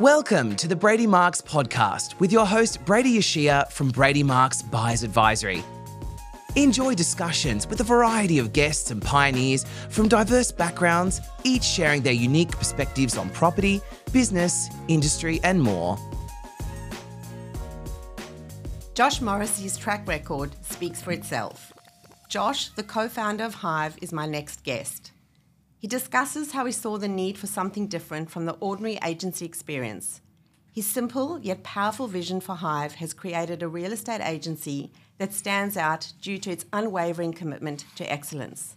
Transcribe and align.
Welcome 0.00 0.54
to 0.58 0.68
the 0.68 0.76
Brady 0.76 1.08
Marks 1.08 1.40
podcast 1.40 2.20
with 2.20 2.30
your 2.30 2.46
host, 2.46 2.84
Brady 2.84 3.18
Yashia 3.18 3.68
from 3.72 3.88
Brady 3.88 4.22
Marks 4.22 4.62
Buyers 4.62 5.02
Advisory. 5.02 5.64
Enjoy 6.54 6.94
discussions 6.94 7.66
with 7.66 7.80
a 7.80 7.82
variety 7.82 8.38
of 8.38 8.52
guests 8.52 8.92
and 8.92 9.02
pioneers 9.02 9.64
from 9.88 10.06
diverse 10.06 10.52
backgrounds, 10.52 11.20
each 11.42 11.64
sharing 11.64 12.00
their 12.02 12.12
unique 12.12 12.52
perspectives 12.52 13.18
on 13.18 13.28
property, 13.30 13.80
business, 14.12 14.68
industry, 14.86 15.40
and 15.42 15.60
more. 15.60 15.98
Josh 18.94 19.20
Morrissey's 19.20 19.76
track 19.76 20.06
record 20.06 20.54
speaks 20.62 21.02
for 21.02 21.10
itself. 21.10 21.72
Josh, 22.28 22.68
the 22.68 22.84
co 22.84 23.08
founder 23.08 23.42
of 23.42 23.54
Hive, 23.54 23.98
is 24.00 24.12
my 24.12 24.26
next 24.26 24.62
guest. 24.62 25.07
He 25.78 25.86
discusses 25.86 26.52
how 26.52 26.66
he 26.66 26.72
saw 26.72 26.98
the 26.98 27.08
need 27.08 27.38
for 27.38 27.46
something 27.46 27.86
different 27.86 28.30
from 28.30 28.46
the 28.46 28.56
ordinary 28.60 28.98
agency 29.04 29.44
experience. 29.44 30.20
His 30.72 30.86
simple 30.86 31.38
yet 31.40 31.62
powerful 31.62 32.08
vision 32.08 32.40
for 32.40 32.56
Hive 32.56 32.96
has 32.96 33.12
created 33.12 33.62
a 33.62 33.68
real 33.68 33.92
estate 33.92 34.20
agency 34.20 34.92
that 35.18 35.32
stands 35.32 35.76
out 35.76 36.12
due 36.20 36.38
to 36.38 36.50
its 36.50 36.64
unwavering 36.72 37.32
commitment 37.32 37.84
to 37.96 38.10
excellence. 38.12 38.76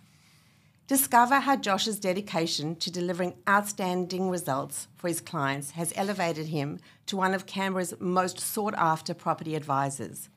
Discover 0.87 1.41
how 1.41 1.55
Josh's 1.55 1.99
dedication 1.99 2.75
to 2.75 2.91
delivering 2.91 3.35
outstanding 3.47 4.29
results 4.29 4.87
for 4.97 5.07
his 5.07 5.21
clients 5.21 5.71
has 5.71 5.93
elevated 5.95 6.47
him 6.47 6.79
to 7.05 7.15
one 7.15 7.33
of 7.33 7.45
Canberra's 7.45 7.93
most 7.99 8.39
sought 8.39 8.73
after 8.75 9.13
property 9.13 9.55
advisors. 9.55 10.29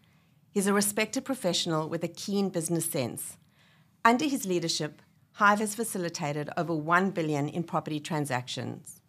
He's 0.51 0.69
a 0.69 0.73
respected 0.73 1.25
professional 1.25 1.89
with 1.89 2.05
a 2.05 2.09
keen 2.09 2.51
business 2.51 2.89
sense. 2.89 3.37
Under 4.05 4.27
his 4.27 4.47
leadership, 4.47 5.03
Hive 5.39 5.59
has 5.59 5.75
facilitated 5.75 6.49
over 6.57 6.73
1 6.73 7.11
billion 7.11 7.49
in 7.49 7.65
property 7.65 7.99
transactions. 7.99 9.01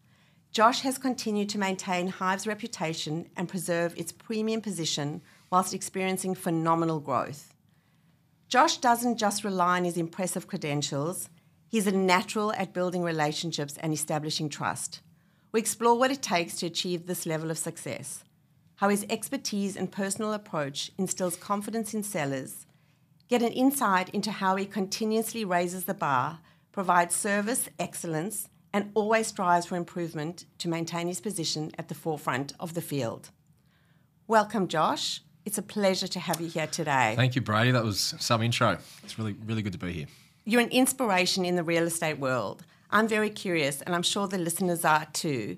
Josh 0.52 0.82
has 0.82 0.98
continued 0.98 1.50
to 1.50 1.60
maintain 1.60 2.08
Hive's 2.08 2.48
reputation 2.48 3.30
and 3.38 3.48
preserve 3.48 3.96
its 3.96 4.12
premium 4.12 4.60
position 4.60 5.22
whilst 5.52 5.72
experiencing 5.72 6.34
phenomenal 6.34 7.00
growth. 7.00 7.54
Josh 8.48 8.78
doesn't 8.78 9.18
just 9.18 9.44
rely 9.44 9.78
on 9.78 9.84
his 9.84 9.98
impressive 9.98 10.48
credentials, 10.48 11.30
he's 11.68 11.86
a 11.86 11.92
natural 11.92 12.54
at 12.54 12.74
building 12.74 13.04
relationships 13.04 13.78
and 13.78 13.94
establishing 13.94 14.50
trust. 14.50 15.02
We 15.52 15.60
explore 15.60 15.96
what 15.96 16.10
it 16.10 16.24
takes 16.24 16.56
to 16.56 16.66
achieve 16.66 17.06
this 17.06 17.28
level 17.28 17.52
of 17.52 17.60
success, 17.60 18.24
how 18.78 18.90
his 18.90 19.06
expertise 19.12 19.78
and 19.78 19.92
personal 19.92 20.34
approach 20.34 20.92
instills 20.98 21.36
confidence 21.36 21.94
in 21.94 22.02
sellers, 22.02 22.65
get 23.28 23.42
an 23.42 23.52
insight 23.52 24.10
into 24.10 24.32
how 24.32 24.56
he 24.56 24.66
continuously 24.66 25.44
raises 25.44 25.86
the 25.86 25.94
bar, 25.94 26.40
provides 26.72 27.16
service 27.16 27.70
excellence, 27.80 28.50
and 28.74 28.92
always 28.94 29.28
strives 29.28 29.66
for 29.66 29.76
improvement 29.76 30.46
to 30.58 30.68
maintain 30.68 31.08
his 31.08 31.22
position 31.22 31.72
at 31.78 31.88
the 31.88 31.96
forefront 31.96 32.54
of 32.60 32.74
the 32.74 32.82
field. 32.82 33.32
Welcome, 34.28 34.68
Josh. 34.68 35.22
It's 35.46 35.58
a 35.58 35.62
pleasure 35.62 36.08
to 36.08 36.20
have 36.20 36.42
you 36.42 36.48
here 36.48 36.68
today. 36.68 37.14
Thank 37.16 37.36
you, 37.36 37.42
Brady. 37.42 37.72
That 37.72 37.84
was 37.84 38.16
some 38.20 38.42
intro. 38.42 38.78
It's 39.04 39.18
really, 39.18 39.36
really 39.46 39.62
good 39.62 39.74
to 39.74 39.80
be 39.80 39.94
here. 39.94 40.08
You're 40.44 40.62
an 40.62 40.70
inspiration 40.70 41.46
in 41.46 41.56
the 41.56 41.64
real 41.64 41.84
estate 41.84 42.20
world. 42.20 42.66
I'm 42.92 43.08
very 43.08 43.30
curious, 43.30 43.82
and 43.82 43.96
I'm 43.96 44.04
sure 44.04 44.28
the 44.28 44.38
listeners 44.38 44.84
are 44.84 45.06
too. 45.14 45.58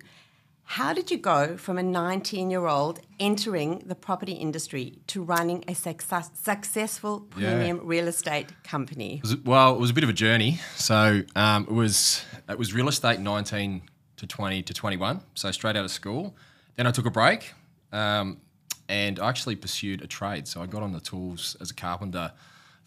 How 0.69 0.91
did 0.91 1.09
you 1.09 1.17
go 1.17 1.55
from 1.55 1.77
a 1.77 1.83
19 1.83 2.51
year 2.51 2.67
old 2.67 2.99
entering 3.21 3.83
the 3.85 3.95
property 3.95 4.33
industry 4.33 4.99
to 5.07 5.23
running 5.23 5.63
a 5.65 5.73
success, 5.73 6.29
successful 6.33 7.21
premium 7.21 7.77
yeah. 7.77 7.83
real 7.85 8.07
estate 8.09 8.49
company? 8.65 9.15
It 9.15 9.21
was, 9.23 9.37
well, 9.37 9.73
it 9.73 9.79
was 9.79 9.91
a 9.91 9.93
bit 9.93 10.03
of 10.03 10.09
a 10.09 10.13
journey. 10.13 10.59
So 10.75 11.23
um, 11.37 11.63
it 11.63 11.73
was 11.73 12.25
it 12.49 12.59
was 12.59 12.73
real 12.73 12.89
estate 12.89 13.21
19 13.21 13.81
to 14.17 14.27
20 14.27 14.63
to 14.63 14.73
21, 14.73 15.21
so 15.35 15.51
straight 15.51 15.77
out 15.77 15.85
of 15.85 15.91
school. 15.91 16.35
Then 16.75 16.85
I 16.85 16.91
took 16.91 17.05
a 17.05 17.11
break 17.11 17.53
um, 17.93 18.41
and 18.89 19.19
I 19.21 19.29
actually 19.29 19.55
pursued 19.55 20.02
a 20.02 20.07
trade. 20.07 20.49
So 20.49 20.61
I 20.61 20.65
got 20.65 20.83
on 20.83 20.91
the 20.91 20.99
tools 20.99 21.55
as 21.61 21.71
a 21.71 21.75
carpenter 21.75 22.33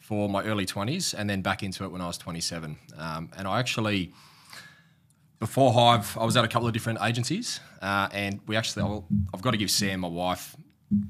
for 0.00 0.28
my 0.28 0.44
early 0.44 0.66
20s 0.66 1.14
and 1.16 1.30
then 1.30 1.40
back 1.40 1.62
into 1.62 1.84
it 1.84 1.90
when 1.90 2.02
I 2.02 2.08
was 2.08 2.18
27. 2.18 2.76
Um, 2.98 3.30
and 3.38 3.48
I 3.48 3.58
actually 3.58 4.12
before 5.40 5.72
Hive, 5.72 6.16
I 6.18 6.24
was 6.24 6.36
at 6.36 6.44
a 6.44 6.48
couple 6.48 6.68
of 6.68 6.74
different 6.74 7.00
agencies, 7.02 7.60
uh, 7.80 8.08
and 8.12 8.40
we 8.46 8.56
actually, 8.56 8.82
I'll, 8.82 9.06
I've 9.34 9.40
got 9.40 9.52
to 9.52 9.56
give 9.56 9.70
Sam, 9.70 10.00
my 10.00 10.08
wife, 10.08 10.54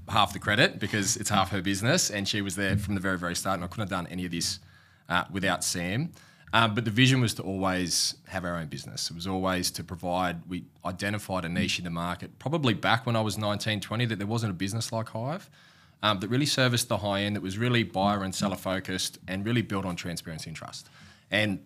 half 0.09 0.33
the 0.33 0.39
credit 0.39 0.79
because 0.79 1.17
it's 1.17 1.29
half 1.29 1.51
her 1.51 1.61
business, 1.61 2.11
and 2.11 2.29
she 2.29 2.41
was 2.41 2.55
there 2.55 2.79
from 2.79 2.95
the 2.95 3.01
very, 3.01 3.19
very 3.19 3.35
start, 3.35 3.57
and 3.57 3.65
I 3.65 3.67
couldn't 3.67 3.91
have 3.91 3.91
done 3.91 4.07
any 4.07 4.25
of 4.25 4.31
this 4.31 4.61
uh, 5.09 5.25
without 5.33 5.65
Sam. 5.65 6.13
Um, 6.53 6.75
but 6.75 6.85
the 6.85 6.91
vision 6.91 7.21
was 7.21 7.35
to 7.35 7.43
always 7.43 8.17
have 8.29 8.45
our 8.45 8.57
own 8.57 8.67
business. 8.67 9.11
It 9.11 9.15
was 9.15 9.27
always 9.27 9.71
to 9.73 9.85
provide, 9.85 10.49
we 10.49 10.65
identified 10.85 11.45
a 11.45 11.49
niche 11.49 11.79
in 11.79 11.85
the 11.85 11.91
market, 11.91 12.39
probably 12.39 12.75
back 12.75 13.07
when 13.07 13.17
I 13.17 13.21
was 13.21 13.37
19, 13.37 13.81
20, 13.81 14.07
that 14.07 14.17
there 14.17 14.27
wasn't 14.27 14.51
a 14.51 14.55
business 14.55 14.93
like 14.93 15.09
Hive 15.09 15.51
um, 16.03 16.21
that 16.21 16.29
really 16.29 16.47
serviced 16.47 16.89
the 16.89 16.99
high 16.99 17.23
end, 17.23 17.37
that 17.37 17.43
was 17.43 17.59
really 17.59 17.83
buyer 17.83 18.23
and 18.23 18.35
seller 18.35 18.57
focused, 18.57 19.19
and 19.29 19.45
really 19.45 19.63
built 19.63 19.85
on 19.85 19.97
transparency 19.97 20.51
and 20.51 20.57
trust. 20.57 20.89
And 21.31 21.61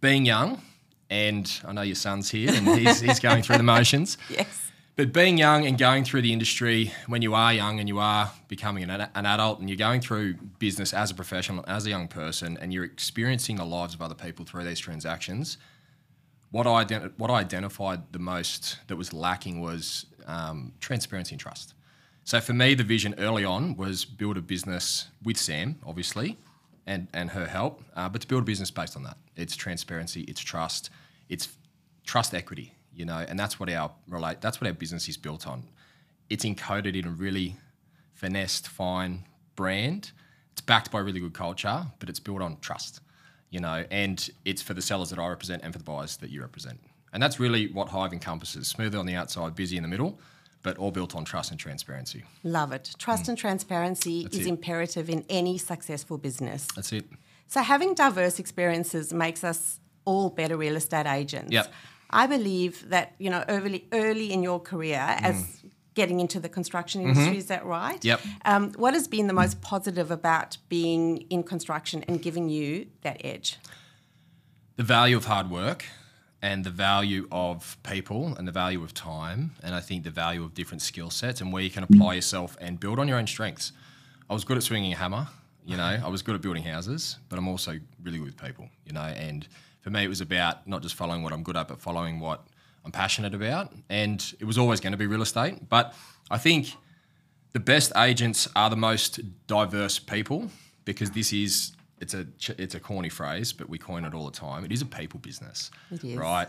being 0.00 0.24
young, 0.24 0.62
and 1.10 1.50
I 1.66 1.72
know 1.72 1.82
your 1.82 1.94
son's 1.94 2.30
here 2.30 2.52
and 2.52 2.66
he's, 2.78 3.00
he's 3.00 3.20
going 3.20 3.42
through 3.42 3.58
the 3.58 3.62
motions. 3.62 4.18
Yes. 4.30 4.64
But 4.96 5.12
being 5.12 5.38
young 5.38 5.64
and 5.64 5.78
going 5.78 6.02
through 6.02 6.22
the 6.22 6.32
industry 6.32 6.92
when 7.06 7.22
you 7.22 7.32
are 7.32 7.52
young 7.52 7.78
and 7.78 7.88
you 7.88 8.00
are 8.00 8.32
becoming 8.48 8.82
an, 8.82 8.90
an 8.90 9.26
adult 9.26 9.60
and 9.60 9.70
you're 9.70 9.76
going 9.76 10.00
through 10.00 10.34
business 10.58 10.92
as 10.92 11.12
a 11.12 11.14
professional, 11.14 11.64
as 11.68 11.86
a 11.86 11.90
young 11.90 12.08
person, 12.08 12.58
and 12.60 12.74
you're 12.74 12.82
experiencing 12.82 13.54
the 13.54 13.64
lives 13.64 13.94
of 13.94 14.02
other 14.02 14.16
people 14.16 14.44
through 14.44 14.64
these 14.64 14.80
transactions, 14.80 15.56
what 16.50 16.66
I, 16.66 16.84
ident- 16.84 17.12
what 17.16 17.30
I 17.30 17.34
identified 17.34 18.12
the 18.12 18.18
most 18.18 18.78
that 18.88 18.96
was 18.96 19.12
lacking 19.12 19.60
was 19.60 20.06
um, 20.26 20.72
transparency 20.80 21.34
and 21.34 21.40
trust. 21.40 21.74
So 22.24 22.40
for 22.40 22.52
me, 22.52 22.74
the 22.74 22.82
vision 22.82 23.14
early 23.18 23.44
on 23.44 23.76
was 23.76 24.04
build 24.04 24.36
a 24.36 24.42
business 24.42 25.06
with 25.22 25.36
Sam, 25.36 25.78
obviously, 25.86 26.38
and, 26.88 27.06
and 27.14 27.30
her 27.30 27.46
help, 27.46 27.84
uh, 27.94 28.08
but 28.08 28.22
to 28.22 28.26
build 28.26 28.42
a 28.42 28.46
business 28.46 28.72
based 28.72 28.96
on 28.96 29.04
that. 29.04 29.16
It's 29.38 29.56
transparency, 29.56 30.22
it's 30.22 30.40
trust, 30.40 30.90
it's 31.28 31.48
trust 32.04 32.34
equity, 32.34 32.74
you 32.94 33.04
know, 33.04 33.24
and 33.28 33.38
that's 33.38 33.58
what 33.60 33.70
our 33.70 33.90
relate 34.08 34.40
that's 34.40 34.60
what 34.60 34.66
our 34.66 34.74
business 34.74 35.08
is 35.08 35.16
built 35.16 35.46
on. 35.46 35.64
It's 36.28 36.44
encoded 36.44 36.94
in 36.96 37.06
a 37.06 37.10
really 37.10 37.56
finessed, 38.14 38.68
fine 38.68 39.24
brand. 39.56 40.12
It's 40.52 40.60
backed 40.60 40.90
by 40.90 40.98
really 40.98 41.20
good 41.20 41.34
culture, 41.34 41.86
but 42.00 42.08
it's 42.08 42.20
built 42.20 42.42
on 42.42 42.58
trust, 42.60 43.00
you 43.50 43.60
know, 43.60 43.84
and 43.90 44.28
it's 44.44 44.60
for 44.60 44.74
the 44.74 44.82
sellers 44.82 45.10
that 45.10 45.18
I 45.18 45.28
represent 45.28 45.62
and 45.62 45.72
for 45.72 45.78
the 45.78 45.84
buyers 45.84 46.16
that 46.18 46.30
you 46.30 46.40
represent. 46.40 46.80
And 47.12 47.22
that's 47.22 47.40
really 47.40 47.68
what 47.68 47.88
Hive 47.88 48.12
encompasses 48.12 48.68
smooth 48.68 48.94
on 48.94 49.06
the 49.06 49.14
outside, 49.14 49.54
busy 49.54 49.76
in 49.76 49.82
the 49.82 49.88
middle, 49.88 50.18
but 50.62 50.76
all 50.78 50.90
built 50.90 51.14
on 51.14 51.24
trust 51.24 51.50
and 51.50 51.58
transparency. 51.58 52.24
Love 52.42 52.72
it. 52.72 52.94
Trust 52.98 53.24
mm. 53.24 53.28
and 53.30 53.38
transparency 53.38 54.24
That's 54.24 54.36
is 54.38 54.46
it. 54.46 54.50
imperative 54.50 55.08
in 55.08 55.24
any 55.28 55.56
successful 55.58 56.18
business. 56.18 56.66
That's 56.74 56.92
it. 56.92 57.06
So 57.48 57.62
having 57.62 57.94
diverse 57.94 58.38
experiences 58.38 59.12
makes 59.12 59.42
us 59.42 59.80
all 60.04 60.30
better 60.30 60.56
real 60.56 60.76
estate 60.76 61.06
agents. 61.06 61.52
Yep. 61.52 61.72
I 62.10 62.26
believe 62.26 62.88
that, 62.90 63.14
you 63.18 63.30
know, 63.30 63.44
early 63.48 63.86
early 63.92 64.32
in 64.32 64.42
your 64.42 64.60
career 64.60 64.98
mm. 64.98 65.22
as 65.22 65.62
getting 65.94 66.20
into 66.20 66.38
the 66.38 66.48
construction 66.48 67.00
industry, 67.02 67.26
mm-hmm. 67.26 67.38
is 67.38 67.46
that 67.46 67.66
right? 67.66 68.02
Yep. 68.04 68.20
Um, 68.44 68.72
what 68.74 68.94
has 68.94 69.08
been 69.08 69.26
the 69.26 69.32
most 69.32 69.60
positive 69.60 70.10
about 70.10 70.56
being 70.68 71.26
in 71.28 71.42
construction 71.42 72.04
and 72.06 72.22
giving 72.22 72.48
you 72.48 72.86
that 73.02 73.20
edge? 73.24 73.56
The 74.76 74.84
value 74.84 75.16
of 75.16 75.24
hard 75.24 75.50
work 75.50 75.84
and 76.40 76.64
the 76.64 76.70
value 76.70 77.26
of 77.32 77.76
people 77.82 78.36
and 78.36 78.46
the 78.46 78.52
value 78.52 78.82
of 78.84 78.94
time 78.94 79.56
and 79.62 79.74
I 79.74 79.80
think 79.80 80.04
the 80.04 80.10
value 80.10 80.44
of 80.44 80.54
different 80.54 80.82
skill 80.82 81.10
sets 81.10 81.40
and 81.40 81.52
where 81.52 81.62
you 81.62 81.70
can 81.70 81.82
apply 81.82 82.14
yourself 82.14 82.56
and 82.60 82.78
build 82.78 82.98
on 83.00 83.08
your 83.08 83.18
own 83.18 83.26
strengths. 83.26 83.72
I 84.30 84.34
was 84.34 84.44
good 84.44 84.56
at 84.56 84.62
swinging 84.62 84.92
a 84.92 84.96
hammer, 84.96 85.26
you 85.68 85.76
know, 85.76 86.00
I 86.02 86.08
was 86.08 86.22
good 86.22 86.34
at 86.34 86.40
building 86.40 86.62
houses, 86.62 87.18
but 87.28 87.38
I'm 87.38 87.46
also 87.46 87.78
really 88.02 88.16
good 88.16 88.24
with 88.24 88.42
people, 88.42 88.70
you 88.86 88.92
know, 88.94 89.02
and 89.02 89.46
for 89.82 89.90
me 89.90 90.02
it 90.02 90.08
was 90.08 90.22
about 90.22 90.66
not 90.66 90.80
just 90.80 90.94
following 90.94 91.22
what 91.22 91.30
I'm 91.30 91.42
good 91.42 91.58
at, 91.58 91.68
but 91.68 91.78
following 91.78 92.20
what 92.20 92.46
I'm 92.86 92.90
passionate 92.90 93.34
about. 93.34 93.70
And 93.90 94.24
it 94.40 94.46
was 94.46 94.56
always 94.56 94.80
going 94.80 94.92
to 94.92 94.96
be 94.96 95.06
real 95.06 95.20
estate. 95.20 95.68
But 95.68 95.94
I 96.30 96.38
think 96.38 96.72
the 97.52 97.60
best 97.60 97.92
agents 97.98 98.48
are 98.56 98.70
the 98.70 98.76
most 98.76 99.20
diverse 99.46 99.98
people 99.98 100.50
because 100.86 101.10
this 101.10 101.34
is 101.34 101.72
it's 102.00 102.14
a 102.14 102.26
it's 102.56 102.74
a 102.74 102.80
corny 102.80 103.10
phrase, 103.10 103.52
but 103.52 103.68
we 103.68 103.76
coin 103.76 104.06
it 104.06 104.14
all 104.14 104.24
the 104.24 104.36
time. 104.36 104.64
It 104.64 104.72
is 104.72 104.80
a 104.80 104.86
people 104.86 105.20
business. 105.20 105.70
It 105.90 106.02
is. 106.02 106.16
Right? 106.16 106.48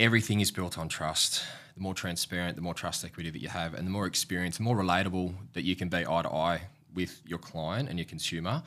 Everything 0.00 0.40
is 0.40 0.50
built 0.50 0.76
on 0.76 0.88
trust. 0.88 1.44
The 1.76 1.80
more 1.80 1.94
transparent, 1.94 2.56
the 2.56 2.62
more 2.62 2.74
trust 2.74 3.04
equity 3.04 3.30
that 3.30 3.40
you 3.40 3.48
have, 3.48 3.74
and 3.74 3.86
the 3.86 3.92
more 3.92 4.06
experience, 4.06 4.56
the 4.56 4.64
more 4.64 4.76
relatable 4.76 5.34
that 5.52 5.62
you 5.62 5.76
can 5.76 5.88
be 5.88 5.98
eye 5.98 6.22
to 6.22 6.32
eye 6.32 6.62
with 6.94 7.20
your 7.26 7.38
client 7.38 7.88
and 7.88 7.98
your 7.98 8.06
consumer, 8.06 8.62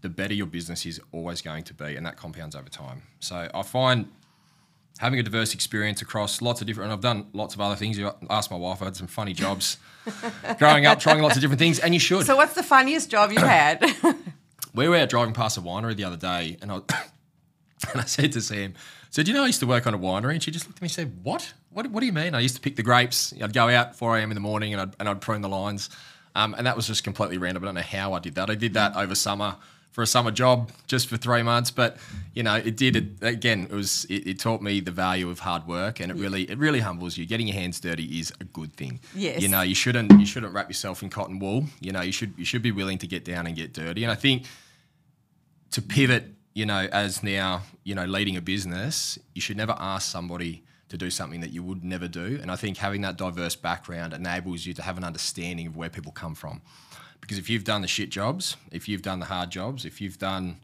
the 0.00 0.08
better 0.08 0.34
your 0.34 0.46
business 0.46 0.86
is 0.86 1.00
always 1.12 1.42
going 1.42 1.64
to 1.64 1.74
be, 1.74 1.96
and 1.96 2.06
that 2.06 2.16
compounds 2.16 2.56
over 2.56 2.68
time. 2.68 3.02
So 3.20 3.48
I 3.52 3.62
find 3.62 4.10
having 4.98 5.18
a 5.18 5.22
diverse 5.22 5.54
experience 5.54 6.02
across 6.02 6.42
lots 6.42 6.60
of 6.60 6.66
different, 6.66 6.90
and 6.90 6.92
I've 6.92 7.02
done 7.02 7.26
lots 7.32 7.54
of 7.54 7.60
other 7.60 7.76
things. 7.76 7.98
You 7.98 8.12
asked 8.28 8.50
my 8.50 8.56
wife, 8.56 8.82
I 8.82 8.86
had 8.86 8.96
some 8.96 9.06
funny 9.06 9.32
jobs 9.32 9.78
growing 10.58 10.86
up, 10.86 11.00
trying 11.00 11.22
lots 11.22 11.36
of 11.36 11.42
different 11.42 11.58
things, 11.58 11.78
and 11.78 11.94
you 11.94 12.00
should. 12.00 12.26
So, 12.26 12.36
what's 12.36 12.54
the 12.54 12.62
funniest 12.62 13.10
job 13.10 13.30
you've 13.32 13.42
had? 13.42 13.84
we 14.74 14.88
were 14.88 14.96
out 14.96 15.08
driving 15.08 15.34
past 15.34 15.58
a 15.58 15.60
winery 15.60 15.96
the 15.96 16.04
other 16.04 16.16
day, 16.16 16.56
and 16.62 16.72
I 16.72 16.74
and 17.92 18.00
I 18.00 18.04
said 18.04 18.32
to 18.32 18.40
Sam, 18.40 18.74
"So 19.10 19.22
do 19.22 19.30
you 19.30 19.36
know 19.36 19.44
I 19.44 19.46
used 19.46 19.60
to 19.60 19.66
work 19.66 19.86
on 19.86 19.94
a 19.94 19.98
winery?" 19.98 20.32
And 20.32 20.42
she 20.42 20.50
just 20.50 20.66
looked 20.66 20.78
at 20.78 20.82
me 20.82 20.86
and 20.86 20.92
said, 20.92 21.18
"What?" 21.22 21.52
what, 21.70 21.86
what 21.90 22.00
do 22.00 22.06
you 22.06 22.12
mean? 22.12 22.34
I 22.34 22.40
used 22.40 22.56
to 22.56 22.60
pick 22.60 22.76
the 22.76 22.82
grapes. 22.82 23.32
I'd 23.40 23.52
go 23.52 23.68
out 23.68 23.96
4 23.96 24.18
a.m. 24.18 24.30
in 24.30 24.34
the 24.34 24.40
morning 24.40 24.72
and 24.72 24.82
I'd, 24.82 24.96
and 24.98 25.08
I'd 25.08 25.20
prune 25.20 25.40
the 25.40 25.48
lines. 25.48 25.88
Um, 26.34 26.54
and 26.54 26.66
that 26.66 26.76
was 26.76 26.86
just 26.86 27.04
completely 27.04 27.38
random. 27.38 27.64
I 27.64 27.66
don't 27.66 27.74
know 27.74 27.80
how 27.80 28.12
I 28.12 28.20
did 28.20 28.34
that. 28.36 28.50
I 28.50 28.54
did 28.54 28.74
that 28.74 28.96
over 28.96 29.14
summer 29.14 29.56
for 29.90 30.02
a 30.02 30.06
summer 30.06 30.30
job 30.30 30.70
just 30.86 31.08
for 31.08 31.16
three 31.16 31.42
months. 31.42 31.70
But, 31.72 31.96
you 32.34 32.44
know, 32.44 32.54
it 32.54 32.76
did, 32.76 32.96
it, 32.96 33.04
again, 33.22 33.64
it 33.64 33.74
was, 33.74 34.04
it, 34.04 34.26
it 34.26 34.38
taught 34.38 34.62
me 34.62 34.80
the 34.80 34.92
value 34.92 35.28
of 35.28 35.40
hard 35.40 35.66
work 35.66 35.98
and 35.98 36.12
it 36.12 36.16
really, 36.16 36.42
it 36.48 36.58
really 36.58 36.78
humbles 36.78 37.18
you. 37.18 37.26
Getting 37.26 37.48
your 37.48 37.56
hands 37.56 37.80
dirty 37.80 38.04
is 38.20 38.32
a 38.40 38.44
good 38.44 38.72
thing. 38.72 39.00
Yes. 39.14 39.42
You 39.42 39.48
know, 39.48 39.62
you 39.62 39.74
shouldn't, 39.74 40.12
you 40.12 40.26
shouldn't 40.26 40.54
wrap 40.54 40.68
yourself 40.68 41.02
in 41.02 41.10
cotton 41.10 41.40
wool. 41.40 41.64
You 41.80 41.90
know, 41.90 42.02
you 42.02 42.12
should, 42.12 42.34
you 42.36 42.44
should 42.44 42.62
be 42.62 42.70
willing 42.70 42.98
to 42.98 43.08
get 43.08 43.24
down 43.24 43.48
and 43.48 43.56
get 43.56 43.72
dirty. 43.72 44.04
And 44.04 44.12
I 44.12 44.14
think 44.14 44.44
to 45.72 45.82
pivot, 45.82 46.26
you 46.54 46.66
know, 46.66 46.88
as 46.92 47.22
now, 47.24 47.62
you 47.82 47.96
know, 47.96 48.04
leading 48.04 48.36
a 48.36 48.40
business, 48.40 49.18
you 49.34 49.40
should 49.40 49.56
never 49.56 49.74
ask 49.78 50.08
somebody 50.10 50.62
to 50.90 50.96
do 50.98 51.08
something 51.10 51.40
that 51.40 51.50
you 51.52 51.62
would 51.62 51.82
never 51.82 52.06
do. 52.08 52.38
And 52.42 52.50
I 52.50 52.56
think 52.56 52.76
having 52.76 53.00
that 53.02 53.16
diverse 53.16 53.56
background 53.56 54.12
enables 54.12 54.66
you 54.66 54.74
to 54.74 54.82
have 54.82 54.98
an 54.98 55.04
understanding 55.04 55.66
of 55.68 55.76
where 55.76 55.88
people 55.88 56.12
come 56.12 56.34
from. 56.34 56.60
Because 57.20 57.38
if 57.38 57.48
you've 57.48 57.64
done 57.64 57.80
the 57.82 57.88
shit 57.88 58.10
jobs, 58.10 58.56
if 58.72 58.88
you've 58.88 59.02
done 59.02 59.20
the 59.20 59.26
hard 59.26 59.50
jobs, 59.50 59.84
if 59.84 60.00
you've 60.00 60.18
done, 60.18 60.56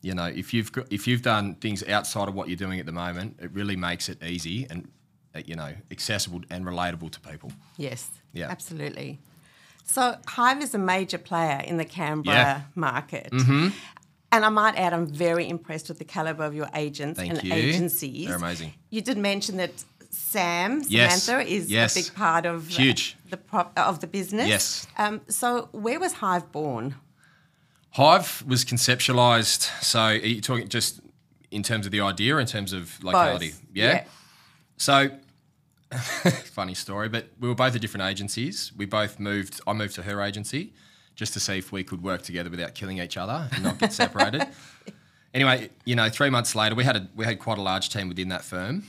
you 0.00 0.14
know, 0.14 0.26
if 0.26 0.52
you've 0.54 0.72
got, 0.72 0.90
if 0.92 1.06
you've 1.06 1.22
done 1.22 1.54
things 1.56 1.86
outside 1.88 2.28
of 2.28 2.34
what 2.34 2.48
you're 2.48 2.56
doing 2.56 2.80
at 2.80 2.86
the 2.86 2.92
moment, 2.92 3.38
it 3.40 3.50
really 3.52 3.76
makes 3.76 4.08
it 4.08 4.22
easy 4.22 4.66
and 4.70 4.88
uh, 5.34 5.40
you 5.44 5.54
know 5.54 5.72
accessible 5.90 6.40
and 6.50 6.64
relatable 6.64 7.10
to 7.10 7.20
people. 7.20 7.52
Yes. 7.76 8.10
Yeah. 8.32 8.48
Absolutely. 8.50 9.18
So 9.84 10.16
Hive 10.28 10.62
is 10.62 10.74
a 10.74 10.78
major 10.78 11.18
player 11.18 11.60
in 11.66 11.76
the 11.76 11.84
Canberra 11.84 12.36
Yeah. 12.36 12.60
market. 12.74 13.30
And 14.32 14.44
I 14.46 14.48
might 14.48 14.76
add, 14.76 14.94
I'm 14.94 15.06
very 15.06 15.46
impressed 15.48 15.88
with 15.90 15.98
the 15.98 16.04
caliber 16.06 16.44
of 16.44 16.54
your 16.54 16.68
agents 16.74 17.18
Thank 17.20 17.32
and 17.34 17.44
you. 17.44 17.52
agencies. 17.52 18.26
They're 18.28 18.36
amazing. 18.36 18.72
You 18.88 19.02
did 19.02 19.18
mention 19.18 19.58
that 19.58 19.72
Sam 20.10 20.82
Yes. 20.88 21.22
Samantha 21.24 21.46
is 21.48 21.70
Yes. 21.70 21.94
a 21.96 22.00
big 22.02 22.14
part 22.14 22.46
of 22.46 22.66
Huge. 22.68 23.16
the 23.28 23.36
prop, 23.36 23.78
of 23.78 24.00
the 24.00 24.06
business. 24.06 24.48
Yes. 24.48 24.86
Um, 24.96 25.20
so 25.28 25.68
where 25.72 26.00
was 26.00 26.14
Hive 26.14 26.50
born? 26.50 26.94
Hive 27.90 28.42
was 28.46 28.64
conceptualized. 28.64 29.68
So 29.82 30.00
are 30.00 30.14
you 30.14 30.40
talking 30.40 30.66
just 30.68 31.00
in 31.50 31.62
terms 31.62 31.84
of 31.84 31.92
the 31.92 32.00
idea, 32.00 32.38
in 32.38 32.46
terms 32.46 32.72
of 32.72 33.02
locality? 33.04 33.50
Both. 33.50 33.60
Yeah. 33.74 34.04
So 34.78 35.10
funny 35.92 36.72
story, 36.74 37.10
but 37.10 37.26
we 37.38 37.48
were 37.48 37.54
both 37.54 37.74
at 37.74 37.82
different 37.82 38.06
agencies. 38.10 38.72
We 38.74 38.86
both 38.86 39.20
moved. 39.20 39.60
I 39.66 39.74
moved 39.74 39.94
to 39.96 40.02
her 40.02 40.22
agency 40.22 40.72
just 41.14 41.32
to 41.34 41.40
see 41.40 41.58
if 41.58 41.72
we 41.72 41.84
could 41.84 42.02
work 42.02 42.22
together 42.22 42.50
without 42.50 42.74
killing 42.74 42.98
each 42.98 43.16
other 43.16 43.48
and 43.52 43.62
not 43.62 43.78
get 43.78 43.92
separated. 43.92 44.46
anyway, 45.34 45.70
you 45.84 45.94
know, 45.94 46.08
three 46.08 46.30
months 46.30 46.54
later, 46.54 46.74
we 46.74 46.84
had 46.84 46.96
a, 46.96 47.08
we 47.14 47.24
had 47.24 47.38
quite 47.38 47.58
a 47.58 47.62
large 47.62 47.90
team 47.90 48.08
within 48.08 48.28
that 48.28 48.42
firm, 48.44 48.84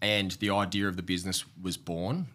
and 0.00 0.32
the 0.32 0.50
idea 0.50 0.88
of 0.88 0.96
the 0.96 1.02
business 1.02 1.44
was 1.60 1.76
born. 1.76 2.26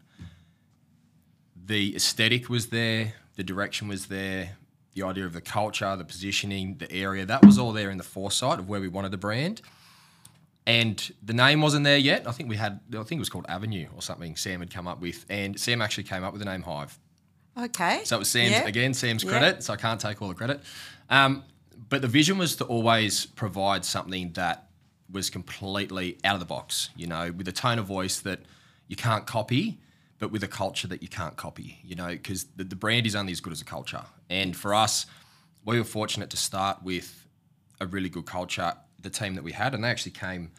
The 1.63 1.95
aesthetic 1.95 2.49
was 2.49 2.67
there, 2.67 3.13
the 3.35 3.43
direction 3.43 3.87
was 3.87 4.07
there, 4.07 4.57
the 4.93 5.03
idea 5.03 5.25
of 5.25 5.33
the 5.33 5.41
culture, 5.41 5.95
the 5.95 6.03
positioning, 6.03 6.77
the 6.77 6.91
area, 6.91 7.25
that 7.25 7.45
was 7.45 7.57
all 7.57 7.71
there 7.71 7.89
in 7.89 7.97
the 7.97 8.03
foresight 8.03 8.59
of 8.59 8.67
where 8.67 8.81
we 8.81 8.87
wanted 8.87 9.11
the 9.11 9.17
brand. 9.17 9.61
And 10.67 11.11
the 11.23 11.33
name 11.33 11.61
wasn't 11.61 11.85
there 11.85 11.97
yet. 11.97 12.27
I 12.27 12.31
think 12.31 12.49
we 12.49 12.55
had, 12.55 12.79
I 12.91 13.03
think 13.03 13.13
it 13.13 13.19
was 13.19 13.29
called 13.29 13.45
Avenue 13.49 13.87
or 13.95 14.01
something 14.01 14.35
Sam 14.35 14.59
had 14.59 14.71
come 14.71 14.87
up 14.87 15.01
with. 15.01 15.25
And 15.29 15.59
Sam 15.59 15.81
actually 15.81 16.03
came 16.03 16.23
up 16.23 16.33
with 16.33 16.39
the 16.39 16.45
name 16.45 16.61
Hive. 16.61 16.99
Okay. 17.57 18.01
So 18.05 18.15
it 18.15 18.19
was 18.19 18.29
Sam's, 18.29 18.51
Yeah. 18.51 18.67
again, 18.67 18.93
Sam's 18.93 19.23
Yeah. 19.23 19.29
credit. 19.29 19.63
So 19.63 19.73
I 19.73 19.77
can't 19.77 19.99
take 19.99 20.21
all 20.21 20.27
the 20.29 20.33
credit. 20.35 20.61
Um, 21.09 21.43
but 21.89 22.01
the 22.01 22.07
vision 22.07 22.37
was 22.37 22.55
to 22.57 22.65
always 22.65 23.25
provide 23.25 23.83
something 23.83 24.31
that 24.33 24.69
was 25.11 25.29
completely 25.29 26.17
out 26.23 26.35
of 26.35 26.39
the 26.39 26.45
box, 26.45 26.89
you 26.95 27.07
know, 27.07 27.31
with 27.31 27.47
a 27.47 27.51
tone 27.51 27.77
of 27.79 27.85
voice 27.85 28.19
that 28.21 28.39
you 28.87 28.95
can't 28.95 29.25
copy, 29.25 29.81
but 30.19 30.31
with 30.31 30.43
a 30.43 30.47
culture 30.47 30.87
that 30.87 31.01
you 31.01 31.09
can't 31.09 31.35
copy, 31.35 31.79
you 31.83 31.95
know, 31.95 32.07
because 32.09 32.45
the, 32.55 32.63
the 32.63 32.75
brand 32.75 33.05
is 33.05 33.15
only 33.15 33.33
as 33.33 33.41
good 33.41 33.51
as 33.51 33.61
a 33.61 33.65
culture. 33.65 34.03
And 34.29 34.55
for 34.55 34.73
us, 34.73 35.05
we 35.65 35.77
were 35.77 35.83
fortunate 35.83 36.29
to 36.29 36.37
start 36.37 36.81
with 36.83 37.25
a 37.81 37.87
really 37.87 38.07
good 38.09 38.25
culture, 38.25 38.73
the 39.01 39.09
team 39.09 39.35
that 39.35 39.43
we 39.43 39.51
had, 39.51 39.73
and 39.73 39.83
they 39.83 39.89
actually 39.89 40.11
came 40.13 40.51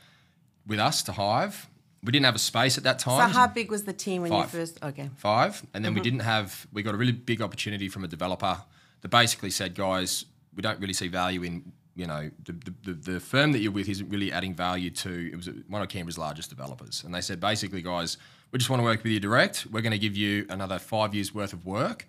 with 0.67 0.79
us 0.79 1.03
to 1.05 1.13
Hive. 1.13 1.69
We 2.05 2.11
didn't 2.11 2.27
have 2.27 2.35
a 2.35 2.41
space 2.41 2.77
at 2.79 2.85
that 2.85 2.99
time. 2.99 3.31
so 3.31 3.39
how 3.39 3.47
big 3.47 3.71
was 3.71 3.85
the 3.85 3.93
team 3.93 4.23
when 4.23 4.31
Five. 4.31 4.53
you 4.53 4.61
first? 4.61 4.83
Okay. 4.83 5.09
five, 5.17 5.65
and 5.73 5.85
then 5.85 5.95
we 5.95 6.01
uh-huh. 6.01 6.05
didn't 6.05 6.21
have. 6.21 6.67
We 6.73 6.83
got 6.83 6.95
a 6.95 6.97
really 6.97 7.13
big 7.13 7.41
opportunity 7.41 7.89
from 7.89 8.03
a 8.03 8.09
developer 8.09 8.61
that 9.03 9.09
basically 9.09 9.51
said, 9.51 9.75
"Guys, 9.75 10.25
we 10.55 10.63
don't 10.63 10.81
really 10.81 10.95
see 10.95 11.09
value 11.09 11.43
in 11.43 11.73
you 11.95 12.07
know 12.07 12.31
the 12.45 12.53
the, 12.53 12.75
the, 12.83 13.13
the 13.13 13.21
firm 13.21 13.53
that 13.53 13.61
you're 13.61 13.73
with 13.73 13.89
isn't 13.89 14.09
really 14.09 14.33
adding 14.33 14.55
value 14.55 14.91
to." 14.91 15.31
It 15.33 15.37
was 15.37 15.49
one 15.69 15.81
of 15.81 15.89
Canberra's 15.89 16.19
largest 16.19 16.51
developers, 16.51 17.05
and 17.05 17.15
they 17.15 17.21
said, 17.21 17.39
basically, 17.39 17.83
guys, 17.83 18.17
we 18.51 18.59
just 18.59 18.69
want 18.69 18.81
to 18.81 18.85
work 18.85 19.03
with 19.03 19.13
you 19.13 19.21
direct. 19.21 19.67
We're 19.71 19.81
going 19.81 19.93
to 19.93 19.99
give 19.99 20.17
you 20.17 20.47
another 20.51 20.79
five 20.79 21.15
years 21.15 21.35
worth 21.35 21.53
of 21.53 21.65
work. 21.65 22.07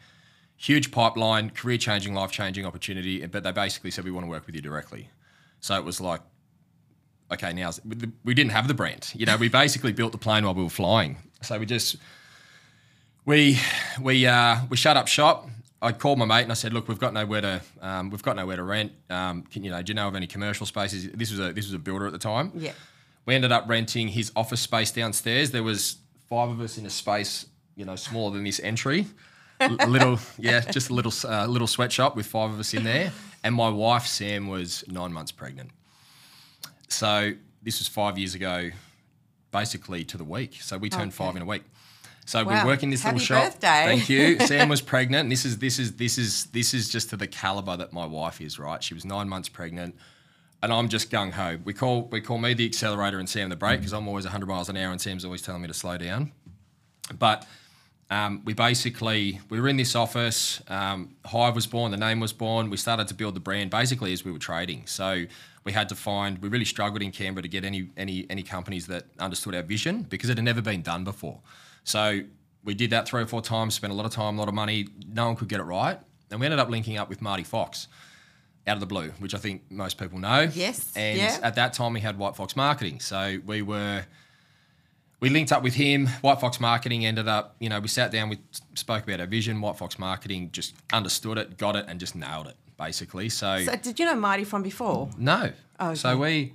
Huge 0.57 0.91
pipeline, 0.91 1.49
career 1.49 1.77
changing, 1.77 2.13
life 2.13 2.31
changing 2.31 2.65
opportunity, 2.65 3.25
but 3.25 3.43
they 3.43 3.51
basically 3.51 3.91
said 3.91 4.05
we 4.05 4.11
want 4.11 4.25
to 4.25 4.29
work 4.29 4.45
with 4.45 4.55
you 4.55 4.61
directly. 4.61 5.09
So 5.61 5.75
it 5.75 5.83
was 5.83 6.01
like, 6.01 6.21
okay, 7.31 7.53
now 7.53 7.71
we 8.23 8.33
didn't 8.33 8.51
have 8.51 8.67
the 8.67 8.73
brand. 8.73 9.11
You 9.15 9.25
know, 9.25 9.37
we 9.37 9.49
basically 9.49 9.93
built 9.93 10.11
the 10.11 10.17
plane 10.17 10.45
while 10.45 10.53
we 10.53 10.63
were 10.63 10.69
flying. 10.69 11.17
So 11.41 11.59
we 11.59 11.65
just 11.65 11.97
we 13.25 13.59
we 14.01 14.25
uh, 14.25 14.57
we 14.69 14.77
shut 14.77 14.97
up 14.97 15.07
shop. 15.07 15.47
I 15.81 15.91
called 15.91 16.17
my 16.17 16.25
mate 16.25 16.43
and 16.43 16.51
I 16.51 16.55
said, 16.55 16.73
"Look, 16.73 16.87
we've 16.87 16.99
got 16.99 17.13
nowhere 17.13 17.41
to 17.41 17.61
um, 17.81 18.09
we've 18.09 18.23
got 18.23 18.35
nowhere 18.35 18.55
to 18.55 18.63
rent. 18.63 18.93
Um, 19.09 19.43
can, 19.43 19.63
you 19.63 19.71
know, 19.71 19.81
do 19.81 19.91
you 19.91 19.95
know 19.95 20.07
of 20.07 20.15
any 20.15 20.27
commercial 20.27 20.65
spaces?" 20.65 21.09
This 21.11 21.31
was 21.31 21.39
a 21.39 21.53
this 21.53 21.65
was 21.65 21.73
a 21.73 21.79
builder 21.79 22.05
at 22.05 22.13
the 22.13 22.19
time. 22.19 22.51
Yeah. 22.55 22.71
We 23.25 23.35
ended 23.35 23.51
up 23.51 23.69
renting 23.69 24.09
his 24.09 24.31
office 24.35 24.61
space 24.61 24.91
downstairs. 24.91 25.51
There 25.51 25.63
was 25.63 25.97
five 26.29 26.49
of 26.49 26.59
us 26.59 26.77
in 26.77 26.85
a 26.85 26.89
space, 26.89 27.45
you 27.75 27.85
know, 27.85 27.95
smaller 27.95 28.33
than 28.33 28.43
this 28.43 28.59
entry. 28.59 29.07
A 29.59 29.67
a 29.79 29.87
little, 29.87 30.19
yeah, 30.37 30.59
just 30.59 30.89
a 30.89 30.93
little 30.93 31.13
uh, 31.29 31.47
little 31.47 31.67
sweatshop 31.67 32.15
with 32.15 32.25
five 32.25 32.51
of 32.51 32.59
us 32.59 32.73
in 32.73 32.83
there. 32.83 33.11
And 33.43 33.55
my 33.55 33.69
wife 33.69 34.07
Sam 34.07 34.47
was 34.47 34.83
nine 34.87 35.13
months 35.13 35.31
pregnant. 35.31 35.71
So 36.87 37.33
this 37.61 37.79
was 37.79 37.87
five 37.87 38.17
years 38.17 38.35
ago, 38.35 38.69
basically 39.51 40.03
to 40.05 40.17
the 40.17 40.23
week. 40.23 40.57
So 40.61 40.77
we 40.77 40.89
turned 40.89 41.13
five 41.13 41.35
in 41.35 41.41
a 41.41 41.45
week. 41.45 41.63
So 42.25 42.43
Wow. 42.43 42.63
we're 42.63 42.71
working 42.71 42.89
this 42.89 43.03
Happy 43.03 43.19
little 43.19 43.25
shop. 43.35 43.43
birthday. 43.53 43.83
Thank 43.85 44.09
you. 44.09 44.39
Sam 44.47 44.69
was 44.69 44.79
pregnant. 44.81 45.23
And 45.23 45.31
this 45.31 45.43
is 45.45 45.57
this 45.57 45.77
is 45.79 45.93
this 45.97 46.17
is 46.17 46.45
this 46.47 46.73
is 46.73 46.87
just 46.89 47.09
to 47.09 47.17
the 47.17 47.27
caliber 47.27 47.75
that 47.75 47.91
my 47.91 48.05
wife 48.05 48.39
is. 48.39 48.57
Right, 48.57 48.81
she 48.81 48.93
was 48.93 49.03
nine 49.03 49.27
months 49.27 49.49
pregnant, 49.49 49.95
and 50.61 50.71
I'm 50.71 50.87
just 50.87 51.11
gung 51.11 51.31
ho. 51.33 51.57
We 51.65 51.73
call 51.73 52.03
we 52.03 52.21
call 52.21 52.37
me 52.37 52.53
the 52.53 52.65
accelerator 52.65 53.19
and 53.19 53.27
Sam 53.27 53.49
the 53.49 53.57
brake 53.57 53.79
because 53.81 53.93
I'm 53.93 54.07
always 54.07 54.23
100 54.25 54.45
miles 54.47 54.69
an 54.69 54.77
hour 54.77 54.91
and 54.91 55.01
Sam's 55.01 55.25
always 55.25 55.41
telling 55.41 55.61
me 55.61 55.67
to 55.67 55.73
slow 55.73 55.97
down. 55.97 56.31
But 57.19 57.45
um, 58.09 58.41
we 58.45 58.53
basically 58.53 59.41
we 59.49 59.59
were 59.59 59.67
in 59.67 59.75
this 59.75 59.93
office. 59.93 60.61
Um, 60.69 61.15
Hive 61.25 61.55
was 61.55 61.67
born. 61.67 61.91
The 61.91 61.97
name 61.97 62.21
was 62.21 62.31
born. 62.31 62.69
We 62.69 62.77
started 62.77 63.09
to 63.09 63.13
build 63.13 63.35
the 63.35 63.41
brand 63.41 63.69
basically 63.69 64.13
as 64.13 64.23
we 64.23 64.31
were 64.31 64.39
trading. 64.39 64.83
So 64.87 65.25
we 65.63 65.71
had 65.71 65.89
to 65.89 65.95
find. 65.95 66.39
We 66.39 66.49
really 66.49 66.65
struggled 66.65 67.01
in 67.01 67.11
Canberra 67.11 67.43
to 67.43 67.47
get 67.47 67.63
any 67.63 67.89
any 67.97 68.25
any 68.29 68.43
companies 68.43 68.87
that 68.87 69.05
understood 69.19 69.55
our 69.55 69.63
vision 69.63 70.03
because 70.03 70.29
it 70.29 70.37
had 70.37 70.45
never 70.45 70.61
been 70.61 70.81
done 70.81 71.03
before. 71.03 71.39
So 71.83 72.21
we 72.63 72.73
did 72.73 72.89
that 72.91 73.07
three 73.07 73.21
or 73.21 73.27
four 73.27 73.41
times. 73.41 73.75
Spent 73.75 73.91
a 73.91 73.95
lot 73.95 74.05
of 74.05 74.11
time, 74.11 74.37
a 74.37 74.39
lot 74.39 74.47
of 74.47 74.53
money. 74.53 74.87
No 75.07 75.27
one 75.27 75.35
could 75.35 75.49
get 75.49 75.59
it 75.59 75.63
right, 75.63 75.99
and 76.31 76.39
we 76.39 76.45
ended 76.45 76.59
up 76.59 76.69
linking 76.69 76.97
up 76.97 77.09
with 77.09 77.21
Marty 77.21 77.43
Fox 77.43 77.87
out 78.65 78.75
of 78.75 78.79
the 78.79 78.85
blue, 78.85 79.11
which 79.19 79.35
I 79.35 79.37
think 79.37 79.63
most 79.69 79.97
people 79.97 80.19
know. 80.19 80.49
Yes, 80.53 80.93
And 80.95 81.17
yeah. 81.17 81.37
at 81.43 81.55
that 81.55 81.73
time, 81.73 81.93
we 81.93 81.99
had 81.99 82.17
White 82.17 82.35
Fox 82.35 82.55
Marketing. 82.55 82.99
So 83.01 83.39
we 83.45 83.61
were 83.61 84.05
we 85.19 85.29
linked 85.29 85.51
up 85.51 85.63
with 85.63 85.73
him. 85.73 86.07
White 86.21 86.39
Fox 86.41 86.59
Marketing 86.59 87.05
ended 87.05 87.27
up, 87.27 87.55
you 87.59 87.69
know, 87.69 87.79
we 87.79 87.87
sat 87.87 88.11
down, 88.11 88.29
we 88.29 88.39
spoke 88.75 89.03
about 89.03 89.21
our 89.21 89.25
vision. 89.25 89.61
White 89.61 89.77
Fox 89.77 89.97
Marketing 89.97 90.49
just 90.51 90.75
understood 90.91 91.37
it, 91.37 91.57
got 91.57 91.75
it, 91.75 91.85
and 91.87 91.99
just 91.99 92.15
nailed 92.15 92.47
it, 92.47 92.55
basically. 92.77 93.29
So, 93.29 93.63
So 93.65 93.75
did 93.75 93.99
you 93.99 94.05
know 94.05 94.15
Marty 94.15 94.43
from 94.43 94.63
before? 94.63 95.09
no. 95.17 95.51
Oh, 95.79 95.93
So 95.95 96.15
we, 96.17 96.53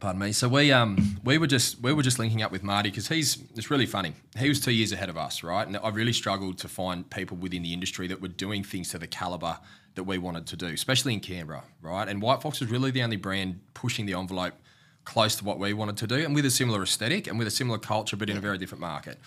pardon 0.00 0.20
me. 0.20 0.32
So 0.32 0.48
we 0.48 0.70
um 0.72 1.18
we 1.24 1.38
were 1.38 1.46
just 1.46 1.80
we 1.80 1.92
were 1.92 2.02
just 2.02 2.18
linking 2.18 2.42
up 2.42 2.52
with 2.52 2.62
Marty 2.62 2.90
because 2.90 3.08
he's 3.08 3.38
it's 3.56 3.70
really 3.70 3.86
funny. 3.86 4.12
He 4.38 4.48
was 4.48 4.60
two 4.60 4.72
years 4.72 4.92
ahead 4.92 5.08
of 5.08 5.16
us, 5.16 5.42
right? 5.42 5.66
And 5.66 5.76
I 5.78 5.88
really 5.90 6.12
struggled 6.12 6.58
to 6.58 6.68
find 6.68 7.08
people 7.08 7.36
within 7.36 7.62
the 7.62 7.72
industry 7.72 8.06
that 8.08 8.20
were 8.20 8.28
doing 8.28 8.62
things 8.62 8.90
to 8.90 8.98
the 8.98 9.06
caliber 9.06 9.58
that 9.94 10.04
we 10.04 10.18
wanted 10.18 10.46
to 10.48 10.56
do, 10.56 10.66
especially 10.66 11.14
in 11.14 11.20
Canberra, 11.20 11.62
right? 11.80 12.08
And 12.08 12.20
White 12.20 12.42
Fox 12.42 12.60
was 12.60 12.68
really 12.70 12.90
the 12.90 13.02
only 13.02 13.16
brand 13.16 13.60
pushing 13.74 14.06
the 14.06 14.14
envelope 14.14 14.54
close 15.04 15.36
to 15.36 15.44
what 15.44 15.58
we 15.58 15.72
wanted 15.72 15.96
to 15.98 16.06
do, 16.06 16.16
and 16.16 16.34
with 16.34 16.44
a 16.44 16.50
similar 16.50 16.82
aesthetic 16.82 17.26
and 17.26 17.38
with 17.38 17.46
a 17.46 17.50
similar 17.50 17.78
culture, 17.78 18.16
but 18.16 18.28
in 18.30 18.36
a 18.36 18.40
very 18.40 18.58
different 18.58 18.80
market. 18.80 19.18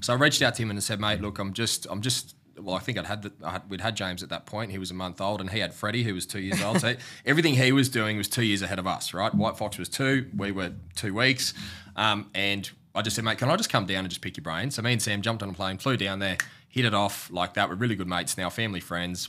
So 0.00 0.12
I 0.12 0.16
reached 0.16 0.42
out 0.42 0.54
to 0.56 0.62
him 0.62 0.70
and 0.70 0.82
said, 0.82 1.00
"Mate, 1.00 1.20
look, 1.20 1.38
I'm 1.38 1.52
just 1.52 1.86
I'm 1.90 2.02
just." 2.02 2.34
Well, 2.60 2.74
I 2.74 2.78
think 2.80 2.98
I'd 2.98 3.06
had, 3.06 3.22
the, 3.22 3.32
I 3.44 3.52
had 3.52 3.70
we'd 3.70 3.80
had 3.80 3.96
James 3.96 4.22
at 4.22 4.28
that 4.30 4.46
point. 4.46 4.70
He 4.70 4.78
was 4.78 4.90
a 4.90 4.94
month 4.94 5.20
old, 5.20 5.40
and 5.40 5.50
he 5.50 5.60
had 5.60 5.74
Freddie, 5.74 6.02
who 6.02 6.14
was 6.14 6.26
two 6.26 6.40
years 6.40 6.62
old. 6.62 6.80
So 6.80 6.94
everything 7.26 7.54
he 7.54 7.72
was 7.72 7.88
doing 7.88 8.16
was 8.16 8.28
two 8.28 8.44
years 8.44 8.62
ahead 8.62 8.78
of 8.78 8.86
us, 8.86 9.14
right? 9.14 9.34
White 9.34 9.56
Fox 9.56 9.78
was 9.78 9.88
two, 9.88 10.28
we 10.36 10.52
were 10.52 10.72
two 10.96 11.14
weeks, 11.14 11.54
um, 11.96 12.30
and 12.34 12.70
I 12.94 13.02
just 13.02 13.16
said, 13.16 13.24
mate, 13.24 13.38
can 13.38 13.48
I 13.50 13.56
just 13.56 13.70
come 13.70 13.86
down 13.86 14.00
and 14.00 14.08
just 14.08 14.20
pick 14.20 14.36
your 14.36 14.42
brain? 14.42 14.70
So 14.70 14.82
me 14.82 14.92
and 14.92 15.00
Sam 15.02 15.22
jumped 15.22 15.42
on 15.42 15.50
a 15.50 15.52
plane, 15.52 15.78
flew 15.78 15.96
down 15.96 16.18
there, 16.18 16.38
hit 16.68 16.84
it 16.84 16.94
off 16.94 17.30
like 17.30 17.54
that. 17.54 17.68
We're 17.68 17.76
really 17.76 17.94
good 17.96 18.08
mates 18.08 18.36
now, 18.36 18.50
family 18.50 18.80
friends. 18.80 19.28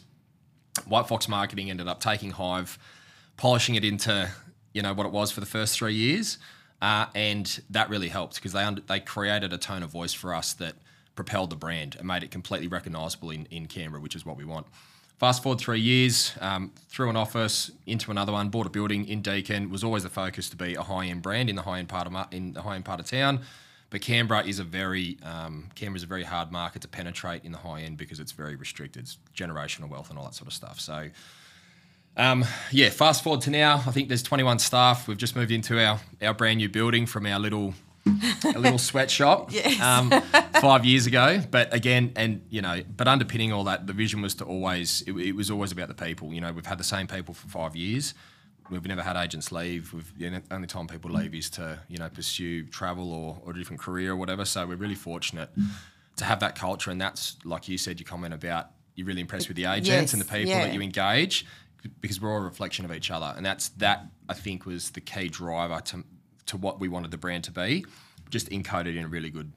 White 0.88 1.08
Fox 1.08 1.28
Marketing 1.28 1.70
ended 1.70 1.88
up 1.88 2.00
taking 2.00 2.32
Hive, 2.32 2.80
polishing 3.38 3.76
it 3.76 3.84
into 3.84 4.30
you 4.74 4.82
know 4.82 4.94
what 4.94 5.06
it 5.06 5.12
was 5.12 5.32
for 5.32 5.40
the 5.40 5.46
first 5.46 5.76
three 5.78 5.94
years. 5.94 6.38
uh, 6.82 7.08
and 7.14 7.62
that 7.70 7.90
really 7.90 8.08
helped 8.08 8.36
because 8.36 8.54
they 8.54 8.64
under, 8.64 8.82
they 8.82 9.00
created 9.00 9.52
a 9.52 9.58
tone 9.58 9.84
of 9.84 9.90
voice 9.90 10.14
for 10.14 10.34
us 10.34 10.54
that 10.54 10.76
propelled 11.20 11.50
the 11.50 11.56
brand 11.58 11.98
and 12.00 12.08
made 12.08 12.24
it 12.24 12.32
completely 12.32 12.70
recognisable 12.70 13.30
in, 13.30 13.46
in 13.52 13.66
Canberra, 13.66 14.02
which 14.02 14.16
is 14.16 14.26
what 14.26 14.38
we 14.38 14.46
want. 14.46 14.66
Fast 15.18 15.44
forward 15.44 15.60
three 15.60 15.82
years, 15.82 16.32
um, 16.40 16.72
through 16.88 17.10
an 17.10 17.18
office 17.18 17.72
into 17.86 18.10
another 18.10 18.32
one, 18.32 18.48
bought 18.48 18.66
a 18.66 18.70
building 18.70 19.06
in 19.06 19.22
Deakin. 19.22 19.70
Was 19.70 19.84
always 19.84 20.04
the 20.04 20.10
focus 20.10 20.50
to 20.52 20.56
be 20.56 20.76
a 20.76 20.82
high 20.82 21.08
end 21.08 21.22
brand 21.22 21.50
in 21.50 21.58
the 21.58 21.64
high 21.64 21.80
end 21.80 21.90
part 21.90 22.08
of 22.08 22.14
in 22.32 22.54
the 22.54 22.62
high 22.62 22.76
end 22.76 22.86
part 22.86 23.02
of 23.02 23.06
town. 23.06 23.42
But 23.90 24.00
Canberra 24.00 24.46
is 24.46 24.60
a 24.60 24.64
very 24.64 25.18
um, 25.22 25.68
Canberra 25.76 25.98
is 25.98 26.04
a 26.04 26.08
very 26.08 26.24
hard 26.24 26.54
market 26.54 26.84
to 26.84 26.88
penetrate 26.88 27.44
in 27.44 27.52
the 27.52 27.58
high 27.58 27.82
end 27.82 27.98
because 27.98 28.22
it's 28.22 28.32
very 28.32 28.56
restricted, 28.56 29.04
it's 29.04 29.18
generational 29.36 29.90
wealth 29.90 30.10
and 30.10 30.18
all 30.18 30.24
that 30.24 30.36
sort 30.36 30.48
of 30.48 30.54
stuff. 30.54 30.80
So. 30.80 31.10
Um, 32.18 32.44
yeah, 32.72 32.90
fast 32.90 33.24
forward 33.24 33.42
to 33.42 33.50
now. 33.50 33.76
I 33.88 33.92
think 33.92 34.10
there's 34.10 34.24
21 34.24 34.60
staff. 34.60 35.08
We've 35.08 35.16
just 35.18 35.38
moved 35.38 35.52
into 35.52 35.80
our, 35.80 36.02
our 36.22 36.34
brand 36.34 36.58
new 36.58 36.68
building 36.68 37.06
from 37.06 37.26
our 37.26 37.40
little 37.40 37.74
a 38.56 38.60
little 38.60 38.78
sweatshop 38.78 39.52
yes. 39.52 39.80
um, 39.82 40.10
five 40.62 40.86
years 40.86 41.06
ago. 41.06 41.42
But 41.50 41.74
again, 41.74 42.14
and 42.16 42.46
you 42.50 42.62
know, 42.62 42.82
but 42.96 43.08
underpinning 43.08 43.52
all 43.52 43.64
that, 43.66 43.88
the 43.88 43.94
vision 43.94 44.22
was 44.22 44.36
to 44.36 44.46
always 44.46 45.02
it, 45.04 45.14
it, 45.14 45.32
was 45.34 45.52
always 45.52 45.72
about 45.72 45.88
the 45.88 45.94
people. 45.94 46.34
You 46.34 46.42
know, 46.42 46.52
we've 46.52 46.66
had 46.66 46.78
the 46.78 46.84
same 46.84 47.08
people 47.08 47.34
for 47.34 47.48
five 47.48 47.76
years. 47.76 48.14
We've 48.70 48.86
never 48.86 49.02
had 49.02 49.18
agents 49.18 49.52
leave. 49.52 49.94
We've 49.94 50.14
you 50.18 50.30
know, 50.30 50.42
only 50.52 50.68
time 50.68 50.88
people 50.88 51.12
leave 51.12 51.34
is 51.34 51.50
to 51.52 51.80
you 51.88 51.98
know 51.98 52.10
pursue 52.10 52.66
travel 52.66 53.12
or, 53.12 53.42
or 53.44 53.52
a 53.52 53.58
different 53.58 53.82
career 53.82 54.12
or 54.12 54.16
whatever. 54.16 54.46
So 54.46 54.66
we're 54.68 54.76
really 54.76 54.96
fortunate 54.96 55.50
to 56.18 56.26
have 56.26 56.40
that 56.42 56.56
culture, 56.56 56.92
and 56.92 57.02
that's 57.02 57.38
like 57.44 57.68
you 57.68 57.78
said, 57.78 58.00
your 58.00 58.08
comment 58.08 58.34
about 58.34 58.72
you're 58.96 59.08
really 59.08 59.22
impressed 59.22 59.48
with 59.48 59.58
the 59.58 59.66
agents 59.66 59.88
yes, 59.88 60.14
and 60.14 60.22
the 60.22 60.26
people 60.26 60.50
yeah. 60.50 60.66
that 60.66 60.74
you 60.74 60.82
engage 60.82 61.46
because 62.02 62.20
we're 62.20 62.32
all 62.32 62.42
a 62.42 62.44
reflection 62.44 62.86
of 62.86 62.92
each 62.92 63.10
other, 63.10 63.34
and 63.36 63.46
that's 63.46 63.70
that 63.70 64.06
I 64.28 64.34
think 64.34 64.66
was 64.66 64.92
the 64.92 65.02
key 65.02 65.30
driver 65.30 65.80
to 65.86 66.04
to 66.50 66.58
what 66.58 66.80
we 66.80 66.88
wanted 66.88 67.12
the 67.12 67.18
brand 67.18 67.44
to 67.46 67.52
be, 67.52 67.86
just 68.30 68.50
encoded 68.50 68.96
in 68.96 69.10
really 69.10 69.30
good 69.30 69.52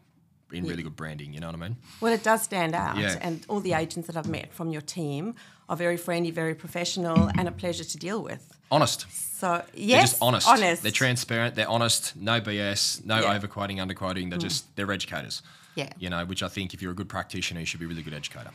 in 0.53 0.67
really 0.67 0.83
good 0.83 0.95
branding. 0.97 1.33
You 1.33 1.41
know 1.41 1.47
what 1.47 1.57
I 1.57 1.69
mean? 1.69 1.77
Well, 2.03 2.13
it 2.13 2.23
does 2.23 2.43
stand 2.43 2.75
out, 2.75 2.99
Yeah. 2.99 3.17
and 3.23 3.45
all 3.49 3.61
the 3.61 3.73
agents 3.73 4.07
that 4.07 4.19
I've 4.19 4.29
met 4.29 4.53
from 4.53 4.71
your 4.71 4.83
team 4.83 5.35
are 5.67 5.77
very 5.77 5.97
friendly, 5.97 6.31
very 6.31 6.55
professional, 6.55 7.31
and 7.39 7.49
a 7.49 7.53
pleasure 7.53 7.85
to 7.85 7.97
deal 7.97 8.23
with. 8.23 8.53
Honest. 8.71 9.07
So 9.11 9.65
yes, 9.73 9.75
They're 9.75 10.01
just 10.03 10.23
honest. 10.23 10.49
honest. 10.49 10.83
They're 10.83 10.93
transparent. 10.93 11.55
They're 11.55 11.69
honest. 11.69 12.15
No 12.17 12.41
BS. 12.41 13.03
No 13.05 13.21
Yeah. 13.21 13.35
overquoting, 13.35 13.79
underquoting. 13.79 14.29
They're 14.29 14.39
mm. 14.39 14.49
just 14.49 14.77
they're 14.77 14.93
educators. 14.93 15.43
Yeah. 15.75 15.91
You 15.99 16.11
know, 16.11 16.27
which 16.27 16.43
I 16.43 16.49
think 16.49 16.75
if 16.75 16.83
you're 16.83 16.93
a 16.93 16.95
good 16.95 17.09
practitioner, 17.09 17.61
you 17.61 17.67
should 17.67 17.81
be 17.81 17.87
a 17.87 17.89
really 17.89 18.03
good 18.03 18.15
educator. 18.15 18.51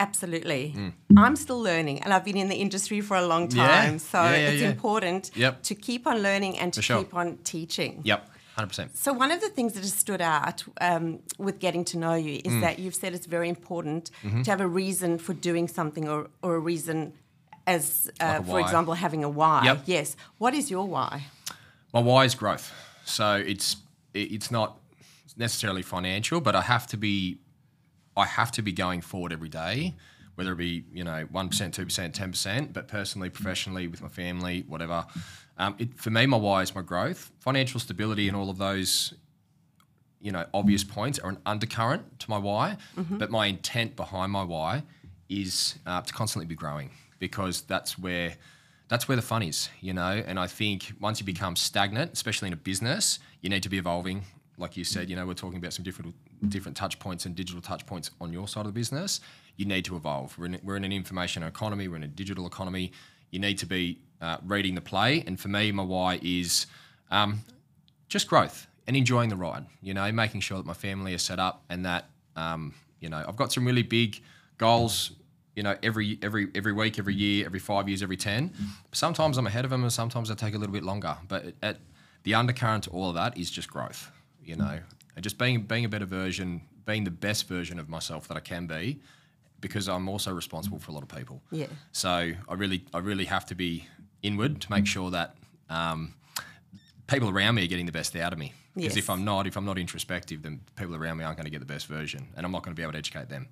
Absolutely. 0.00 0.74
Mm. 0.76 0.92
I'm 1.16 1.36
still 1.36 1.60
learning 1.62 2.02
and 2.02 2.12
I've 2.12 2.24
been 2.24 2.36
in 2.36 2.48
the 2.48 2.56
industry 2.56 3.00
for 3.00 3.16
a 3.16 3.26
long 3.26 3.50
Yeah. 3.50 3.66
time. 3.66 3.98
So 3.98 4.22
Yeah, 4.22 4.30
yeah, 4.36 4.48
it's 4.50 4.62
yeah. 4.62 4.68
important 4.70 5.30
Yep. 5.36 5.62
to 5.62 5.74
keep 5.74 6.06
on 6.06 6.22
learning 6.22 6.58
and 6.58 6.72
to 6.72 6.82
sure. 6.82 6.98
keep 7.04 7.14
on 7.14 7.38
teaching. 7.44 8.00
Yep. 8.04 8.30
Hundred 8.56 8.68
percent. 8.68 8.96
So 8.96 9.12
one 9.12 9.30
of 9.32 9.40
the 9.40 9.48
things 9.48 9.72
that 9.74 9.80
has 9.82 9.94
stood 9.94 10.20
out 10.20 10.62
um, 10.80 11.20
with 11.38 11.58
getting 11.58 11.84
to 11.86 11.98
know 11.98 12.14
you 12.14 12.40
is 12.44 12.52
Mm. 12.52 12.60
that 12.60 12.78
you've 12.78 12.94
said 12.94 13.12
it's 13.14 13.26
very 13.26 13.48
important 13.48 14.10
Mm-hmm. 14.22 14.42
to 14.42 14.50
have 14.50 14.60
a 14.60 14.66
reason 14.68 15.18
for 15.18 15.32
doing 15.34 15.66
something 15.68 16.08
or, 16.08 16.28
or 16.42 16.54
a 16.56 16.60
reason 16.60 17.12
as, 17.66 18.10
uh, 18.20 18.24
Like 18.24 18.40
a 18.40 18.44
for 18.44 18.60
example, 18.60 18.94
having 18.94 19.24
a 19.24 19.28
why. 19.28 19.64
Yep. 19.64 19.82
Yes. 19.86 20.16
What 20.38 20.54
is 20.54 20.70
your 20.70 20.86
why? 20.86 21.26
My 21.92 22.00
why 22.00 22.24
is 22.24 22.34
growth. 22.34 22.72
So 23.04 23.36
it's 23.36 23.76
it's 24.12 24.50
not 24.50 24.76
necessarily 25.36 25.82
financial, 25.82 26.40
but 26.40 26.54
I 26.54 26.62
have 26.62 26.86
to 26.88 26.96
be 26.96 27.38
I 28.16 28.26
have 28.26 28.50
to 28.52 28.62
be 28.62 28.72
going 28.72 29.00
forward 29.00 29.32
every 29.32 29.48
day, 29.48 29.94
whether 30.34 30.52
it 30.52 30.56
be 30.56 30.84
you 30.92 31.04
know 31.04 31.26
one 31.30 31.48
percent, 31.48 31.74
two 31.74 31.84
percent, 31.84 32.14
ten 32.14 32.30
percent, 32.30 32.72
but 32.72 32.88
personally, 32.88 33.30
professionally, 33.30 33.86
with 33.88 34.02
my 34.02 34.08
family, 34.08 34.64
whatever. 34.68 35.06
Um, 35.56 35.76
it, 35.78 35.94
for 35.98 36.10
me, 36.10 36.26
my 36.26 36.36
why 36.36 36.62
is 36.62 36.74
my 36.74 36.82
growth, 36.82 37.30
financial 37.38 37.78
stability, 37.78 38.28
and 38.28 38.36
all 38.36 38.50
of 38.50 38.58
those 38.58 39.14
you 40.20 40.32
know 40.32 40.46
obvious 40.54 40.82
points 40.82 41.18
are 41.18 41.30
an 41.30 41.38
undercurrent 41.44 42.18
to 42.20 42.30
my 42.30 42.38
why, 42.38 42.76
but 43.10 43.30
my 43.30 43.46
intent 43.46 43.94
behind 43.96 44.32
my 44.32 44.42
why 44.42 44.82
is 45.28 45.76
uh, 45.86 46.00
to 46.00 46.12
constantly 46.12 46.46
be 46.46 46.54
growing 46.54 46.90
because 47.18 47.62
that's 47.62 47.98
where 47.98 48.34
that's 48.88 49.08
where 49.08 49.16
the 49.16 49.22
fun 49.22 49.42
is, 49.42 49.70
you 49.80 49.92
know. 49.94 50.22
And 50.26 50.38
I 50.38 50.46
think 50.46 50.92
once 51.00 51.18
you 51.20 51.26
become 51.26 51.56
stagnant, 51.56 52.12
especially 52.12 52.48
in 52.48 52.52
a 52.52 52.56
business, 52.56 53.18
you 53.40 53.48
need 53.48 53.62
to 53.62 53.68
be 53.68 53.78
evolving. 53.78 54.24
Like 54.58 54.76
you 54.76 54.84
said, 54.84 55.08
you 55.10 55.16
know, 55.16 55.26
we're 55.26 55.34
talking 55.34 55.58
about 55.58 55.72
some 55.72 55.84
different 55.84 56.14
different 56.50 56.76
touch 56.76 56.98
points 56.98 57.26
and 57.26 57.34
digital 57.34 57.60
touch 57.62 57.86
points 57.86 58.10
on 58.20 58.32
your 58.32 58.48
side 58.48 58.60
of 58.60 58.66
the 58.66 58.72
business. 58.72 59.20
You 59.56 59.66
need 59.66 59.84
to 59.86 59.96
evolve. 59.96 60.36
We're 60.38 60.46
in, 60.46 60.60
we're 60.62 60.76
in 60.76 60.84
an 60.84 60.92
information 60.92 61.42
economy. 61.42 61.88
We're 61.88 61.96
in 61.96 62.02
a 62.02 62.08
digital 62.08 62.46
economy. 62.46 62.92
You 63.30 63.38
need 63.38 63.58
to 63.58 63.66
be 63.66 63.98
uh, 64.20 64.38
reading 64.44 64.74
the 64.74 64.80
play. 64.80 65.22
And 65.26 65.38
for 65.38 65.48
me, 65.48 65.70
my 65.72 65.82
why 65.82 66.18
is 66.22 66.66
um, 67.10 67.40
just 68.08 68.28
growth 68.28 68.66
and 68.86 68.96
enjoying 68.96 69.28
the 69.28 69.36
ride. 69.36 69.66
You 69.82 69.94
know, 69.94 70.10
making 70.12 70.40
sure 70.40 70.58
that 70.58 70.66
my 70.66 70.74
family 70.74 71.14
is 71.14 71.22
set 71.22 71.38
up 71.38 71.64
and 71.68 71.84
that 71.84 72.06
um, 72.36 72.74
you 73.00 73.08
know 73.08 73.24
I've 73.26 73.36
got 73.36 73.52
some 73.52 73.64
really 73.64 73.82
big 73.82 74.20
goals. 74.58 75.12
You 75.54 75.62
know, 75.62 75.76
every 75.82 76.18
every 76.22 76.48
every 76.54 76.72
week, 76.72 76.98
every 76.98 77.14
year, 77.14 77.46
every 77.46 77.60
five 77.60 77.88
years, 77.88 78.02
every 78.02 78.16
ten. 78.16 78.52
Sometimes 78.92 79.38
I'm 79.38 79.46
ahead 79.46 79.64
of 79.64 79.70
them, 79.70 79.82
and 79.82 79.92
sometimes 79.92 80.30
i 80.30 80.34
take 80.34 80.54
a 80.54 80.58
little 80.58 80.72
bit 80.72 80.82
longer. 80.82 81.16
But 81.28 81.54
at 81.62 81.78
the 82.24 82.34
undercurrent 82.34 82.84
to 82.84 82.90
all 82.90 83.08
of 83.08 83.14
that 83.14 83.38
is 83.38 83.50
just 83.50 83.70
growth. 83.70 84.10
You 84.44 84.56
know, 84.56 84.78
just 85.20 85.38
being 85.38 85.62
being 85.62 85.84
a 85.84 85.88
better 85.88 86.06
version, 86.06 86.62
being 86.86 87.04
the 87.04 87.10
best 87.10 87.48
version 87.48 87.78
of 87.78 87.88
myself 87.88 88.28
that 88.28 88.36
I 88.36 88.40
can 88.40 88.66
be, 88.66 89.00
because 89.60 89.88
I'm 89.88 90.08
also 90.08 90.32
responsible 90.32 90.78
for 90.78 90.90
a 90.90 90.94
lot 90.94 91.02
of 91.02 91.08
people. 91.08 91.42
Yeah. 91.50 91.66
So 91.92 92.32
I 92.48 92.54
really, 92.54 92.84
I 92.92 92.98
really 92.98 93.24
have 93.26 93.46
to 93.46 93.54
be 93.54 93.86
inward 94.22 94.60
to 94.62 94.70
make 94.70 94.86
sure 94.86 95.10
that 95.10 95.36
um, 95.70 96.14
people 97.06 97.28
around 97.30 97.54
me 97.56 97.64
are 97.64 97.68
getting 97.68 97.86
the 97.86 97.92
best 97.92 98.16
out 98.16 98.32
of 98.32 98.38
me. 98.38 98.52
Because 98.74 98.96
Yes. 98.96 99.04
if 99.04 99.10
I'm 99.10 99.24
not, 99.24 99.46
if 99.46 99.56
I'm 99.56 99.64
not 99.64 99.78
introspective, 99.78 100.42
then 100.42 100.60
people 100.76 100.96
around 100.96 101.18
me 101.18 101.24
aren't 101.24 101.36
going 101.36 101.44
to 101.44 101.50
get 101.50 101.60
the 101.60 101.66
best 101.66 101.86
version, 101.86 102.26
and 102.36 102.44
I'm 102.44 102.50
not 102.50 102.64
going 102.64 102.74
to 102.74 102.76
be 102.76 102.82
able 102.82 102.92
to 102.92 102.98
educate 102.98 103.28
them. 103.28 103.46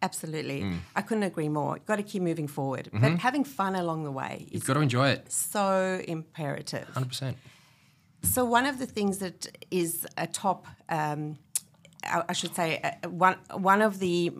Absolutely. 0.00 0.62
Mm. 0.62 0.78
I 0.96 1.02
couldn't 1.02 1.24
agree 1.24 1.48
more. 1.48 1.76
You've 1.76 1.84
got 1.86 1.96
to 1.96 2.02
keep 2.04 2.22
moving 2.22 2.46
forward. 2.46 2.86
Mm-hmm. 2.86 3.00
But 3.00 3.18
having 3.18 3.42
fun 3.44 3.74
along 3.74 4.04
the 4.04 4.12
way 4.12 4.46
is 4.46 4.54
You've 4.54 4.64
got 4.66 4.74
to 4.74 4.80
enjoy 4.80 5.08
it, 5.10 5.30
so 5.30 6.00
imperative. 6.06 6.88
hundred 6.94 7.08
percent. 7.08 7.36
So 8.30 8.44
one 8.44 8.66
of 8.66 8.78
the 8.78 8.86
things 8.86 9.18
that 9.18 9.46
is 9.70 10.06
a 10.16 10.26
top, 10.26 10.66
um, 10.88 11.38
I 12.04 12.22
I 12.28 12.32
should 12.32 12.54
say, 12.54 12.80
uh, 12.84 13.08
one 13.08 13.36
one 13.52 13.82
of 13.82 13.98
the 13.98 14.32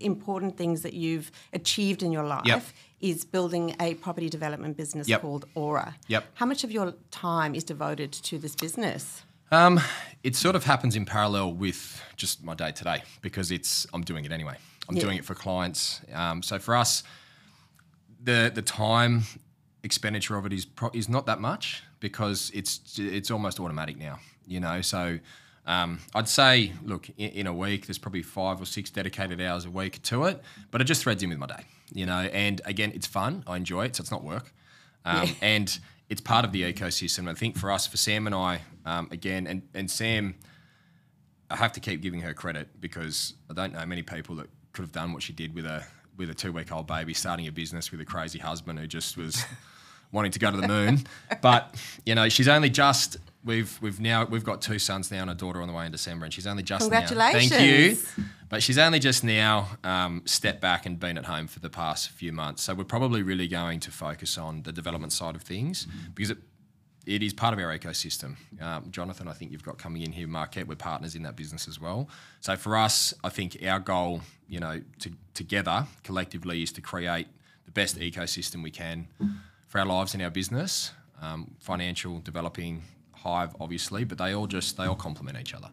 important 0.00 0.56
things 0.56 0.82
that 0.82 0.92
you've 0.94 1.30
achieved 1.52 2.02
in 2.02 2.12
your 2.12 2.24
life 2.26 2.46
Yep. 2.46 2.62
is 3.00 3.24
building 3.24 3.74
a 3.80 3.94
property 3.94 4.28
development 4.28 4.76
business 4.76 5.08
Yep. 5.08 5.20
called 5.22 5.44
Aura. 5.54 5.94
Yep. 6.08 6.24
How 6.34 6.46
much 6.46 6.64
of 6.64 6.70
your 6.70 6.94
time 7.10 7.54
is 7.54 7.64
devoted 7.64 8.12
to 8.12 8.38
this 8.38 8.54
business? 8.56 9.22
Um, 9.50 9.80
it 10.22 10.36
sort 10.36 10.56
of 10.56 10.64
happens 10.64 10.94
in 10.96 11.04
parallel 11.06 11.54
with 11.54 12.02
just 12.16 12.42
my 12.44 12.54
day 12.54 12.72
today 12.72 13.02
because 13.22 13.50
it's 13.50 13.86
I'm 13.94 14.02
doing 14.02 14.24
it 14.24 14.32
anyway. 14.32 14.56
I'm 14.88 14.96
Yeah. 14.96 15.02
doing 15.04 15.18
it 15.18 15.24
for 15.24 15.34
clients. 15.34 16.00
Um, 16.12 16.42
so 16.42 16.58
for 16.58 16.74
us, 16.76 17.02
the 18.24 18.50
the 18.54 18.62
time 18.62 19.22
expenditure 19.82 20.36
of 20.36 20.44
it 20.46 20.52
is 20.52 20.66
pro- 20.66 20.90
is 20.92 21.08
not 21.08 21.24
that 21.26 21.40
much 21.40 21.82
because 22.00 22.50
it's 22.54 22.98
it's 22.98 23.30
almost 23.30 23.60
automatic 23.60 23.98
now. 23.98 24.18
You 24.46 24.60
know, 24.60 24.80
so 24.80 25.18
um, 25.66 26.00
I'd 26.14 26.28
say, 26.28 26.72
look, 26.84 27.08
in, 27.16 27.30
in 27.30 27.46
a 27.46 27.52
week 27.52 27.86
there's 27.86 27.98
probably 27.98 28.22
five 28.22 28.60
or 28.60 28.64
six 28.64 28.90
dedicated 28.90 29.40
hours 29.40 29.64
a 29.64 29.70
week 29.70 30.02
to 30.04 30.24
it, 30.24 30.40
but 30.70 30.80
it 30.80 30.84
just 30.84 31.02
threads 31.02 31.22
in 31.22 31.28
with 31.28 31.38
my 31.38 31.46
day. 31.46 31.64
You 31.92 32.06
know, 32.06 32.20
and 32.20 32.60
again, 32.64 32.92
it's 32.94 33.06
fun. 33.06 33.44
I 33.46 33.56
enjoy 33.56 33.84
it, 33.86 33.96
so 33.96 34.02
it's 34.02 34.10
not 34.10 34.24
work, 34.24 34.52
um, 35.04 35.28
and 35.40 35.78
it's 36.08 36.20
part 36.20 36.44
of 36.44 36.52
the 36.52 36.70
ecosystem. 36.70 37.28
I 37.28 37.34
think 37.34 37.56
for 37.56 37.70
us, 37.70 37.86
for 37.86 37.96
Sam 37.96 38.26
and 38.26 38.34
I, 38.34 38.60
um, 38.84 39.08
again, 39.10 39.46
and 39.46 39.62
and 39.74 39.90
Sam. 39.90 40.34
I 41.50 41.56
have 41.56 41.72
to 41.72 41.80
keep 41.80 42.02
giving 42.02 42.20
her 42.20 42.34
credit 42.34 42.78
because 42.78 43.32
I 43.50 43.54
don't 43.54 43.72
know 43.72 43.86
many 43.86 44.02
people 44.02 44.36
that 44.36 44.48
could 44.74 44.82
have 44.82 44.92
done 44.92 45.14
what 45.14 45.22
she 45.22 45.32
did 45.32 45.54
with 45.54 45.64
a 45.64 45.82
with 46.18 46.28
a 46.28 46.34
two 46.34 46.52
week 46.52 46.70
old 46.70 46.86
baby, 46.86 47.14
starting 47.14 47.46
a 47.46 47.52
business 47.52 47.90
with 47.90 48.00
a 48.00 48.04
crazy 48.04 48.38
husband 48.38 48.78
who 48.78 48.86
just 48.86 49.16
was 49.16 49.42
wanting 50.12 50.32
to 50.32 50.38
go 50.38 50.50
to 50.50 50.56
the 50.56 50.68
moon. 50.68 51.00
But 51.40 51.74
you 52.04 52.14
know, 52.14 52.28
she's 52.28 52.48
only 52.48 52.70
just 52.70 53.18
we've 53.44 53.78
we've 53.80 54.00
now 54.00 54.24
we've 54.24 54.44
got 54.44 54.60
two 54.62 54.78
sons 54.78 55.10
now 55.10 55.22
and 55.22 55.30
a 55.30 55.34
daughter 55.34 55.60
on 55.62 55.68
the 55.68 55.74
way 55.74 55.86
in 55.86 55.92
December, 55.92 56.24
and 56.24 56.34
she's 56.34 56.46
only 56.46 56.62
just 56.62 56.84
now. 57.02 57.16
Thank 57.32 57.50
you. 57.62 57.96
But 58.48 58.62
she's 58.62 58.78
only 58.78 58.98
just 58.98 59.22
now 59.24 59.68
um, 59.84 60.22
stepped 60.24 60.60
back 60.60 60.86
and 60.86 60.98
been 60.98 61.18
at 61.18 61.26
home 61.26 61.46
for 61.48 61.60
the 61.60 61.68
past 61.68 62.10
few 62.10 62.32
months. 62.32 62.62
So 62.62 62.74
we're 62.74 62.84
probably 62.84 63.22
really 63.22 63.46
going 63.46 63.78
to 63.80 63.90
focus 63.90 64.38
on 64.38 64.62
the 64.62 64.72
development 64.72 65.12
side 65.12 65.36
of 65.36 65.42
things 65.42 65.86
because 66.14 66.30
it 66.30 66.38
it 67.06 67.22
is 67.22 67.32
part 67.32 67.54
of 67.54 67.60
our 67.60 67.76
ecosystem. 67.76 68.36
Um, 68.60 68.90
Jonathan, 68.90 69.28
I 69.28 69.32
think 69.32 69.50
you've 69.50 69.62
got 69.62 69.78
coming 69.78 70.02
in 70.02 70.12
here, 70.12 70.28
Marquette, 70.28 70.66
we're 70.68 70.74
partners 70.76 71.14
in 71.14 71.22
that 71.22 71.36
business 71.36 71.66
as 71.66 71.80
well. 71.80 72.08
So 72.40 72.54
for 72.56 72.76
us, 72.76 73.14
I 73.24 73.30
think 73.30 73.56
our 73.66 73.80
goal, 73.80 74.20
you 74.46 74.60
know, 74.60 74.82
to, 75.00 75.10
together 75.32 75.86
collectively 76.04 76.62
is 76.62 76.70
to 76.72 76.82
create 76.82 77.26
the 77.64 77.70
best 77.72 77.98
ecosystem 77.98 78.62
we 78.62 78.70
can 78.70 79.08
for 79.68 79.78
our 79.78 79.86
lives 79.86 80.14
and 80.14 80.22
our 80.22 80.30
business, 80.30 80.92
um, 81.22 81.54
financial, 81.60 82.18
developing, 82.20 82.82
Hive, 83.24 83.54
obviously, 83.60 84.04
but 84.04 84.18
they 84.18 84.32
all 84.34 84.46
just 84.46 84.76
they 84.76 84.84
all 84.84 84.94
complement 84.96 85.38
each 85.40 85.54
other. 85.54 85.70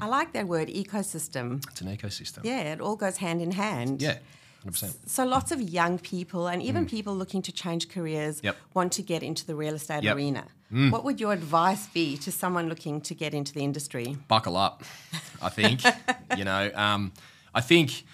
I 0.00 0.06
like 0.06 0.32
that 0.34 0.46
word, 0.46 0.68
ecosystem. 0.68 1.60
It's 1.70 1.80
an 1.80 1.88
ecosystem. 1.88 2.44
Yeah, 2.44 2.72
it 2.72 2.80
all 2.80 2.94
goes 2.94 3.16
hand 3.16 3.40
in 3.42 3.50
hand. 3.50 4.00
Yeah, 4.00 4.18
hundred 4.60 4.72
percent. 4.72 5.10
So 5.10 5.24
lots 5.24 5.50
of 5.50 5.60
young 5.60 5.98
people 5.98 6.46
and 6.46 6.62
even 6.62 6.86
people 6.86 7.16
looking 7.16 7.42
to 7.42 7.52
change 7.52 7.88
careers 7.88 8.40
Mm. 8.40 8.44
Yep. 8.44 8.56
want 8.74 8.92
to 8.92 9.02
get 9.02 9.22
into 9.24 9.44
the 9.44 9.56
real 9.56 9.74
estate 9.74 10.04
Yep. 10.04 10.16
arena. 10.16 10.44
What 10.70 11.02
would 11.04 11.20
your 11.20 11.32
advice 11.32 11.86
be 11.88 12.16
to 12.18 12.30
someone 12.32 12.68
looking 12.68 13.00
to 13.02 13.14
get 13.14 13.34
into 13.34 13.52
the 13.52 13.60
industry? 13.64 14.16
buckle 14.28 14.56
up. 14.56 14.84
I 15.42 15.48
think 15.48 15.80
you 16.36 16.44
know. 16.44 16.70
Um, 16.74 17.12
I 17.54 17.60
think 17.60 18.04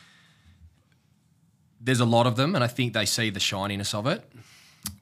there's 1.80 2.00
a 2.00 2.06
lot 2.06 2.26
of 2.26 2.36
them, 2.36 2.54
and 2.54 2.64
I 2.64 2.68
think 2.68 2.92
they 2.94 3.04
see 3.06 3.30
the 3.30 3.40
shininess 3.40 3.94
of 3.94 4.06
it, 4.06 4.24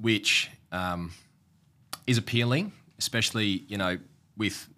which 0.01 0.51
um, 0.73 1.13
is 2.07 2.19
appealing, 2.19 2.73
especially 2.99 3.65
you 3.69 3.79
know 3.79 3.99
with 4.37 4.69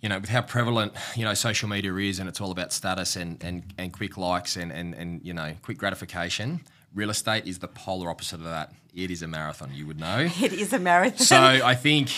you 0.00 0.08
know 0.08 0.18
with 0.18 0.28
how 0.28 0.42
prevalent 0.42 0.92
you 1.16 1.24
know 1.24 1.34
social 1.34 1.68
media 1.68 1.94
is, 1.96 2.18
and 2.18 2.28
it's 2.28 2.40
all 2.40 2.50
about 2.50 2.72
status 2.72 3.16
and 3.16 3.42
and, 3.42 3.64
and 3.78 3.92
quick 3.92 4.16
likes 4.16 4.56
and, 4.56 4.72
and 4.72 4.94
and 4.94 5.24
you 5.24 5.32
know 5.34 5.54
quick 5.62 5.78
gratification. 5.78 6.60
Real 6.94 7.10
estate 7.10 7.46
is 7.46 7.58
the 7.58 7.68
polar 7.68 8.08
opposite 8.08 8.36
of 8.36 8.44
that. 8.44 8.72
It 8.94 9.10
is 9.10 9.22
a 9.22 9.28
marathon, 9.28 9.70
you 9.74 9.86
would 9.86 10.00
know. 10.00 10.28
It 10.40 10.54
is 10.54 10.72
a 10.72 10.78
marathon. 10.78 11.18
So 11.18 11.36
I 11.36 11.74
think 11.74 12.10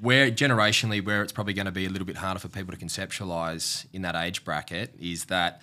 where 0.00 0.30
generationally 0.30 1.04
where 1.04 1.22
it's 1.22 1.32
probably 1.32 1.52
going 1.52 1.66
to 1.66 1.72
be 1.72 1.86
a 1.86 1.88
little 1.88 2.06
bit 2.06 2.16
harder 2.16 2.40
for 2.40 2.48
people 2.48 2.74
to 2.74 2.78
conceptualize 2.78 3.86
in 3.92 4.02
that 4.02 4.14
age 4.14 4.44
bracket 4.44 4.94
is 4.98 5.26
that 5.26 5.60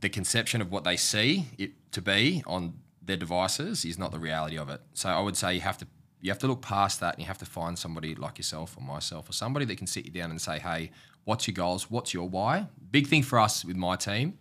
the 0.00 0.08
conception 0.08 0.60
of 0.60 0.70
what 0.70 0.84
they 0.84 0.96
see 0.96 1.46
it 1.58 1.72
to 1.92 2.02
be 2.02 2.42
on 2.46 2.74
their 3.06 3.16
devices 3.16 3.84
is 3.84 3.98
not 3.98 4.12
the 4.12 4.18
reality 4.18 4.58
of 4.58 4.68
it. 4.68 4.80
So 4.94 5.08
I 5.08 5.20
would 5.20 5.36
say 5.36 5.54
you 5.54 5.60
have 5.60 5.78
to 5.78 5.86
you 6.20 6.30
have 6.30 6.38
to 6.40 6.46
look 6.46 6.62
past 6.62 7.00
that 7.00 7.14
and 7.14 7.22
you 7.22 7.26
have 7.26 7.38
to 7.38 7.46
find 7.46 7.78
somebody 7.78 8.14
like 8.14 8.38
yourself 8.38 8.76
or 8.76 8.82
myself 8.82 9.28
or 9.28 9.32
somebody 9.32 9.64
that 9.66 9.76
can 9.76 9.86
sit 9.86 10.06
you 10.06 10.10
down 10.10 10.30
and 10.30 10.40
say, 10.40 10.58
"Hey, 10.58 10.90
what's 11.24 11.46
your 11.46 11.54
goals? 11.54 11.90
What's 11.90 12.12
your 12.12 12.28
why?" 12.28 12.66
Big 12.90 13.06
thing 13.06 13.22
for 13.22 13.38
us 13.38 13.64
with 13.64 13.76
my 13.76 13.96
team. 13.96 14.38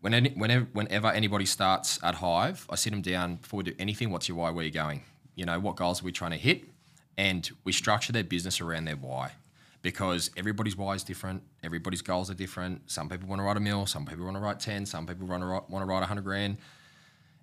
When 0.00 0.14
any, 0.14 0.30
whenever, 0.30 0.66
whenever 0.72 1.06
anybody 1.08 1.46
starts 1.46 2.00
at 2.02 2.16
Hive, 2.16 2.66
I 2.68 2.74
sit 2.74 2.90
them 2.90 3.02
down 3.02 3.36
before 3.36 3.58
we 3.58 3.64
do 3.64 3.74
anything. 3.78 4.10
What's 4.10 4.28
your 4.28 4.36
why? 4.36 4.50
Where 4.50 4.62
are 4.62 4.66
you 4.66 4.72
going? 4.72 5.04
You 5.36 5.44
know, 5.44 5.60
what 5.60 5.76
goals 5.76 6.02
are 6.02 6.04
we 6.04 6.10
trying 6.10 6.32
to 6.32 6.36
hit? 6.38 6.64
And 7.16 7.48
we 7.62 7.70
structure 7.72 8.12
their 8.12 8.24
business 8.24 8.60
around 8.60 8.86
their 8.86 8.96
why 8.96 9.32
because 9.82 10.30
everybody's 10.36 10.76
why 10.76 10.94
is 10.94 11.04
different. 11.04 11.42
Everybody's 11.62 12.02
goals 12.02 12.30
are 12.30 12.34
different. 12.34 12.90
Some 12.90 13.08
people 13.08 13.28
want 13.28 13.40
to 13.40 13.44
write 13.44 13.56
a 13.56 13.60
mill. 13.60 13.86
Some 13.86 14.06
people 14.06 14.24
want 14.24 14.36
to 14.36 14.40
write 14.40 14.58
10. 14.58 14.86
Some 14.86 15.06
people 15.06 15.26
want 15.26 15.42
to 15.42 15.46
write, 15.46 15.68
want 15.68 15.82
to 15.82 15.86
write 15.86 16.00
100 16.00 16.22
grand. 16.22 16.56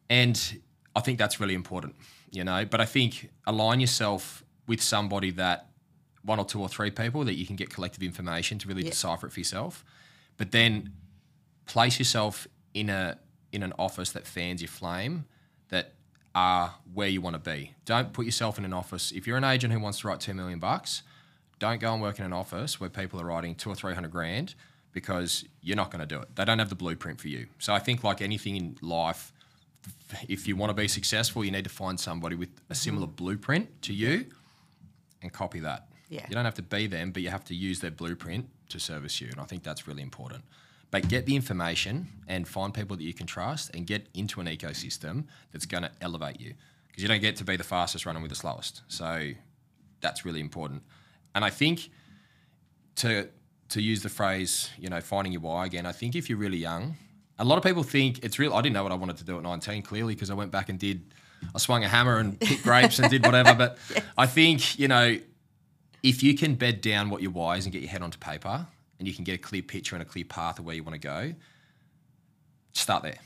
And 0.10 0.62
I 0.96 1.02
think 1.02 1.18
that's 1.20 1.40
really 1.40 1.54
important, 1.54 1.96
you 2.32 2.44
know. 2.44 2.66
But 2.66 2.82
I 2.82 2.86
think 2.86 3.30
align 3.46 3.80
yourself 3.80 4.44
with 4.68 4.82
somebody 4.82 5.32
that 5.32 5.68
one 6.24 6.40
or 6.40 6.46
two 6.46 6.60
or 6.62 6.68
three 6.70 6.92
people 6.92 7.24
that 7.26 7.36
you 7.36 7.46
can 7.46 7.56
get 7.56 7.70
collective 7.70 8.04
information 8.04 8.60
to 8.60 8.68
really 8.68 8.84
Yeah. 8.84 8.90
decipher 8.90 9.28
it 9.28 9.32
for 9.34 9.40
yourself. 9.40 9.86
But 10.38 10.52
then 10.52 10.94
place 11.66 12.00
yourself 12.00 12.48
in 12.74 12.90
a 12.90 13.18
in 13.52 13.64
an 13.64 13.74
office 13.80 14.12
that 14.12 14.28
fans 14.28 14.62
your 14.62 14.70
flame 14.70 15.26
that 15.70 15.94
are 16.36 16.76
where 16.94 17.08
you 17.08 17.20
want 17.20 17.34
to 17.34 17.40
be. 17.40 17.74
Don't 17.86 18.14
put 18.14 18.26
yourself 18.26 18.60
in 18.60 18.66
an 18.66 18.74
office. 18.74 19.12
If 19.12 19.26
you're 19.26 19.38
an 19.38 19.44
agent 19.44 19.74
who 19.74 19.80
wants 19.80 20.00
to 20.02 20.08
write 20.08 20.20
two 20.20 20.36
million 20.36 20.60
bucks, 20.60 21.02
don't 21.58 21.80
go 21.80 21.92
and 21.94 22.02
work 22.02 22.20
in 22.20 22.26
an 22.26 22.34
office 22.34 22.80
where 22.80 22.90
people 22.92 23.20
are 23.20 23.26
writing 23.26 23.56
two 23.56 23.70
or 23.72 23.76
three 23.76 23.94
hundred 23.96 24.12
grand 24.12 24.54
because 24.92 25.46
you're 25.62 25.76
not 25.76 25.90
going 25.92 26.00
to 26.00 26.06
do 26.06 26.20
it. 26.22 26.36
They 26.36 26.46
don't 26.46 26.60
have 26.60 26.70
the 26.70 26.76
blueprint 26.76 27.20
for 27.20 27.28
you. 27.28 27.48
So 27.60 27.74
I 27.74 27.80
think 27.80 28.04
like 28.04 28.22
anything 28.22 28.56
in 28.56 28.78
life, 28.82 29.34
if 30.28 30.48
you 30.48 30.56
want 30.56 30.70
to 30.70 30.74
be 30.74 30.88
successful, 30.88 31.44
you 31.44 31.52
need 31.52 31.64
to 31.64 31.70
find 31.70 32.00
somebody 32.00 32.36
with 32.36 32.50
a 32.50 32.52
mm-hmm. 32.52 32.74
similar 32.74 33.08
blueprint 33.08 33.82
to 33.84 33.94
you 33.94 34.26
and 35.22 35.32
copy 35.32 35.60
that. 35.60 35.88
Yeah. 36.10 36.26
You 36.28 36.36
don't 36.36 36.46
have 36.46 36.56
to 36.56 36.64
be 36.64 36.88
them, 36.88 37.12
but 37.12 37.22
you 37.22 37.30
have 37.30 37.46
to 37.46 37.56
use 37.56 37.80
their 37.80 37.92
blueprint 37.92 38.50
to 38.70 38.80
service 38.80 39.22
you. 39.22 39.28
And 39.30 39.40
I 39.40 39.44
think 39.44 39.64
that's 39.64 39.88
really 39.88 40.02
important. 40.02 40.44
But 40.92 41.08
get 41.08 41.28
the 41.28 41.36
information 41.36 42.08
and 42.28 42.48
find 42.48 42.74
people 42.74 42.98
that 42.98 43.04
you 43.04 43.14
can 43.14 43.28
trust 43.28 43.76
and 43.76 43.86
get 43.86 44.08
into 44.16 44.42
an 44.42 44.48
ecosystem 44.48 45.26
that's 45.52 45.68
going 45.68 45.84
to 45.84 45.92
elevate 46.02 46.40
you. 46.40 46.56
Because 46.88 47.04
you 47.04 47.10
don't 47.10 47.22
get 47.22 47.36
to 47.38 47.44
be 47.44 47.58
the 47.58 47.64
fastest 47.64 48.08
running 48.08 48.24
with 48.24 48.30
the 48.30 48.36
slowest. 48.36 48.82
So 48.88 49.32
that's 50.02 50.26
really 50.26 50.40
important. 50.40 50.82
And 51.36 51.46
I 51.46 51.52
think 51.52 51.90
to 52.98 53.30
to 53.70 53.82
use 53.82 54.02
the 54.02 54.10
phrase, 54.10 54.72
you 54.80 54.90
know, 54.90 55.00
finding 55.00 55.32
your 55.32 55.42
why 55.42 55.68
again, 55.68 55.86
I 55.86 55.92
think 55.92 56.16
if 56.16 56.28
you're 56.28 56.40
really 56.40 56.58
young, 56.58 56.98
a 57.40 57.46
lot 57.46 57.58
of 57.58 57.64
people 57.64 57.84
think 57.84 58.24
it's 58.24 58.38
real. 58.38 58.54
I 58.54 58.62
didn't 58.62 58.74
know 58.74 58.84
what 58.84 58.92
I 58.92 58.96
wanted 58.96 59.18
to 59.18 59.24
do 59.24 59.38
at 59.38 59.44
19, 59.44 59.82
clearly, 59.82 60.14
because 60.14 60.30
I 60.30 60.34
went 60.36 60.52
back 60.52 60.70
and 60.70 60.78
did, 60.78 61.02
I 61.56 61.58
swung 61.58 61.84
a 61.84 61.88
hammer 61.88 62.18
and 62.18 62.40
picked 62.40 62.64
grapes 62.64 63.00
and 63.00 63.10
did 63.10 63.26
whatever. 63.26 63.54
But 63.56 63.78
I 64.18 64.28
think, 64.28 64.78
you 64.78 64.88
know, 64.88 65.18
if 66.04 66.22
you 66.22 66.36
can 66.38 66.56
bed 66.56 66.82
down 66.82 67.10
what 67.10 67.22
your 67.22 67.32
why 67.32 67.58
is 67.58 67.66
and 67.66 67.74
get 67.74 67.82
your 67.82 67.90
head 67.92 68.02
onto 68.02 68.18
paper 68.20 68.68
and 69.00 69.08
you 69.08 69.14
can 69.14 69.24
get 69.24 69.36
a 69.36 69.38
clear 69.38 69.62
picture 69.62 69.96
and 69.96 70.04
a 70.04 70.06
clear 70.06 70.26
path 70.26 70.60
of 70.60 70.66
where 70.66 70.76
you 70.76 70.84
want 70.84 70.96
to 70.96 71.00
go, 71.00 71.34
start 72.74 73.04
there, 73.04 73.20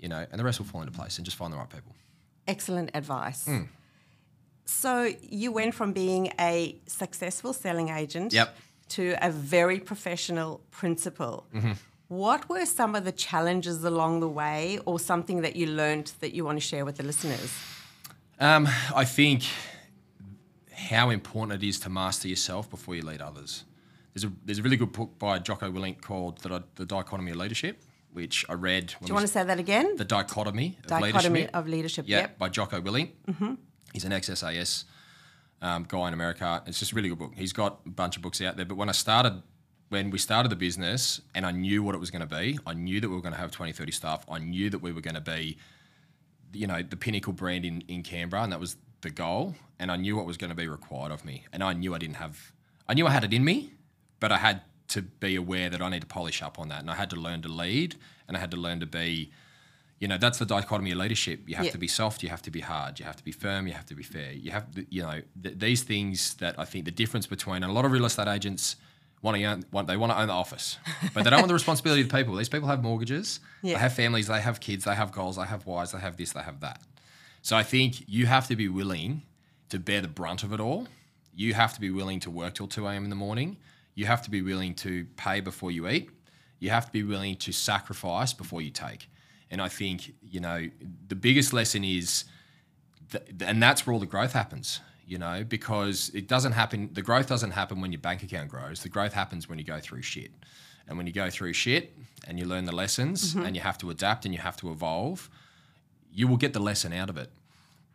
you 0.00 0.08
know, 0.08 0.26
and 0.30 0.38
the 0.40 0.44
rest 0.44 0.58
will 0.58 0.66
fall 0.66 0.80
into 0.82 0.92
place 0.92 1.16
and 1.18 1.24
just 1.24 1.36
find 1.36 1.52
the 1.52 1.56
right 1.56 1.70
people. 1.70 1.94
Excellent 2.46 2.90
advice. 2.94 3.44
Hmm. 3.46 3.62
So 4.66 5.12
you 5.22 5.52
went 5.52 5.74
from 5.74 5.92
being 5.92 6.32
a 6.40 6.76
successful 6.86 7.52
selling 7.52 7.88
agent 7.90 8.32
Yep. 8.32 8.56
to 8.90 9.14
a 9.20 9.30
very 9.30 9.78
professional 9.78 10.60
principal. 10.70 11.46
Mm-hmm. 11.54 11.72
What 12.08 12.48
were 12.48 12.66
some 12.66 12.94
of 12.94 13.04
the 13.04 13.12
challenges 13.12 13.82
along 13.84 14.20
the 14.20 14.28
way, 14.28 14.78
or 14.84 15.00
something 15.00 15.40
that 15.42 15.56
you 15.56 15.66
learned 15.66 16.12
that 16.20 16.34
you 16.34 16.44
want 16.44 16.56
to 16.60 16.66
share 16.66 16.84
with 16.84 16.96
the 16.96 17.02
listeners? 17.02 17.52
Um, 18.38 18.68
I 18.94 19.04
think 19.04 19.44
how 20.72 21.10
important 21.10 21.62
it 21.62 21.66
is 21.66 21.80
to 21.80 21.88
master 21.88 22.28
yourself 22.28 22.68
before 22.68 22.94
you 22.94 23.02
lead 23.02 23.20
others. 23.22 23.64
There's 24.12 24.24
a 24.24 24.32
there's 24.44 24.58
a 24.58 24.62
really 24.62 24.76
good 24.76 24.92
book 24.92 25.18
by 25.18 25.38
Jocko 25.38 25.70
Willink 25.70 26.00
called 26.02 26.38
The, 26.38 26.62
the 26.76 26.84
Dichotomy 26.84 27.30
of 27.30 27.36
Leadership, 27.38 27.82
which 28.12 28.44
I 28.48 28.52
read. 28.54 28.92
When 28.98 29.06
Do 29.06 29.10
you 29.10 29.14
want 29.14 29.26
to 29.26 29.32
say 29.32 29.42
that 29.44 29.58
again? 29.58 29.96
the 29.96 30.04
dichotomy 30.04 30.76
of 30.82 30.88
Dichotomy 30.88 31.40
leadership? 31.40 31.50
of 31.56 31.68
leadership. 31.68 32.04
Yeah, 32.08 32.18
Yep. 32.20 32.38
by 32.38 32.48
Jocko 32.50 32.80
Willink. 32.80 33.10
Mm-hmm. 33.28 33.54
He's 33.92 34.04
an 34.04 34.12
ex-SAS 34.12 34.84
um, 35.62 35.84
guy 35.88 36.08
in 36.08 36.14
America. 36.14 36.62
It's 36.66 36.78
just 36.78 36.92
a 36.92 36.94
really 36.96 37.08
good 37.08 37.18
book. 37.18 37.32
He's 37.34 37.52
got 37.52 37.80
a 37.86 37.90
bunch 37.90 38.16
of 38.16 38.22
books 38.22 38.40
out 38.42 38.56
there. 38.56 38.66
But 38.66 38.76
when 38.76 38.88
I 38.88 38.92
started, 38.92 39.42
when 39.88 40.10
we 40.10 40.18
started 40.18 40.48
the 40.50 40.56
business 40.56 41.20
and 41.34 41.44
I 41.46 41.50
knew 41.50 41.82
what 41.82 41.94
it 41.94 41.98
was 41.98 42.10
going 42.10 42.26
to 42.26 42.34
be, 42.34 42.58
I 42.66 42.74
knew 42.74 43.00
that 43.00 43.08
we 43.08 43.14
were 43.14 43.22
going 43.22 43.34
to 43.34 43.40
have 43.40 43.50
20, 43.50 43.72
30 43.72 43.92
staff. 43.92 44.24
I 44.30 44.38
knew 44.38 44.70
that 44.70 44.78
we 44.80 44.92
were 44.92 45.00
going 45.00 45.14
to 45.14 45.20
be, 45.20 45.56
you 46.52 46.66
know, 46.66 46.82
the 46.82 46.96
pinnacle 46.96 47.32
brand 47.32 47.64
in, 47.64 47.82
in 47.88 48.02
Canberra. 48.02 48.42
And 48.42 48.52
that 48.52 48.60
was 48.60 48.76
the 49.02 49.10
goal. 49.10 49.54
And 49.78 49.90
I 49.92 49.96
knew 49.96 50.16
what 50.16 50.26
was 50.26 50.36
going 50.36 50.50
to 50.50 50.56
be 50.56 50.68
required 50.68 51.12
of 51.12 51.24
me. 51.24 51.44
And 51.52 51.62
I 51.62 51.72
knew 51.74 51.94
I 51.94 51.98
didn't 51.98 52.16
have, 52.16 52.52
I 52.88 52.94
knew 52.94 53.06
I 53.06 53.10
had 53.10 53.24
it 53.24 53.32
in 53.32 53.44
me, 53.44 53.72
but 54.20 54.32
I 54.32 54.38
had 54.38 54.62
to 54.88 55.02
be 55.02 55.34
aware 55.36 55.68
that 55.70 55.80
I 55.82 55.88
need 55.90 56.00
to 56.00 56.06
polish 56.06 56.42
up 56.42 56.58
on 56.58 56.68
that. 56.68 56.80
And 56.80 56.90
I 56.90 56.94
had 56.94 57.10
to 57.10 57.16
learn 57.16 57.42
to 57.42 57.48
lead 57.48 57.96
and 58.26 58.36
I 58.36 58.40
had 58.40 58.50
to 58.52 58.56
learn 58.56 58.80
to 58.80 58.86
be, 58.86 59.30
you 60.00 60.08
know, 60.08 60.18
that's 60.18 60.38
the 60.38 60.46
dichotomy 60.46 60.92
of 60.92 60.98
leadership. 60.98 61.40
You 61.48 61.56
have 61.56 61.66
Yeah. 61.66 61.72
to 61.72 61.78
be 61.78 61.88
soft, 61.88 62.22
you 62.22 62.28
have 62.28 62.42
to 62.42 62.50
be 62.50 62.60
hard, 62.60 62.98
you 62.98 63.04
have 63.04 63.16
to 63.16 63.24
be 63.24 63.32
firm, 63.32 63.66
you 63.66 63.74
have 63.74 63.86
to 63.86 63.94
be 63.94 64.02
fair. 64.02 64.32
You 64.32 64.50
have, 64.50 64.70
to, 64.74 64.86
you 64.90 65.02
know, 65.02 65.22
th- 65.42 65.58
these 65.58 65.82
things 65.82 66.34
that 66.34 66.58
I 66.58 66.64
think 66.64 66.84
the 66.84 66.90
difference 66.90 67.26
between 67.26 67.62
and 67.62 67.66
a 67.66 67.72
lot 67.72 67.84
of 67.84 67.92
real 67.92 68.04
estate 68.04 68.28
agents 68.28 68.76
want 69.24 69.36
to 69.38 69.44
own, 69.44 69.64
want, 69.72 69.88
they 69.88 69.96
want 69.96 70.12
to 70.12 70.18
own 70.20 70.28
the 70.28 70.32
office, 70.34 70.76
but 71.14 71.24
they 71.24 71.30
don't 71.30 71.40
want 71.40 71.48
the 71.48 71.54
responsibility 71.54 72.02
of 72.02 72.08
the 72.08 72.16
people. 72.16 72.36
These 72.36 72.50
people 72.50 72.68
have 72.68 72.82
mortgages, 72.82 73.40
Yeah. 73.62 73.74
they 73.74 73.80
have 73.80 73.94
families, 73.94 74.26
they 74.28 74.40
have 74.40 74.60
kids, 74.60 74.84
they 74.84 74.94
have 74.94 75.10
goals, 75.10 75.36
they 75.36 75.44
have 75.44 75.66
wives, 75.66 75.92
they 75.92 75.98
have 75.98 76.16
this, 76.16 76.32
they 76.32 76.42
have 76.42 76.60
that. 76.60 76.80
So 77.42 77.56
I 77.56 77.62
think 77.62 78.04
you 78.06 78.26
have 78.26 78.46
to 78.48 78.54
be 78.56 78.68
willing 78.68 79.22
to 79.70 79.78
bear 79.78 80.00
the 80.02 80.08
brunt 80.08 80.44
of 80.44 80.52
it 80.52 80.60
all. 80.60 80.86
You 81.34 81.54
have 81.54 81.72
to 81.74 81.80
be 81.80 81.90
willing 81.90 82.20
to 82.20 82.30
work 82.30 82.54
till 82.54 82.68
2 82.68 82.86
a.m. 82.86 83.02
in 83.04 83.10
the 83.10 83.16
morning. 83.16 83.56
You 83.94 84.06
have 84.06 84.22
to 84.22 84.30
be 84.30 84.42
willing 84.42 84.74
to 84.76 85.06
pay 85.16 85.40
before 85.40 85.70
you 85.72 85.88
eat. 85.88 86.10
You 86.60 86.70
have 86.70 86.86
to 86.86 86.92
be 86.92 87.02
willing 87.02 87.36
to 87.36 87.50
sacrifice 87.52 88.32
before 88.34 88.60
you 88.62 88.70
take. 88.70 89.08
And 89.50 89.60
I 89.62 89.68
think, 89.68 90.12
you 90.22 90.40
know, 90.40 90.68
the 91.08 91.16
biggest 91.16 91.52
lesson 91.52 91.82
is, 91.84 92.24
th- 93.10 93.24
and 93.40 93.62
that's 93.62 93.86
where 93.86 93.94
all 93.94 94.00
the 94.00 94.06
growth 94.06 94.32
happens, 94.32 94.80
you 95.06 95.18
know, 95.18 95.44
because 95.44 96.10
it 96.14 96.28
doesn't 96.28 96.52
happen, 96.52 96.90
the 96.92 97.02
growth 97.02 97.28
doesn't 97.28 97.50
happen 97.50 97.80
when 97.80 97.92
your 97.92 98.00
bank 98.00 98.22
account 98.22 98.48
grows. 98.48 98.82
The 98.82 98.88
growth 98.88 99.12
happens 99.12 99.48
when 99.48 99.58
you 99.58 99.64
go 99.64 99.80
through 99.80 100.02
shit. 100.02 100.30
And 100.86 100.96
when 100.98 101.06
you 101.06 101.12
go 101.12 101.30
through 101.30 101.52
shit 101.54 101.96
and 102.26 102.38
you 102.38 102.46
learn 102.46 102.64
the 102.64 102.74
lessons 102.74 103.34
mm-hmm. 103.34 103.46
and 103.46 103.56
you 103.56 103.62
have 103.62 103.78
to 103.78 103.90
adapt 103.90 104.24
and 104.24 104.34
you 104.34 104.40
have 104.40 104.56
to 104.58 104.70
evolve, 104.70 105.30
you 106.12 106.28
will 106.28 106.36
get 106.36 106.52
the 106.52 106.60
lesson 106.60 106.92
out 106.92 107.08
of 107.08 107.16
it. 107.16 107.30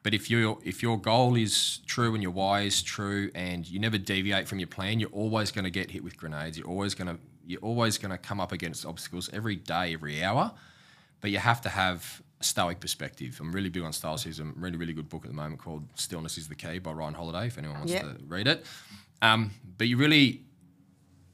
But 0.01 0.13
if 0.13 0.29
your 0.29 0.57
if 0.63 0.81
your 0.81 0.99
goal 0.99 1.35
is 1.35 1.79
true 1.85 2.13
and 2.13 2.23
your 2.23 2.31
why 2.31 2.61
is 2.61 2.81
true 2.81 3.31
and 3.35 3.69
you 3.69 3.79
never 3.79 3.97
deviate 3.97 4.47
from 4.47 4.59
your 4.59 4.67
plan, 4.67 4.99
you're 4.99 5.09
always 5.09 5.51
going 5.51 5.65
to 5.65 5.69
get 5.69 5.91
hit 5.91 6.03
with 6.03 6.17
grenades. 6.17 6.57
You're 6.57 6.67
always 6.67 6.95
going 6.95 7.09
to 7.09 7.21
you're 7.45 7.59
always 7.61 7.97
going 7.97 8.11
to 8.11 8.17
come 8.17 8.39
up 8.39 8.51
against 8.51 8.85
obstacles 8.85 9.29
every 9.33 9.57
day, 9.57 9.93
every 9.93 10.23
hour. 10.23 10.53
But 11.21 11.31
you 11.31 11.39
have 11.39 11.61
to 11.61 11.69
have 11.69 12.21
a 12.39 12.43
stoic 12.43 12.79
perspective. 12.79 13.37
I'm 13.41 13.51
really 13.51 13.69
big 13.69 13.83
on 13.83 13.91
stoicism. 13.93 14.55
A 14.57 14.59
really 14.77 14.93
good 14.93 15.09
book 15.09 15.25
at 15.25 15.29
the 15.29 15.35
moment 15.35 15.59
called 15.61 15.87
"Stillness 15.95 16.37
Is 16.37 16.47
the 16.47 16.55
Key" 16.55 16.79
by 16.79 16.91
Ryan 16.91 17.13
Holiday. 17.13 17.47
If 17.47 17.57
anyone 17.57 17.77
wants 17.79 17.93
Yep. 17.93 18.03
to 18.03 18.23
read 18.25 18.47
it, 18.47 18.65
um, 19.21 19.51
but 19.77 19.87
you 19.87 19.97
really 19.97 20.43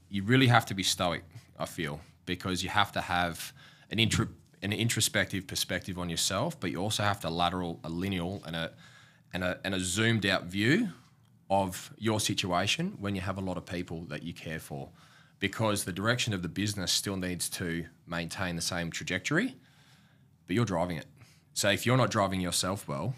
you 0.09 0.23
really 0.23 0.47
have 0.47 0.65
to 0.67 0.73
be 0.73 0.83
stoic. 0.83 1.23
I 1.59 1.65
feel 1.65 1.99
because 2.25 2.63
you 2.63 2.69
have 2.69 2.91
to 2.93 3.01
have 3.01 3.53
an 3.91 3.99
intro, 3.99 4.27
an 4.61 4.73
introspective 4.73 5.45
perspective 5.47 5.99
on 5.99 6.09
yourself, 6.09 6.59
but 6.59 6.71
you 6.71 6.77
also 6.81 7.03
have 7.03 7.19
to 7.21 7.29
lateral, 7.29 7.79
a 7.83 7.89
lineal, 7.89 8.41
and 8.45 8.55
a 8.55 8.71
and 9.33 9.43
a 9.43 9.59
and 9.63 9.75
a 9.75 9.79
zoomed 9.79 10.25
out 10.25 10.45
view 10.45 10.89
of 11.49 11.93
your 11.99 12.19
situation 12.19 12.95
when 12.99 13.13
you 13.13 13.21
have 13.21 13.37
a 13.37 13.41
lot 13.41 13.57
of 13.57 13.65
people 13.65 14.01
that 14.05 14.23
you 14.23 14.33
care 14.33 14.59
for, 14.59 14.89
because 15.39 15.83
the 15.85 15.93
direction 15.93 16.33
of 16.33 16.41
the 16.41 16.49
business 16.49 16.91
still 16.91 17.15
needs 17.17 17.47
to 17.49 17.85
maintain 18.07 18.55
the 18.55 18.61
same 18.63 18.89
trajectory, 18.89 19.55
but 20.47 20.55
you're 20.55 20.65
driving 20.65 20.97
it. 20.97 21.05
So 21.53 21.69
if 21.69 21.85
you're 21.85 21.97
not 21.97 22.11
driving 22.11 22.41
yourself 22.41 22.87
well, 22.87 23.15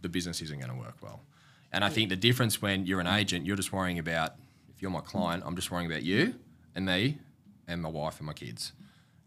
the 0.00 0.08
business 0.08 0.40
isn't 0.40 0.58
going 0.58 0.70
to 0.70 0.78
work 0.78 0.96
well. 1.02 1.20
And 1.72 1.84
I 1.84 1.88
think 1.88 2.10
the 2.10 2.16
difference 2.16 2.60
when 2.60 2.86
you're 2.86 3.00
an 3.00 3.06
agent, 3.06 3.46
you're 3.46 3.56
just 3.56 3.72
worrying 3.72 3.98
about 3.98 4.34
if 4.74 4.82
you're 4.82 4.90
my 4.90 5.00
client, 5.00 5.42
I'm 5.46 5.56
just 5.56 5.70
worrying 5.70 5.90
about 5.90 6.02
you 6.02 6.34
and 6.74 6.86
me 6.86 7.18
and 7.66 7.82
my 7.82 7.88
wife 7.88 8.18
and 8.18 8.26
my 8.26 8.34
kids 8.34 8.72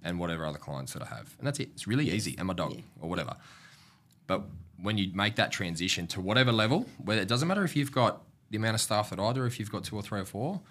and 0.04 0.20
whatever 0.20 0.46
other 0.46 0.60
clients 0.60 0.94
that 0.94 1.02
I 1.02 1.08
have. 1.08 1.36
And 1.40 1.48
that's 1.48 1.60
it. 1.60 1.70
It's 1.74 1.88
really 1.88 2.10
easy. 2.12 2.36
And 2.38 2.48
my 2.48 2.54
dog 2.54 2.82
or 3.02 3.10
whatever. 3.10 3.36
But 4.28 4.44
when 4.82 4.98
you 4.98 5.12
make 5.14 5.36
that 5.36 5.52
transition 5.52 6.08
to 6.08 6.22
whatever 6.22 6.52
level, 6.52 6.86
where 7.04 7.18
it 7.18 7.28
doesn't 7.28 7.48
matter 7.48 7.64
if 7.64 7.76
you've 7.76 7.92
got 7.92 8.22
the 8.52 8.58
amount 8.58 8.76
of 8.76 8.82
staff 8.82 9.10
that 9.10 9.20
I 9.20 9.34
do, 9.34 9.44
if 9.46 9.60
you've 9.60 9.72
got 9.72 9.84
two 9.84 9.96
or 9.96 10.02
three 10.02 10.20
or 10.20 10.26
four, 10.26 10.62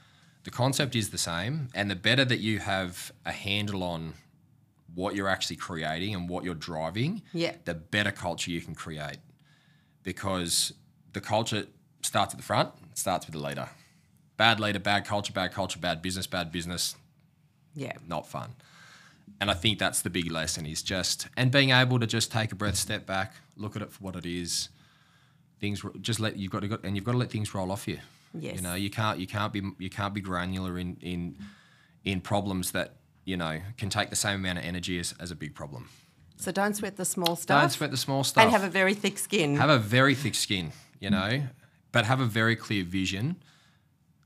the 0.45 0.51
concept 0.51 0.95
is 0.95 1.11
the 1.11 1.19
same. 1.19 1.69
And 1.75 1.91
the 1.91 1.97
better 1.97 2.25
that 2.25 2.39
you 2.39 2.61
have 2.61 3.13
a 3.27 3.33
handle 3.33 3.83
on 3.83 4.15
what 4.95 5.15
you're 5.15 5.29
actually 5.29 5.57
creating 5.57 6.15
and 6.15 6.29
what 6.29 6.45
you're 6.45 6.55
driving, 6.55 7.23
Yeah. 7.33 7.57
the 7.65 7.75
better 7.75 8.13
culture 8.13 8.51
you 8.51 8.61
can 8.61 8.75
create. 8.75 9.19
Because 10.03 10.73
the 11.13 11.21
culture 11.21 11.67
starts 12.03 12.35
at 12.35 12.39
the 12.39 12.45
front, 12.45 12.71
it 12.93 12.99
starts 12.99 13.27
with 13.27 13.35
the 13.35 13.41
leader. 13.41 13.69
Bad 14.37 14.61
leader, 14.61 14.79
bad 14.79 15.05
culture, 15.05 15.33
bad 15.33 15.53
culture, 15.53 15.79
bad 15.79 16.03
business, 16.03 16.27
bad 16.27 16.53
business, 16.53 16.97
Yeah. 17.75 17.93
not 18.07 18.27
fun. 18.29 18.55
And 19.41 19.51
I 19.51 19.55
think 19.55 19.79
that's 19.79 20.03
the 20.03 20.11
big 20.11 20.31
lesson 20.31 20.67
is 20.67 20.83
just 20.83 21.29
and 21.37 21.51
being 21.51 21.71
able 21.71 21.99
to 21.99 22.07
just 22.07 22.31
take 22.31 22.53
a 22.53 22.55
breath, 22.55 22.77
step 22.77 23.07
back, 23.07 23.35
look 23.57 23.75
at 23.77 23.83
it 23.83 23.91
for 23.93 24.03
what 24.05 24.17
it 24.17 24.27
is. 24.27 24.69
Things 25.61 25.83
just 26.01 26.21
let 26.21 26.37
you've 26.37 26.53
got 26.53 26.61
to 26.61 26.69
go, 26.69 26.79
and 26.85 26.95
you've 26.95 27.05
got 27.05 27.13
to 27.13 27.19
let 27.19 27.31
things 27.31 27.55
roll 27.55 27.73
off 27.73 27.89
you. 27.89 27.99
Yes. 28.39 28.57
You 28.57 28.63
know, 28.63 28.75
you 28.75 28.91
can't 28.91 29.19
you 29.19 29.27
can't 29.27 29.53
be 29.53 29.63
you 29.79 29.89
can't 29.91 30.13
be 30.15 30.21
granular 30.21 30.79
in 30.79 30.97
in 31.01 31.37
in 32.05 32.21
problems 32.21 32.73
that 32.73 32.97
you 33.25 33.37
know 33.37 33.61
can 33.77 33.89
take 33.91 34.11
the 34.11 34.17
same 34.17 34.37
amount 34.37 34.59
of 34.59 34.65
energy 34.65 34.99
as, 34.99 35.15
as 35.21 35.31
a 35.31 35.35
big 35.37 35.55
problem. 35.55 35.89
So 36.37 36.51
don't 36.53 36.75
sweat 36.75 36.97
the 36.97 37.05
small 37.05 37.37
stuff. 37.37 37.61
Don't 37.63 37.71
sweat 37.71 37.91
the 37.91 37.97
small 37.97 38.25
stuff. 38.25 38.43
And 38.43 38.51
have 38.53 38.65
a 38.65 38.69
very 38.69 38.95
thick 38.95 39.19
skin. 39.19 39.57
have 39.57 39.71
a 39.71 39.79
very 39.79 40.15
thick 40.15 40.35
skin, 40.35 40.73
you 41.01 41.09
know, 41.11 41.43
but 41.93 42.05
have 42.07 42.21
a 42.21 42.27
very 42.27 42.57
clear 42.57 42.85
vision 42.85 43.37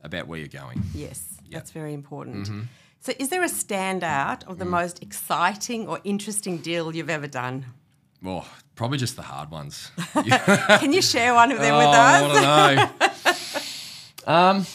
about 0.02 0.26
where 0.26 0.38
you're 0.38 0.48
going. 0.48 0.82
Yes, 0.94 1.22
that's 1.50 1.70
very 1.70 1.92
important. 1.92 2.46
Mm-hmm. 2.46 2.62
So, 3.00 3.12
is 3.18 3.28
there 3.28 3.42
a 3.42 3.48
standout 3.48 4.44
of 4.48 4.58
the 4.58 4.64
Mm. 4.64 4.70
most 4.70 5.02
exciting 5.02 5.86
or 5.86 6.00
interesting 6.02 6.58
deal 6.58 6.94
you've 6.94 7.10
ever 7.10 7.28
done? 7.28 7.66
Well, 8.22 8.44
probably 8.74 8.98
just 8.98 9.14
the 9.16 9.22
hard 9.22 9.50
ones. 9.50 9.92
Can 10.80 10.92
you 10.92 11.02
share 11.02 11.34
one 11.34 11.52
of 11.52 11.58
them 11.60 11.76
with 11.76 11.86
Oh, 11.86 11.90
us? 11.90 12.22
I 12.46 12.90
don't 14.26 14.26
know. 14.26 14.32
um, 14.32 14.66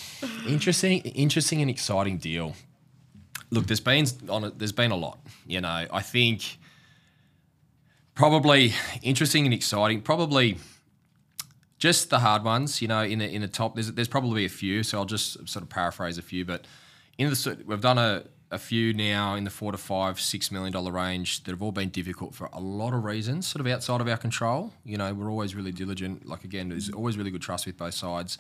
interesting, 0.47 0.99
interesting 0.99 1.61
and 1.61 1.69
exciting 1.69 2.17
deal. 2.17 2.53
Look, 3.53 3.67
there's 3.67 3.79
been 3.79 4.05
on 4.29 4.51
there's 4.57 4.71
been 4.71 4.91
a 4.91 4.95
lot. 4.95 5.19
You 5.45 5.61
know, 5.61 5.85
I 5.91 6.01
think 6.01 6.57
probably 8.15 8.73
interesting 9.01 9.45
and 9.45 9.53
exciting. 9.53 10.01
Probably 10.01 10.57
just 11.77 12.09
the 12.09 12.19
hard 12.19 12.43
ones. 12.43 12.81
You 12.81 12.87
know, 12.87 13.03
in 13.03 13.19
the 13.19 13.29
in 13.29 13.41
the 13.41 13.47
top, 13.47 13.75
there's 13.75 13.91
there's 13.91 14.07
probably 14.07 14.45
a 14.45 14.49
few. 14.49 14.81
So 14.81 14.97
I'll 14.97 15.05
just 15.05 15.47
sort 15.47 15.61
of 15.61 15.69
paraphrase 15.69 16.17
a 16.17 16.23
few. 16.23 16.45
But 16.45 16.65
in 17.17 17.29
the 17.29 17.63
we've 17.67 17.79
done 17.79 17.99
a 17.99 18.23
a 18.49 18.57
few 18.59 18.93
now 18.93 19.35
in 19.35 19.43
the 19.43 19.49
four 19.49 19.71
to 19.71 19.77
five, 19.77 20.19
six 20.19 20.51
million 20.51 20.71
dollar 20.71 20.91
range 20.91 21.43
that 21.43 21.51
have 21.51 21.61
all 21.61 21.71
been 21.71 21.89
difficult 21.89 22.33
for 22.33 22.49
a 22.53 22.59
lot 22.59 22.93
of 22.93 23.03
reasons, 23.03 23.47
sort 23.47 23.59
of 23.59 23.71
outside 23.71 24.01
of 24.01 24.07
our 24.07 24.17
control. 24.17 24.73
You 24.83 24.97
know, 24.97 25.13
we're 25.13 25.29
always 25.29 25.55
really 25.55 25.71
diligent. 25.71 26.25
Like 26.25 26.43
again, 26.43 26.69
there's 26.69 26.89
always 26.89 27.17
really 27.17 27.31
good 27.31 27.41
trust 27.41 27.65
with 27.65 27.77
both 27.77 27.93
sides, 27.93 28.37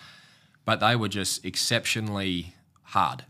but 0.65 0.79
they 0.79 0.95
were 0.95 1.09
just 1.09 1.45
exceptionally 1.45 2.55
hard. 2.83 3.25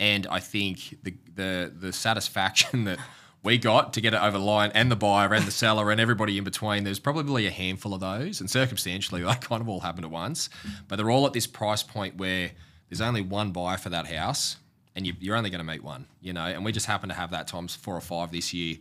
And 0.00 0.26
I 0.26 0.40
think 0.40 0.98
the 1.02 1.14
the 1.34 1.72
the 1.74 1.92
satisfaction 1.92 2.84
that 2.84 2.98
we 3.42 3.58
got 3.58 3.92
to 3.92 4.00
get 4.00 4.14
it 4.14 4.22
over 4.22 4.38
the 4.38 4.44
line, 4.44 4.72
and 4.74 4.90
the 4.90 4.96
buyer 4.96 5.32
and 5.34 5.44
the 5.44 5.50
seller 5.50 5.90
and 5.90 6.00
everybody 6.00 6.38
in 6.38 6.44
between, 6.44 6.84
there's 6.84 6.98
probably 6.98 7.46
a 7.46 7.50
handful 7.50 7.92
of 7.92 8.00
those, 8.00 8.40
and 8.40 8.50
circumstantially, 8.50 9.22
they 9.24 9.34
kind 9.34 9.60
of 9.60 9.68
all 9.68 9.80
happened 9.80 10.04
at 10.04 10.10
once. 10.10 10.48
But 10.88 10.96
they're 10.96 11.10
all 11.10 11.26
at 11.26 11.34
this 11.34 11.46
price 11.46 11.82
point 11.82 12.16
where 12.16 12.52
there's 12.88 13.02
only 13.02 13.20
one 13.20 13.52
buyer 13.52 13.76
for 13.76 13.90
that 13.90 14.06
house, 14.06 14.56
and 14.96 15.06
you, 15.06 15.12
you're 15.20 15.36
only 15.36 15.50
going 15.50 15.64
to 15.64 15.70
meet 15.70 15.84
one, 15.84 16.06
you 16.20 16.32
know. 16.32 16.44
And 16.44 16.64
we 16.64 16.72
just 16.72 16.86
happen 16.86 17.08
to 17.10 17.14
have 17.14 17.30
that 17.32 17.46
times 17.46 17.74
four 17.76 17.94
or 17.94 18.00
five 18.00 18.32
this 18.32 18.54
year 18.54 18.76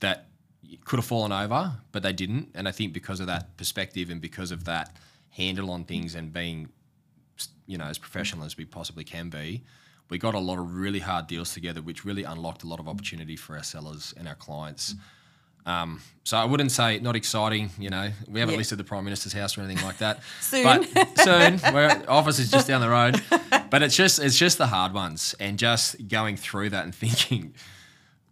that 0.00 0.28
could 0.84 0.98
have 0.98 1.04
fallen 1.04 1.32
over, 1.32 1.72
but 1.92 2.02
they 2.02 2.12
didn't. 2.12 2.50
And 2.54 2.68
I 2.68 2.72
think 2.72 2.92
because 2.92 3.20
of 3.20 3.26
that 3.26 3.56
perspective 3.56 4.10
and 4.10 4.20
because 4.20 4.50
of 4.50 4.64
that 4.64 4.96
handle 5.30 5.70
on 5.70 5.84
things 5.84 6.14
and 6.14 6.32
being, 6.32 6.68
you 7.66 7.78
know, 7.78 7.84
as 7.84 7.98
professional 7.98 8.44
as 8.44 8.56
we 8.56 8.64
possibly 8.64 9.04
can 9.04 9.28
be, 9.28 9.64
we 10.10 10.18
got 10.18 10.34
a 10.34 10.38
lot 10.38 10.58
of 10.58 10.74
really 10.74 11.00
hard 11.00 11.26
deals 11.26 11.52
together, 11.54 11.80
which 11.82 12.04
really 12.04 12.24
unlocked 12.24 12.62
a 12.62 12.66
lot 12.66 12.78
of 12.80 12.88
opportunity 12.88 13.36
for 13.36 13.56
our 13.56 13.62
sellers 13.62 14.12
and 14.16 14.28
our 14.28 14.34
clients. 14.34 14.94
Um, 15.66 16.02
so 16.24 16.36
I 16.36 16.44
wouldn't 16.44 16.72
say 16.72 16.98
not 16.98 17.16
exciting. 17.16 17.70
You 17.78 17.88
know, 17.88 18.10
we 18.28 18.40
haven't 18.40 18.52
Yeah. 18.54 18.58
listed 18.58 18.78
the 18.78 18.84
prime 18.84 19.04
minister's 19.04 19.32
house 19.32 19.56
or 19.56 19.62
anything 19.62 19.82
like 19.84 19.96
that. 19.98 20.20
Soon. 20.42 20.62
but 20.94 21.18
soon. 21.18 21.58
Our 21.74 22.04
office 22.10 22.38
is 22.38 22.50
just 22.50 22.68
down 22.68 22.82
the 22.82 22.90
road. 22.90 23.22
But 23.70 23.82
it's 23.82 23.96
just 23.96 24.18
it's 24.18 24.38
just 24.38 24.58
the 24.58 24.66
hard 24.66 24.92
ones, 24.92 25.34
and 25.40 25.58
just 25.58 26.06
going 26.06 26.36
through 26.36 26.68
that 26.70 26.84
and 26.84 26.94
thinking, 27.04 27.54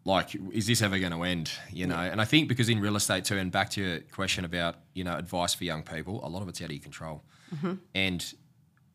like, 0.05 0.35
is 0.53 0.67
this 0.67 0.83
ever 0.83 0.99
going 0.99 1.13
to 1.13 1.23
end? 1.23 1.51
You 1.73 1.87
know, 1.87 1.97
and 1.97 2.21
I 2.21 2.27
think 2.27 2.49
because 2.49 2.69
in 2.69 2.81
real 2.81 2.97
estate 2.97 3.25
too, 3.25 3.39
and 3.39 3.51
back 3.51 3.71
to 3.71 3.81
your 3.83 4.01
question 4.01 4.45
about 4.45 4.75
you 4.93 5.03
know 5.03 5.17
advice 5.17 5.55
for 5.55 5.65
young 5.65 5.83
people, 5.83 6.21
a 6.25 6.29
lot 6.29 6.43
of 6.43 6.49
it's 6.51 6.61
out 6.61 6.67
of 6.67 6.73
your 6.73 6.81
control, 6.83 7.25
and 7.95 8.35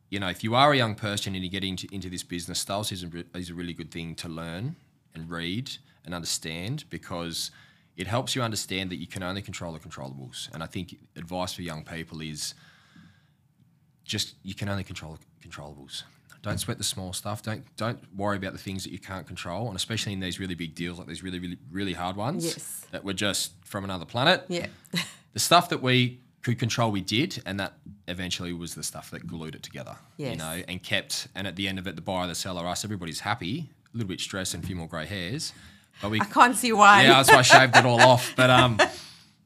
you 0.09 0.19
know, 0.19 0.27
if 0.29 0.43
you 0.43 0.55
are 0.55 0.71
a 0.71 0.77
young 0.77 0.95
person 0.95 1.35
and 1.35 1.43
you 1.43 1.49
get 1.49 1.63
into, 1.63 1.87
into 1.91 2.09
this 2.09 2.23
business, 2.23 2.59
styles 2.59 2.91
is 2.91 3.03
a, 3.03 3.09
is 3.35 3.49
a 3.49 3.53
really 3.53 3.73
good 3.73 3.91
thing 3.91 4.15
to 4.15 4.29
learn 4.29 4.75
and 5.13 5.29
read 5.29 5.71
and 6.05 6.13
understand 6.15 6.85
because 6.89 7.51
it 7.97 8.07
helps 8.07 8.35
you 8.35 8.41
understand 8.41 8.89
that 8.91 8.97
you 8.97 9.07
can 9.07 9.23
only 9.23 9.41
control 9.41 9.73
the 9.73 9.79
controllables. 9.79 10.53
And 10.53 10.63
I 10.63 10.65
think 10.67 10.95
advice 11.15 11.53
for 11.53 11.61
young 11.63 11.83
people 11.83 12.21
is 12.21 12.53
just 14.05 14.35
you 14.43 14.55
can 14.55 14.69
only 14.69 14.83
control 14.83 15.17
the 15.41 15.47
controllables. 15.47 16.03
Don't 16.43 16.59
sweat 16.59 16.77
the 16.77 16.83
small 16.83 17.11
stuff. 17.11 17.41
Don't 17.41 17.65
don't 17.75 17.99
worry 18.15 18.37
about 18.37 18.53
the 18.53 18.59
things 18.59 18.83
that 18.83 18.91
you 18.91 18.99
can't 18.99 19.27
control, 19.27 19.67
and 19.67 19.75
especially 19.75 20.13
in 20.13 20.19
these 20.21 20.39
really 20.39 20.55
big 20.55 20.75
deals 20.75 20.97
like 20.99 21.07
these 21.07 21.23
really 21.23 21.39
really 21.39 21.57
really 21.71 21.93
hard 21.93 22.15
ones 22.15 22.45
Yes. 22.45 22.85
that 22.91 23.03
were 23.03 23.13
just 23.13 23.51
from 23.65 23.83
another 23.83 24.05
planet 24.05 24.45
Yeah. 24.47 24.67
the 25.33 25.39
stuff 25.39 25.67
that 25.69 25.81
we 25.81 26.19
could 26.47 26.59
control, 26.59 26.91
we 26.91 27.01
did, 27.01 27.43
and 27.45 27.59
that 27.59 27.73
eventually 28.07 28.53
was 28.53 28.73
the 28.73 28.83
stuff 28.83 29.11
that 29.11 29.27
glued 29.27 29.53
it 29.53 29.63
together. 29.63 29.97
Yes. 30.15 30.31
You 30.31 30.37
know, 30.37 30.63
and 30.69 30.81
kept. 30.81 31.27
And 31.35 31.45
at 31.45 31.57
the 31.57 31.67
end 31.67 31.77
of 31.77 31.87
it, 31.87 31.97
the 31.97 32.01
buyer, 32.01 32.25
the 32.25 32.35
seller, 32.35 32.65
us, 32.65 32.85
everybody's 32.85 33.19
happy. 33.19 33.69
A 33.93 33.97
little 33.97 34.07
bit 34.07 34.21
stressed 34.21 34.53
and 34.53 34.63
a 34.63 34.67
few 34.67 34.75
more 34.75 34.87
grey 34.87 35.05
hairs, 35.05 35.51
but 36.01 36.09
we. 36.09 36.21
I 36.21 36.25
can't 36.25 36.55
see 36.55 36.71
why. 36.71 37.03
Yeah, 37.03 37.21
that's 37.21 37.29
why 37.29 37.39
I 37.39 37.41
shaved 37.53 37.75
it 37.75 37.85
all 37.85 37.99
off. 37.99 38.33
But 38.37 38.49
um, 38.49 38.79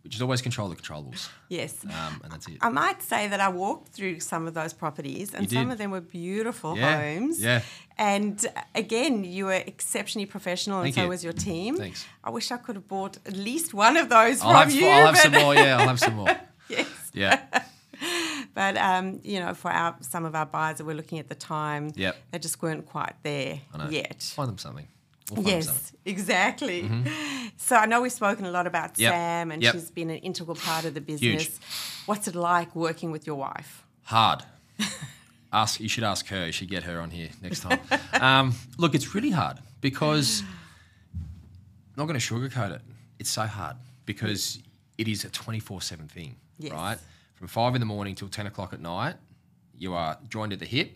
we 0.03 0.09
just 0.09 0.21
always 0.21 0.41
control 0.43 0.69
the 0.69 0.75
controllables, 0.75 1.29
yes. 1.49 1.83
um, 1.85 2.21
and 2.23 2.31
that's 2.31 2.47
it. 2.47 2.57
I 2.61 2.69
might 2.69 3.01
say 3.01 3.27
that 3.27 3.39
I 3.39 3.49
walked 3.49 3.89
through 3.93 4.19
some 4.19 4.47
of 4.47 4.53
those 4.53 4.73
properties, 4.73 5.33
and 5.33 5.49
some 5.49 5.71
of 5.71 5.77
them 5.79 5.89
were 5.91 6.01
beautiful 6.01 6.77
Yeah, 6.77 7.01
homes. 7.01 7.41
yeah. 7.41 7.61
And 7.97 8.43
uh, 8.55 8.61
again, 8.75 9.23
you 9.23 9.45
were 9.45 9.63
exceptionally 9.73 10.25
professional, 10.27 10.81
and 10.81 10.93
so 10.93 11.03
you. 11.03 11.07
was 11.09 11.23
your 11.23 11.33
team. 11.33 11.77
Thanks. 11.77 12.05
I 12.23 12.29
wish 12.29 12.51
I 12.51 12.57
could 12.57 12.75
have 12.75 12.87
bought 12.87 13.17
at 13.25 13.35
least 13.35 13.73
one 13.73 13.95
of 13.97 14.09
those 14.09 14.41
I'll 14.41 14.49
from 14.51 14.69
have, 14.69 14.71
you. 14.71 14.87
I'll 14.87 15.05
have 15.07 15.17
some 15.17 15.33
more. 15.33 15.55
Yeah, 15.55 15.77
I'll 15.79 15.87
have 15.87 15.99
some 16.07 16.15
more. 16.15 16.37
Yes. 16.71 17.11
Yeah, 17.13 17.41
But 18.53 18.77
um, 18.77 19.19
you 19.23 19.39
know, 19.39 19.53
for 19.53 19.71
our 19.71 19.95
some 20.01 20.25
of 20.25 20.33
our 20.35 20.45
buyers 20.45 20.77
that 20.77 20.85
we're 20.85 20.95
looking 20.95 21.19
at 21.19 21.29
the 21.29 21.35
time, 21.35 21.91
Yep. 21.95 22.15
they 22.31 22.39
just 22.39 22.61
weren't 22.61 22.85
quite 22.85 23.13
there 23.23 23.59
yet. 23.89 24.21
Find 24.35 24.49
them 24.49 24.57
something. 24.57 24.87
We'll 25.29 25.43
find 25.43 25.47
them 25.47 25.61
something. 25.61 25.83
Yes, 25.83 25.93
exactly. 26.05 26.89
So 27.57 27.75
I 27.75 27.85
know 27.85 28.01
we've 28.01 28.11
spoken 28.11 28.45
a 28.45 28.51
lot 28.51 28.65
about 28.65 28.97
Yep. 28.97 29.13
Sam, 29.13 29.51
and 29.51 29.61
Yep. 29.61 29.73
she's 29.73 29.91
been 29.91 30.09
an 30.09 30.17
integral 30.17 30.55
part 30.55 30.83
of 30.85 30.93
the 30.95 31.01
business. 31.01 31.59
What's 32.07 32.27
it 32.27 32.33
like 32.35 32.75
working 32.75 33.11
with 33.11 33.27
your 33.27 33.35
wife? 33.35 33.83
hard. 34.03 34.43
ask 35.53 35.79
you 35.79 35.87
should 35.89 36.03
ask 36.03 36.27
her. 36.27 36.45
You 36.47 36.51
should 36.51 36.69
get 36.69 36.83
her 36.83 36.99
on 36.99 37.11
here 37.11 37.29
next 37.41 37.59
time. 37.61 37.79
um, 38.19 38.53
look, 38.77 38.95
it's 38.95 39.13
really 39.13 39.29
hard 39.29 39.57
because 39.79 40.41
I'm 41.13 41.97
not 41.97 42.07
going 42.07 42.19
to 42.19 42.25
sugarcoat 42.33 42.71
it. 42.75 42.81
It's 43.19 43.29
so 43.29 43.43
hard 43.43 43.77
because 44.05 44.59
it 44.97 45.07
is 45.07 45.23
a 45.23 45.29
24 45.29 45.81
seven 45.81 46.07
thing, 46.07 46.35
Yes. 46.61 46.73
right? 46.73 46.97
From 47.35 47.47
five 47.47 47.75
in 47.75 47.79
the 47.81 47.85
morning 47.85 48.15
till 48.15 48.27
10 48.27 48.47
o'clock 48.47 48.73
at 48.73 48.79
night, 48.81 49.15
you 49.77 49.93
are 49.93 50.17
joined 50.29 50.53
at 50.53 50.59
the 50.59 50.65
hip. 50.65 50.91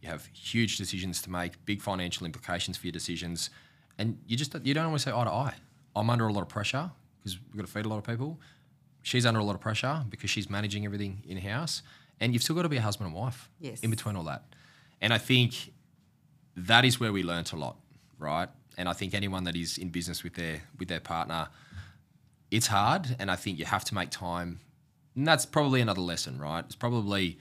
You 0.00 0.08
have 0.08 0.26
huge 0.32 0.78
decisions 0.78 1.20
to 1.22 1.30
make, 1.30 1.62
big 1.66 1.82
financial 1.82 2.24
implications 2.24 2.78
for 2.78 2.86
your 2.86 2.92
decisions, 2.92 3.50
and 3.98 4.18
you 4.26 4.36
just 4.36 4.54
you 4.64 4.72
don't 4.72 4.86
always 4.86 5.02
say 5.02 5.12
eye 5.12 5.24
to 5.24 5.30
eye. 5.30 5.54
I'm 5.94 6.08
under 6.08 6.26
a 6.26 6.32
lot 6.32 6.40
of 6.40 6.48
pressure 6.48 6.90
because 7.18 7.38
we've 7.48 7.56
got 7.58 7.66
to 7.66 7.72
feed 7.72 7.84
a 7.84 7.88
lot 7.88 7.98
of 7.98 8.04
people 8.04 8.38
she's 9.02 9.26
under 9.26 9.40
a 9.40 9.44
lot 9.44 9.54
of 9.54 9.60
pressure 9.60 10.04
because 10.08 10.30
she's 10.30 10.50
managing 10.50 10.84
everything 10.84 11.22
in 11.26 11.38
house, 11.38 11.82
and 12.20 12.32
you've 12.32 12.42
still 12.42 12.56
got 12.56 12.62
to 12.62 12.68
be 12.68 12.76
a 12.76 12.82
husband 12.82 13.06
and 13.06 13.16
wife. 13.16 13.48
Yes. 13.60 13.80
In 13.80 13.90
between 13.90 14.16
all 14.16 14.24
that, 14.24 14.44
and 15.00 15.12
I 15.12 15.18
think 15.18 15.72
that 16.56 16.84
is 16.84 17.00
where 17.00 17.12
we 17.12 17.22
learnt 17.22 17.52
a 17.52 17.56
lot, 17.56 17.76
right? 18.18 18.48
And 18.76 18.88
I 18.88 18.92
think 18.92 19.14
anyone 19.14 19.44
that 19.44 19.56
is 19.56 19.78
in 19.78 19.88
business 19.88 20.22
with 20.22 20.34
their 20.34 20.62
with 20.78 20.88
their 20.88 21.00
partner, 21.00 21.48
it's 22.50 22.66
hard, 22.66 23.16
and 23.18 23.30
I 23.30 23.36
think 23.36 23.58
you 23.58 23.64
have 23.64 23.84
to 23.86 23.94
make 23.94 24.10
time. 24.10 24.60
And 25.16 25.26
that's 25.26 25.44
probably 25.46 25.80
another 25.80 26.00
lesson, 26.00 26.38
right? 26.38 26.64
It's 26.64 26.74
probably 26.76 27.38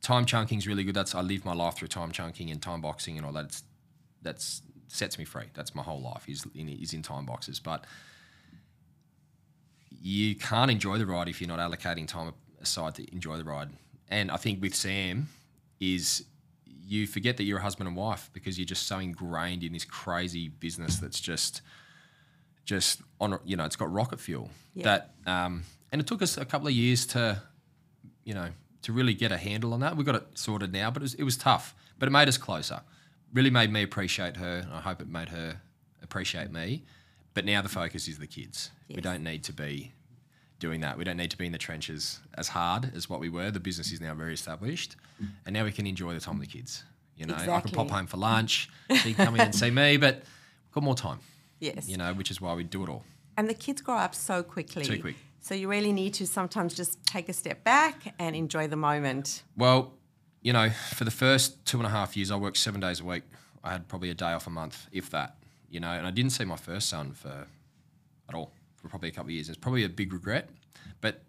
time 0.00 0.24
chunking 0.26 0.58
is 0.58 0.66
really 0.66 0.84
good. 0.84 0.94
That's 0.94 1.14
I 1.14 1.20
live 1.20 1.44
my 1.44 1.54
life 1.54 1.74
through 1.76 1.88
time 1.88 2.10
chunking 2.12 2.50
and 2.50 2.60
time 2.60 2.80
boxing 2.80 3.16
and 3.16 3.24
all 3.26 3.32
that. 3.32 3.44
It's, 3.46 3.62
that's 4.22 4.62
sets 4.88 5.18
me 5.18 5.24
free. 5.24 5.46
That's 5.54 5.74
my 5.74 5.82
whole 5.82 6.00
life 6.02 6.28
is 6.28 6.44
in 6.54 6.68
is 6.68 6.92
in 6.92 7.02
time 7.02 7.24
boxes, 7.26 7.58
but 7.60 7.84
you 9.90 10.34
can't 10.34 10.70
enjoy 10.70 10.98
the 10.98 11.06
ride 11.06 11.28
if 11.28 11.40
you're 11.40 11.48
not 11.48 11.58
allocating 11.58 12.06
time 12.06 12.32
aside 12.60 12.94
to 12.96 13.12
enjoy 13.12 13.36
the 13.36 13.44
ride. 13.44 13.68
and 14.08 14.30
I 14.30 14.36
think 14.36 14.60
with 14.60 14.74
Sam 14.74 15.28
is 15.80 16.24
you 16.66 17.06
forget 17.06 17.36
that 17.36 17.44
you're 17.44 17.58
a 17.58 17.62
husband 17.62 17.88
and 17.88 17.96
wife 17.96 18.28
because 18.32 18.58
you're 18.58 18.66
just 18.66 18.86
so 18.86 18.98
ingrained 18.98 19.62
in 19.62 19.72
this 19.72 19.84
crazy 19.84 20.48
business 20.48 20.96
that's 20.96 21.20
just 21.20 21.62
just 22.64 23.00
on 23.20 23.38
you 23.44 23.56
know 23.56 23.64
it's 23.64 23.76
got 23.76 23.92
rocket 23.92 24.20
fuel 24.20 24.50
Yeah. 24.74 24.84
that 24.84 25.14
um, 25.26 25.62
and 25.92 26.00
it 26.00 26.06
took 26.06 26.22
us 26.22 26.36
a 26.36 26.44
couple 26.44 26.66
of 26.66 26.72
years 26.74 27.06
to 27.06 27.40
you 28.24 28.34
know 28.34 28.48
to 28.82 28.92
really 28.92 29.14
get 29.14 29.30
a 29.30 29.36
handle 29.36 29.72
on 29.74 29.80
that. 29.80 29.96
We 29.96 30.02
got 30.02 30.16
it 30.16 30.26
sorted 30.34 30.72
now 30.72 30.90
but 30.90 31.02
it 31.02 31.04
was, 31.04 31.14
it 31.14 31.22
was 31.24 31.36
tough 31.36 31.74
but 31.98 32.08
it 32.08 32.10
made 32.12 32.28
us 32.28 32.38
closer. 32.38 32.80
Really 33.32 33.50
made 33.50 33.72
me 33.72 33.82
appreciate 33.82 34.36
her 34.36 34.56
and 34.64 34.72
i 34.72 34.80
hope 34.80 35.00
it 35.00 35.08
made 35.08 35.28
her 35.28 35.60
appreciate 36.02 36.50
me. 36.50 36.82
But 37.34 37.44
now 37.46 37.62
the 37.62 37.68
focus 37.68 38.08
is 38.08 38.18
the 38.18 38.26
kids. 38.26 38.70
We 38.88 39.00
don't 39.00 39.22
need 39.22 39.42
to 39.44 39.52
be 39.54 39.92
doing 40.58 40.80
that. 40.80 40.98
We 40.98 41.04
don't 41.04 41.16
need 41.16 41.30
to 41.30 41.38
be 41.38 41.46
in 41.46 41.52
the 41.52 41.58
trenches 41.58 42.20
as 42.36 42.48
hard 42.48 42.92
as 42.94 43.08
what 43.08 43.20
we 43.20 43.30
were. 43.30 43.50
The 43.50 43.58
business 43.60 43.90
is 43.90 44.00
now 44.00 44.14
very 44.14 44.34
established 44.34 44.96
and 45.46 45.54
now 45.54 45.64
we 45.64 45.72
can 45.72 45.86
enjoy 45.86 46.14
the 46.14 46.20
time 46.20 46.38
with 46.38 46.48
the 46.50 46.58
kids. 46.58 46.84
You 47.16 47.26
know 47.26 47.34
i 47.36 47.60
can 47.60 47.70
pop 47.70 47.90
home 47.90 48.06
for 48.06 48.16
lunch. 48.16 48.68
She 48.90 49.14
can 49.14 49.26
come 49.26 49.34
in 49.36 49.40
and 49.42 49.54
see 49.54 49.70
me 49.70 49.96
but 50.04 50.16
we've 50.16 50.72
got 50.74 50.82
more 50.82 50.94
time 50.94 51.20
Yes. 51.60 51.88
you 51.88 51.96
know 51.96 52.12
which 52.12 52.30
is 52.32 52.40
why 52.40 52.54
we 52.54 52.64
do 52.64 52.82
it 52.82 52.88
all. 52.88 53.04
And 53.36 53.48
the 53.48 53.54
kids 53.54 53.80
grow 53.80 53.94
up 53.96 54.14
so 54.14 54.42
quickly. 54.42 54.84
Too 54.84 55.00
quick. 55.00 55.16
So 55.42 55.56
you 55.56 55.68
really 55.68 55.92
need 55.92 56.14
to 56.14 56.26
sometimes 56.26 56.72
just 56.72 57.04
take 57.04 57.28
a 57.28 57.32
step 57.32 57.64
back 57.64 58.14
and 58.20 58.36
enjoy 58.36 58.68
the 58.68 58.76
moment. 58.76 59.42
Well, 59.56 59.92
you 60.40 60.52
know, 60.52 60.70
for 60.70 61.02
the 61.02 61.10
first 61.10 61.64
two 61.66 61.78
and 61.78 61.86
a 61.86 61.90
half 61.90 62.16
years, 62.16 62.30
I 62.30 62.36
worked 62.36 62.56
seven 62.56 62.80
days 62.80 63.00
a 63.00 63.04
week. 63.04 63.24
I 63.64 63.72
had 63.72 63.88
probably 63.88 64.10
a 64.10 64.14
day 64.14 64.32
off 64.32 64.46
a 64.46 64.50
month, 64.50 64.86
if 64.92 65.10
that. 65.10 65.36
You 65.68 65.80
know, 65.80 65.90
and 65.90 66.06
I 66.06 66.12
didn't 66.12 66.30
see 66.30 66.44
my 66.44 66.56
first 66.56 66.88
son 66.88 67.12
for 67.12 67.46
at 68.28 68.34
all 68.36 68.52
for 68.76 68.88
probably 68.88 69.08
a 69.08 69.12
couple 69.12 69.30
of 69.30 69.34
years. 69.34 69.48
It's 69.48 69.58
probably 69.58 69.82
a 69.82 69.88
big 69.88 70.12
regret, 70.12 70.48
but 71.00 71.22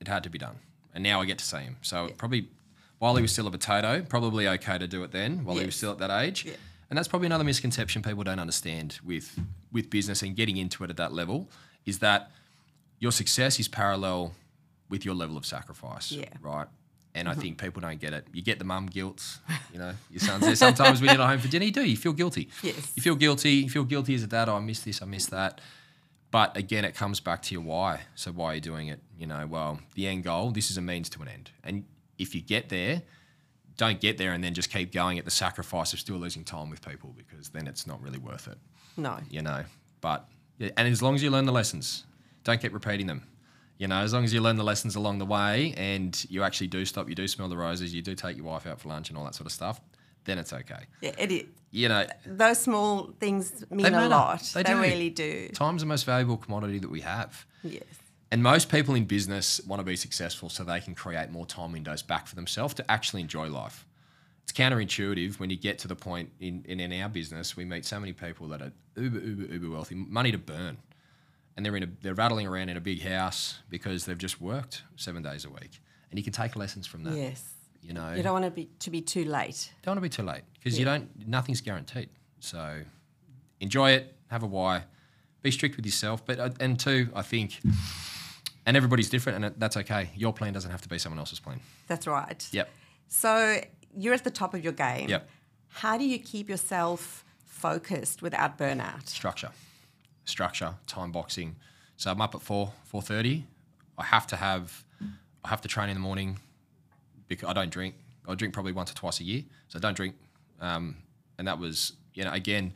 it 0.00 0.08
had 0.08 0.22
to 0.24 0.30
be 0.30 0.38
done. 0.38 0.56
And 0.94 1.02
now 1.02 1.22
I 1.22 1.24
get 1.24 1.38
to 1.38 1.44
see 1.44 1.58
him. 1.58 1.76
So 1.80 2.10
probably 2.18 2.50
while 2.98 3.16
he 3.16 3.22
was 3.22 3.32
still 3.32 3.46
a 3.46 3.50
potato, 3.50 4.02
probably 4.02 4.48
okay 4.48 4.76
to 4.76 4.86
do 4.86 5.02
it 5.02 5.12
then 5.12 5.44
while 5.44 5.56
he 5.56 5.64
was 5.64 5.76
still 5.76 5.92
at 5.92 5.98
that 5.98 6.10
age. 6.10 6.44
Yeah. 6.44 6.54
And 6.90 6.96
that's 6.96 7.08
probably 7.08 7.26
another 7.26 7.44
misconception 7.44 8.02
people 8.02 8.22
don't 8.22 8.38
understand 8.38 9.00
with 9.02 9.40
with 9.72 9.88
business 9.88 10.22
and 10.22 10.36
getting 10.36 10.58
into 10.58 10.84
it 10.84 10.90
at 10.90 10.98
that 10.98 11.14
level 11.14 11.48
is 11.86 12.00
that 12.00 12.30
your 12.98 13.12
success 13.12 13.58
is 13.60 13.68
parallel 13.68 14.32
with 14.88 15.04
your 15.04 15.14
level 15.14 15.36
of 15.36 15.44
sacrifice. 15.46 16.12
Yeah. 16.12 16.24
Mm-hmm. 16.24 16.46
Right. 16.46 16.66
And 17.14 17.30
I 17.30 17.34
think 17.34 17.58
people 17.58 17.80
don't 17.80 17.98
get 17.98 18.12
it. 18.12 18.26
You 18.34 18.42
get 18.42 18.58
the 18.58 18.66
mum 18.66 18.86
guilt, 18.86 19.38
you 19.72 19.78
know, 19.78 19.92
your 20.10 20.20
son's 20.20 20.44
there. 20.44 20.54
Sometimes 20.54 21.00
when 21.00 21.08
you're 21.08 21.16
not 21.18 21.30
home 21.30 21.38
for 21.38 21.48
dinner, 21.48 21.64
you 21.64 21.72
do. 21.72 21.82
You 21.82 21.96
feel 21.96 22.12
guilty. 22.12 22.50
Yes. 22.62 22.92
You 22.94 23.02
feel 23.02 23.14
guilty. 23.14 23.52
You 23.52 23.70
feel 23.70 23.84
guilty 23.84 24.14
as 24.14 24.22
a 24.22 24.26
dad. 24.26 24.50
Oh, 24.50 24.56
I 24.56 24.60
miss 24.60 24.80
this. 24.80 25.00
I 25.00 25.06
miss 25.06 25.24
that. 25.26 25.62
But 26.30 26.54
again, 26.58 26.84
it 26.84 26.94
comes 26.94 27.20
back 27.20 27.40
to 27.42 27.54
your 27.54 27.62
why. 27.62 28.00
So 28.16 28.32
why 28.32 28.48
are 28.52 28.54
you 28.56 28.60
doing 28.60 28.88
it? 28.88 29.00
You 29.18 29.26
know, 29.26 29.46
well, 29.46 29.80
the 29.94 30.06
end 30.08 30.24
goal. 30.24 30.50
This 30.50 30.70
is 30.70 30.76
a 30.76 30.82
means 30.82 31.08
to 31.10 31.22
an 31.22 31.28
end. 31.28 31.50
And 31.64 31.84
if 32.18 32.34
you 32.34 32.42
get 32.42 32.68
there, 32.68 33.00
don't 33.78 33.98
get 33.98 34.18
there 34.18 34.32
and 34.32 34.44
then 34.44 34.52
just 34.52 34.70
keep 34.70 34.92
going 34.92 35.18
at 35.18 35.24
the 35.24 35.30
sacrifice 35.30 35.94
of 35.94 36.00
still 36.00 36.16
losing 36.16 36.44
time 36.44 36.68
with 36.68 36.86
people 36.86 37.14
because 37.16 37.48
then 37.48 37.66
it's 37.66 37.86
not 37.86 38.02
really 38.02 38.18
worth 38.18 38.46
it 38.48 38.58
No. 38.98 39.18
you 39.30 39.40
know. 39.42 39.64
But 40.02 40.28
and 40.60 40.86
as 40.88 41.00
long 41.02 41.14
as 41.14 41.22
you 41.22 41.30
learn 41.30 41.44
the 41.46 41.52
lessons, 41.52 42.04
don't 42.46 42.60
keep 42.62 42.72
repeating 42.72 43.06
them. 43.06 43.26
You 43.76 43.88
know, 43.88 43.96
as 43.96 44.14
long 44.14 44.24
as 44.24 44.32
you 44.32 44.40
learn 44.40 44.56
the 44.56 44.64
lessons 44.64 44.96
along 44.96 45.18
the 45.18 45.26
way 45.26 45.74
and 45.76 46.24
you 46.30 46.42
actually 46.44 46.68
do 46.68 46.84
stop, 46.86 47.08
you 47.10 47.14
do 47.14 47.28
smell 47.28 47.48
the 47.50 47.56
roses, 47.58 47.92
you 47.94 48.00
do 48.00 48.14
take 48.14 48.36
your 48.38 48.46
wife 48.46 48.66
out 48.66 48.80
for 48.80 48.88
lunch 48.88 49.10
and 49.10 49.18
all 49.18 49.24
that 49.24 49.34
sort 49.34 49.46
of 49.46 49.52
stuff, 49.52 49.80
then 50.24 50.38
it's 50.38 50.52
okay. 50.52 50.84
Yeah, 51.02 51.12
it 51.18 51.30
is. 51.30 51.44
You 51.72 51.88
know, 51.90 52.06
Those 52.24 52.58
small 52.60 53.10
things 53.20 53.68
mean 53.70 53.92
a 53.92 54.08
lot. 54.08 54.40
They 54.54 54.62
They, 54.62 54.72
do. 54.72 54.80
really 54.80 55.10
do. 55.10 55.48
time's 55.52 55.82
the 55.82 55.86
most 55.86 56.04
valuable 56.04 56.38
commodity 56.38 56.78
that 56.78 56.88
we 56.90 57.02
have. 57.02 57.44
Yes. 57.62 57.82
And 58.30 58.42
most 58.42 58.70
people 58.70 58.94
in 58.94 59.04
business 59.04 59.60
want 59.66 59.80
to 59.80 59.84
be 59.84 59.96
successful 59.96 60.48
so 60.48 60.64
they 60.64 60.80
can 60.80 60.94
create 60.94 61.30
more 61.30 61.44
time 61.46 61.72
windows 61.72 62.02
back 62.02 62.26
for 62.26 62.34
themselves 62.36 62.72
to 62.74 62.90
actually 62.90 63.20
enjoy 63.20 63.48
life. 63.50 63.84
It's 64.44 64.52
counterintuitive 64.52 65.38
when 65.38 65.50
you 65.50 65.56
get 65.56 65.78
to 65.80 65.88
the 65.88 65.96
point 65.96 66.30
in, 66.40 66.64
in, 66.66 66.80
in 66.80 66.92
our 67.02 67.08
business, 67.08 67.56
we 67.56 67.64
meet 67.64 67.84
so 67.84 68.00
many 68.00 68.12
people 68.12 68.48
that 68.48 68.62
are 68.62 68.72
uber, 68.96 69.18
uber, 69.18 69.52
uber 69.54 69.70
wealthy, 69.70 69.96
money 69.96 70.32
to 70.32 70.38
burn. 70.38 70.78
And 71.56 71.64
they're 71.64 71.76
in 71.76 71.82
a, 71.84 71.88
they're 72.02 72.14
rattling 72.14 72.46
around 72.46 72.68
in 72.68 72.76
a 72.76 72.80
big 72.80 73.02
house 73.02 73.60
because 73.70 74.04
they've 74.04 74.18
just 74.18 74.40
worked 74.40 74.82
seven 74.96 75.22
days 75.22 75.44
a 75.44 75.50
week. 75.50 75.80
And 76.10 76.18
you 76.18 76.22
can 76.22 76.32
take 76.32 76.54
lessons 76.56 76.86
from 76.86 77.04
that. 77.04 77.14
Yes. 77.14 77.42
You 77.82 77.92
know, 77.94 78.12
You 78.14 78.22
don't 78.22 78.32
want 78.32 78.44
to 78.44 78.50
be 78.50 78.68
to 78.80 78.90
be 78.90 79.00
too 79.00 79.24
late. 79.24 79.72
don't 79.82 79.92
want 79.92 79.98
to 79.98 80.02
be 80.02 80.08
too 80.08 80.22
late 80.22 80.42
because 80.54 80.78
you 80.78 80.84
don't. 80.84 81.08
Nothing's 81.26 81.60
guaranteed. 81.60 82.08
So 82.40 82.82
enjoy 83.60 83.92
it. 83.92 84.14
Have 84.28 84.42
a 84.42 84.46
why. 84.46 84.84
Be 85.42 85.50
strict 85.52 85.76
with 85.76 85.86
yourself. 85.86 86.24
But 86.26 86.38
uh, 86.40 86.50
and 86.58 86.78
two, 86.80 87.08
I 87.14 87.22
think, 87.22 87.60
and 88.66 88.76
everybody's 88.76 89.08
different, 89.08 89.44
and 89.44 89.54
that's 89.58 89.76
okay. 89.76 90.10
Your 90.16 90.32
plan 90.32 90.52
doesn't 90.52 90.70
have 90.70 90.82
to 90.82 90.88
be 90.88 90.98
someone 90.98 91.18
else's 91.20 91.38
plan. 91.38 91.60
That's 91.86 92.06
right. 92.08 92.46
Yep. 92.50 92.68
So 93.08 93.60
you're 93.96 94.14
at 94.14 94.24
the 94.24 94.30
top 94.30 94.52
of 94.54 94.64
your 94.64 94.72
game. 94.72 95.08
Yep. 95.08 95.28
How 95.68 95.96
do 95.96 96.04
you 96.04 96.18
keep 96.18 96.48
yourself 96.48 97.24
focused 97.44 98.20
without 98.20 98.58
burnout? 98.58 99.08
Structure, 99.08 99.50
structure, 100.26 100.74
time 100.86 101.10
boxing. 101.12 101.56
So 101.96 102.10
I'm 102.10 102.20
up 102.20 102.34
at 102.34 102.42
four, 102.42 102.72
four 102.84 103.00
thirty. 103.00 103.44
I 103.96 104.04
have 104.04 104.26
to 104.28 104.36
have, 104.36 104.84
I 105.44 105.48
have 105.48 105.62
to 105.62 105.68
train 105.68 105.88
in 105.88 105.94
the 105.94 106.00
morning 106.00 106.38
because 107.28 107.48
I 107.48 107.54
don't 107.54 107.70
drink. 107.70 107.94
I 108.28 108.34
drink 108.34 108.52
probably 108.52 108.72
once 108.72 108.90
or 108.90 108.94
twice 108.94 109.20
a 109.20 109.24
year, 109.24 109.42
so 109.68 109.78
I 109.78 109.80
don't 109.80 109.96
drink. 109.96 110.14
Um, 110.60 110.96
and 111.38 111.48
that 111.48 111.58
was, 111.58 111.94
you 112.14 112.24
know, 112.24 112.32
again, 112.32 112.74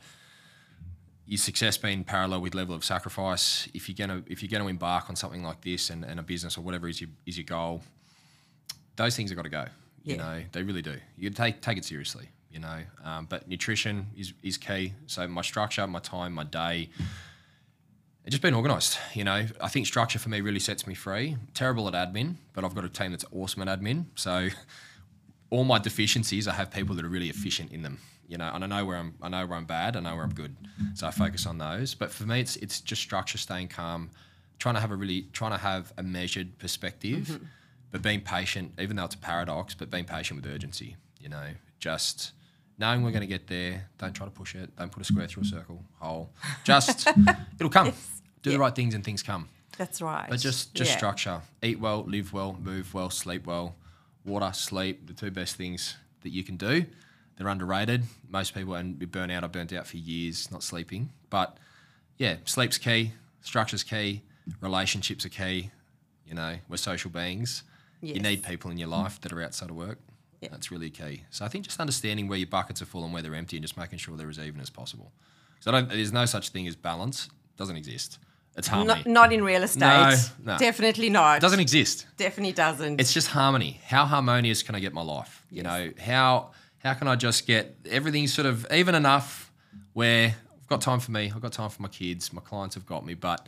your 1.27 1.37
success 1.37 1.77
being 1.77 2.03
parallel 2.03 2.41
with 2.41 2.55
level 2.55 2.73
of 2.73 2.83
sacrifice. 2.83 3.67
If 3.73 3.87
you're 3.87 3.95
gonna 3.95 4.23
if 4.27 4.41
you're 4.41 4.49
gonna 4.49 4.69
embark 4.69 5.09
on 5.09 5.15
something 5.15 5.43
like 5.43 5.61
this 5.61 5.89
and, 5.89 6.03
and 6.03 6.19
a 6.19 6.23
business 6.23 6.57
or 6.57 6.61
whatever 6.61 6.87
is 6.87 6.99
your 6.99 7.09
is 7.25 7.37
your 7.37 7.45
goal, 7.45 7.81
those 8.95 9.15
things 9.15 9.29
have 9.29 9.37
got 9.37 9.43
to 9.43 9.49
go. 9.49 9.65
You 10.03 10.15
Yeah. 10.15 10.17
know, 10.17 10.43
they 10.51 10.63
really 10.63 10.81
do. 10.81 10.95
You 11.17 11.29
take 11.29 11.61
take 11.61 11.77
it 11.77 11.85
seriously. 11.85 12.29
You 12.51 12.59
know, 12.59 12.79
um, 13.03 13.27
but 13.29 13.47
nutrition 13.47 14.07
is 14.17 14.33
is 14.43 14.57
key. 14.57 14.93
So 15.07 15.27
my 15.27 15.41
structure, 15.41 15.85
my 15.87 15.99
time, 15.99 16.33
my 16.33 16.43
day. 16.43 16.89
It's 18.23 18.33
just 18.33 18.43
been 18.43 18.53
organised, 18.53 18.99
you 19.13 19.23
know. 19.23 19.47
I 19.59 19.67
think 19.67 19.87
structure 19.87 20.19
for 20.19 20.29
me 20.29 20.41
really 20.41 20.59
sets 20.59 20.85
me 20.85 20.93
free. 20.93 21.37
Terrible 21.55 21.87
at 21.87 21.93
admin, 21.93 22.35
but 22.53 22.63
I've 22.63 22.75
got 22.75 22.85
a 22.85 22.89
team 22.89 23.11
that's 23.11 23.25
awesome 23.31 23.67
at 23.67 23.79
admin. 23.79 24.05
So 24.15 24.49
all 25.49 25.63
my 25.63 25.79
deficiencies, 25.79 26.47
I 26.47 26.53
have 26.53 26.71
people 26.71 26.95
that 26.95 27.05
are 27.05 27.09
really 27.09 27.29
efficient 27.29 27.71
in 27.71 27.81
them. 27.81 27.99
You 28.27 28.37
know, 28.37 28.49
and 28.53 28.63
I 28.63 28.67
know 28.67 28.85
where 28.85 28.95
I'm. 28.95 29.15
I 29.21 29.27
know 29.27 29.45
where 29.45 29.57
I'm 29.57 29.65
bad. 29.65 29.97
I 29.97 29.99
know 29.99 30.15
where 30.15 30.23
I'm 30.23 30.33
good. 30.33 30.55
So 30.93 31.05
I 31.05 31.11
focus 31.11 31.45
on 31.45 31.57
those. 31.57 31.95
But 31.95 32.11
for 32.11 32.23
me, 32.23 32.39
it's 32.39 32.55
it's 32.57 32.79
just 32.79 33.01
structure, 33.01 33.37
staying 33.37 33.67
calm, 33.67 34.09
trying 34.57 34.75
to 34.75 34.81
have 34.81 34.91
a 34.91 34.95
really 34.95 35.23
trying 35.33 35.51
to 35.51 35.57
have 35.57 35.91
a 35.97 36.03
measured 36.03 36.57
perspective, 36.57 37.27
mm-hmm. 37.27 37.43
but 37.91 38.01
being 38.01 38.21
patient. 38.21 38.71
Even 38.79 38.95
though 38.95 39.03
it's 39.03 39.15
a 39.15 39.17
paradox, 39.17 39.73
but 39.73 39.89
being 39.89 40.05
patient 40.05 40.41
with 40.41 40.49
urgency. 40.49 40.95
You 41.19 41.27
know, 41.27 41.47
just 41.79 42.31
knowing 42.81 43.03
we're 43.03 43.11
going 43.11 43.21
to 43.21 43.27
get 43.27 43.47
there. 43.47 43.87
Don't 43.99 44.11
try 44.13 44.25
to 44.25 44.31
push 44.31 44.55
it. 44.55 44.75
Don't 44.75 44.91
put 44.91 45.01
a 45.01 45.05
square 45.05 45.27
through 45.27 45.43
a 45.43 45.45
circle 45.45 45.81
hole. 45.99 46.31
Just 46.65 47.07
it'll 47.57 47.69
come. 47.69 47.93
Do 48.41 48.51
the 48.51 48.59
right 48.59 48.75
things 48.75 48.93
and 48.95 49.03
things 49.05 49.21
come. 49.23 49.47
That's 49.77 50.01
right. 50.01 50.27
But 50.29 50.39
just 50.39 50.73
just 50.73 50.91
Yeah. 50.91 50.97
structure. 50.97 51.41
Eat 51.63 51.79
well, 51.79 52.03
live 52.03 52.33
well, 52.33 52.57
move 52.61 52.93
well, 52.93 53.09
sleep 53.09 53.45
well. 53.45 53.75
Water, 54.25 54.51
sleep, 54.53 55.07
the 55.07 55.13
two 55.13 55.31
best 55.31 55.55
things 55.55 55.95
that 56.23 56.29
you 56.31 56.43
can 56.43 56.57
do. 56.57 56.85
They're 57.37 57.47
underrated. 57.47 58.03
Most 58.27 58.53
people 58.53 58.73
and 58.75 58.99
burn 59.11 59.31
out. 59.31 59.43
I 59.43 59.47
burnt 59.47 59.71
out 59.73 59.87
for 59.87 59.97
years 59.97 60.51
not 60.51 60.61
sleeping. 60.63 61.11
But 61.29 61.57
yeah, 62.17 62.37
sleep's 62.45 62.77
key, 62.77 63.13
structure's 63.41 63.83
key, 63.83 64.23
relationships 64.59 65.25
are 65.25 65.29
key. 65.29 65.69
You 66.27 66.33
know, 66.33 66.55
we're 66.67 66.77
social 66.77 67.11
beings. 67.11 67.63
You 68.01 68.19
need 68.19 68.43
people 68.43 68.71
in 68.71 68.77
your 68.77 68.87
life 68.89 69.21
that 69.21 69.31
are 69.31 69.41
outside 69.43 69.69
of 69.69 69.75
work. 69.75 69.99
Yeah. 70.41 70.49
That's 70.51 70.71
really 70.71 70.89
key. 70.89 71.23
So 71.29 71.45
I 71.45 71.47
think 71.47 71.65
just 71.65 71.79
understanding 71.79 72.27
where 72.27 72.37
your 72.37 72.47
buckets 72.47 72.81
are 72.81 72.85
full 72.85 73.03
and 73.03 73.13
where 73.13 73.21
they're 73.21 73.35
empty 73.35 73.57
and 73.57 73.63
just 73.63 73.77
making 73.77 73.99
sure 73.99 74.17
they're 74.17 74.29
as 74.29 74.39
even 74.39 74.59
as 74.59 74.69
possible. 74.69 75.11
So 75.59 75.71
I 75.71 75.79
don't, 75.79 75.89
there's 75.89 76.11
no 76.11 76.25
such 76.25 76.49
thing 76.49 76.67
as 76.67 76.75
balance. 76.75 77.27
It 77.27 77.57
doesn't 77.57 77.75
exist. 77.75 78.17
It's 78.57 78.67
harmony. 78.67 78.87
Not, 78.87 79.05
not 79.05 79.33
in 79.33 79.43
real 79.43 79.63
estate. 79.63 79.79
No, 79.79 80.15
no. 80.43 80.57
Definitely 80.57 81.09
not. 81.09 81.37
It 81.37 81.41
doesn't 81.41 81.59
exist. 81.59 82.07
Definitely 82.17 82.53
doesn't. 82.53 82.99
It's 82.99 83.13
just 83.13 83.27
harmony. 83.27 83.79
How 83.85 84.05
harmonious 84.05 84.61
can 84.63 84.75
I 84.75 84.79
get 84.79 84.93
my 84.93 85.03
life? 85.03 85.45
You 85.49 85.63
know, 85.63 85.91
how 86.03 86.51
how 86.79 86.95
can 86.95 87.07
I 87.07 87.15
just 87.15 87.45
get 87.47 87.77
everything 87.89 88.27
sort 88.27 88.47
of 88.47 88.65
even 88.73 88.95
enough 88.95 89.51
where 89.93 90.35
I've 90.59 90.67
got 90.67 90.81
time 90.81 90.99
for 90.99 91.11
me, 91.11 91.31
I've 91.33 91.41
got 91.41 91.53
time 91.53 91.69
for 91.69 91.81
my 91.81 91.87
kids, 91.87 92.33
my 92.33 92.41
clients 92.41 92.75
have 92.75 92.85
got 92.85 93.05
me, 93.05 93.13
but 93.13 93.47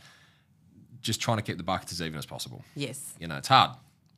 just 1.02 1.20
trying 1.20 1.36
to 1.38 1.42
keep 1.42 1.58
the 1.58 1.64
buckets 1.64 1.92
as 1.92 2.00
even 2.00 2.18
as 2.18 2.24
possible. 2.26 2.64
yes. 2.74 3.12
You 3.18 3.26
know, 3.26 3.36
it's 3.36 3.48
hard. 3.48 3.72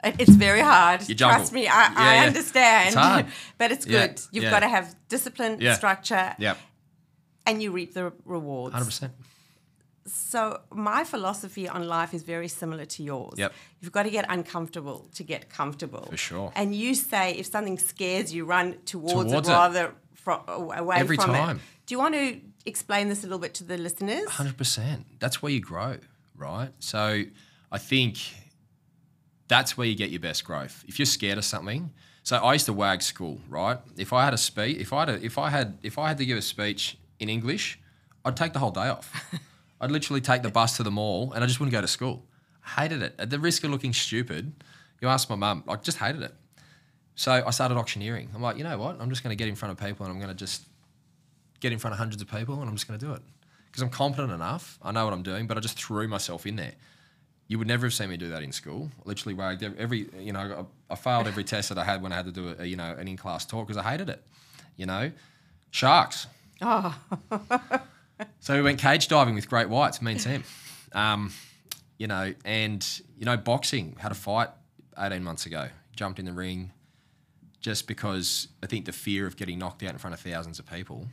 It- 0.07 0.17
It's 0.23 0.37
very 0.49 0.61
hard. 0.61 1.09
You 1.09 1.15
juggle. 1.15 1.37
Trust 1.37 1.53
me, 1.53 1.67
I, 1.69 1.83
Yeah, 1.83 1.95
I 1.97 2.15
yeah. 2.15 2.27
understand. 2.29 2.87
It's 2.89 2.97
hard. 2.97 3.27
but 3.59 3.73
it's 3.73 3.87
Yeah, 3.87 4.07
good. 4.07 4.21
You've 4.33 4.45
yeah. 4.45 4.51
got 4.51 4.61
to 4.61 4.69
have 4.69 4.95
discipline, 5.09 5.55
structure, 5.75 6.35
and 7.47 7.63
you 7.63 7.71
reap 7.73 7.95
the 7.95 8.13
rewards. 8.25 8.73
hundred 8.75 8.87
percent. 8.87 9.13
So 10.07 10.61
my 10.71 11.03
philosophy 11.05 11.69
on 11.69 11.89
life 11.89 12.15
is 12.15 12.23
very 12.23 12.47
similar 12.49 12.85
to 12.85 13.03
yours. 13.03 13.35
Yep. 13.39 13.53
You've 13.81 13.91
got 13.93 14.05
to 14.05 14.11
get 14.11 14.25
uncomfortable 14.29 15.09
to 15.15 15.25
get 15.25 15.51
comfortable. 15.51 16.07
For 16.11 16.17
sure. 16.17 16.53
And 16.55 16.75
you 16.75 16.95
say 16.95 17.33
if 17.33 17.47
something 17.47 17.77
scares 17.79 18.33
you, 18.33 18.45
run 18.45 18.77
towards, 18.85 19.31
Towards 19.33 19.49
it 19.49 19.53
rather 19.53 19.95
fro- 20.15 20.45
away 20.49 20.97
Every 20.99 21.17
from 21.17 21.27
time. 21.35 21.57
it. 21.57 21.63
Do 21.87 21.95
you 21.95 21.99
want 21.99 22.15
to 22.15 22.41
explain 22.67 23.09
this 23.09 23.21
a 23.25 23.27
little 23.27 23.41
bit 23.41 23.55
to 23.55 23.65
the 23.65 23.77
listeners? 23.79 24.29
Hundred 24.29 24.57
percent. 24.57 25.07
That's 25.19 25.43
where 25.43 25.51
you 25.51 25.61
grow, 25.61 25.97
right? 26.37 26.71
So, 26.79 27.25
I 27.73 27.79
think 27.79 28.19
that's 29.49 29.77
where 29.77 29.87
you 29.87 29.95
get 29.95 30.11
your 30.11 30.21
best 30.21 30.45
growth. 30.45 30.85
If 30.89 30.99
you're 30.99 31.07
scared 31.07 31.39
of 31.39 31.45
something, 31.45 31.91
so 32.23 32.37
I 32.37 32.55
used 32.55 32.67
to 32.67 32.73
wag 32.73 33.03
school, 33.03 33.41
right? 33.49 33.79
If 33.97 34.13
I 34.13 34.25
had 34.25 34.35
a 34.35 34.39
speech, 34.39 34.79
if 34.79 34.93
I 34.93 35.01
had, 35.01 35.09
a, 35.11 35.25
if 35.25 35.39
I 35.39 35.51
had, 35.51 35.79
if 35.83 35.99
I 35.99 36.09
had 36.09 36.19
to 36.19 36.27
give 36.27 36.37
a 36.37 36.43
speech 36.43 36.99
in 37.21 37.29
English, 37.29 37.79
I'd 38.25 38.37
take 38.37 38.53
the 38.53 38.59
whole 38.59 38.73
day 38.73 38.89
off. 38.89 39.13
I'd 39.81 39.91
literally 39.91 40.21
take 40.21 40.43
the 40.43 40.51
bus 40.51 40.77
to 40.79 40.83
the 40.83 40.91
mall, 40.91 41.33
and 41.33 41.45
I 41.45 41.47
just 41.47 41.61
wouldn't 41.61 41.73
go 41.73 41.81
to 41.81 41.89
school. 41.89 42.25
I 42.65 42.83
hated 42.83 43.03
it. 43.03 43.15
At 43.19 43.31
the 43.31 43.39
risk 43.39 43.63
of 43.65 43.71
looking 43.71 43.93
stupid, 43.93 44.53
you 45.01 45.09
ask 45.09 45.31
my 45.31 45.37
mum, 45.37 45.63
I 45.69 45.77
just 45.77 45.99
hated 45.99 46.23
it. 46.23 46.35
So 47.15 47.45
I 47.47 47.51
started 47.51 47.77
auctioneering. 47.77 48.31
I'm 48.35 48.43
like, 48.43 48.57
you 48.57 48.65
know 48.65 48.77
what? 48.77 49.01
I'm 49.01 49.09
just 49.09 49.23
going 49.23 49.31
to 49.31 49.37
get 49.37 49.49
in 49.49 49.55
front 49.55 49.79
of 49.79 49.85
people, 49.85 50.05
and 50.05 50.13
I'm 50.13 50.21
going 50.21 50.35
to 50.35 50.37
just 50.37 50.65
get 51.61 51.73
in 51.73 51.79
front 51.79 51.93
of 51.93 51.99
hundreds 51.99 52.21
of 52.23 52.29
people, 52.29 52.61
and 52.61 52.69
I'm 52.69 52.75
just 52.75 52.89
going 52.89 52.99
to 52.99 53.07
do 53.07 53.13
it 53.13 53.23
because 53.67 53.83
I'm 53.83 53.91
confident 53.91 54.33
enough. 54.33 54.79
I 54.83 54.91
know 54.91 55.05
what 55.05 55.13
I'm 55.13 55.23
doing, 55.23 55.47
but 55.47 55.59
I 55.59 55.61
just 55.61 55.79
threw 55.79 56.09
myself 56.09 56.47
in 56.47 56.57
there. 56.57 56.73
You 57.49 57.59
would 57.59 57.69
never 57.69 57.87
have 57.87 57.95
seen 57.95 58.11
me 58.11 58.17
do 58.17 58.31
that 58.31 58.43
in 58.43 58.53
school. 58.53 58.91
Literally 59.05 59.35
where 59.35 59.51
every, 59.53 59.79
every 59.79 60.09
you 60.19 60.33
know, 60.33 60.67
I, 60.91 60.93
I 60.93 60.97
failed 60.97 61.29
every 61.29 61.45
test 61.45 61.69
that 61.69 61.79
I 61.79 61.85
had 61.85 62.03
when 62.03 62.13
I 62.13 62.17
had 62.17 62.27
to 62.27 62.33
do 62.33 62.55
a, 62.59 62.65
you 62.65 62.77
know, 62.77 62.95
an 62.99 63.07
in-class 63.07 63.47
talk 63.47 63.69
because 63.69 63.83
I 63.83 63.89
hated 63.89 64.09
it. 64.09 64.23
You 64.77 64.87
know, 64.87 65.13
sharks. 65.71 66.27
Oh, 66.61 66.99
So 68.41 68.55
we 68.55 68.63
went 68.63 68.79
cage 68.79 69.09
diving 69.09 69.35
with 69.35 69.49
great 69.49 69.69
whites, 69.69 70.01
me 70.01 70.13
and 70.13 70.21
Sam. 70.21 70.45
Um, 70.93 71.33
you 71.99 72.07
know, 72.07 72.35
and 72.45 72.87
you 73.19 73.25
know, 73.25 73.37
boxing 73.37 73.97
had 73.99 74.13
a 74.13 74.15
fight 74.15 74.49
18 74.99 75.23
months 75.23 75.47
ago. 75.47 75.69
Jumped 75.95 76.19
in 76.19 76.25
the 76.25 76.33
ring 76.33 76.73
just 77.61 77.87
because 77.87 78.49
I 78.63 78.67
think 78.67 78.87
the 78.87 78.93
fear 78.93 79.27
of 79.27 79.37
getting 79.37 79.59
knocked 79.59 79.83
out 79.83 79.91
in 79.91 79.99
front 79.99 80.15
of 80.15 80.21
thousands 80.21 80.59
of 80.59 80.67
people. 80.67 81.07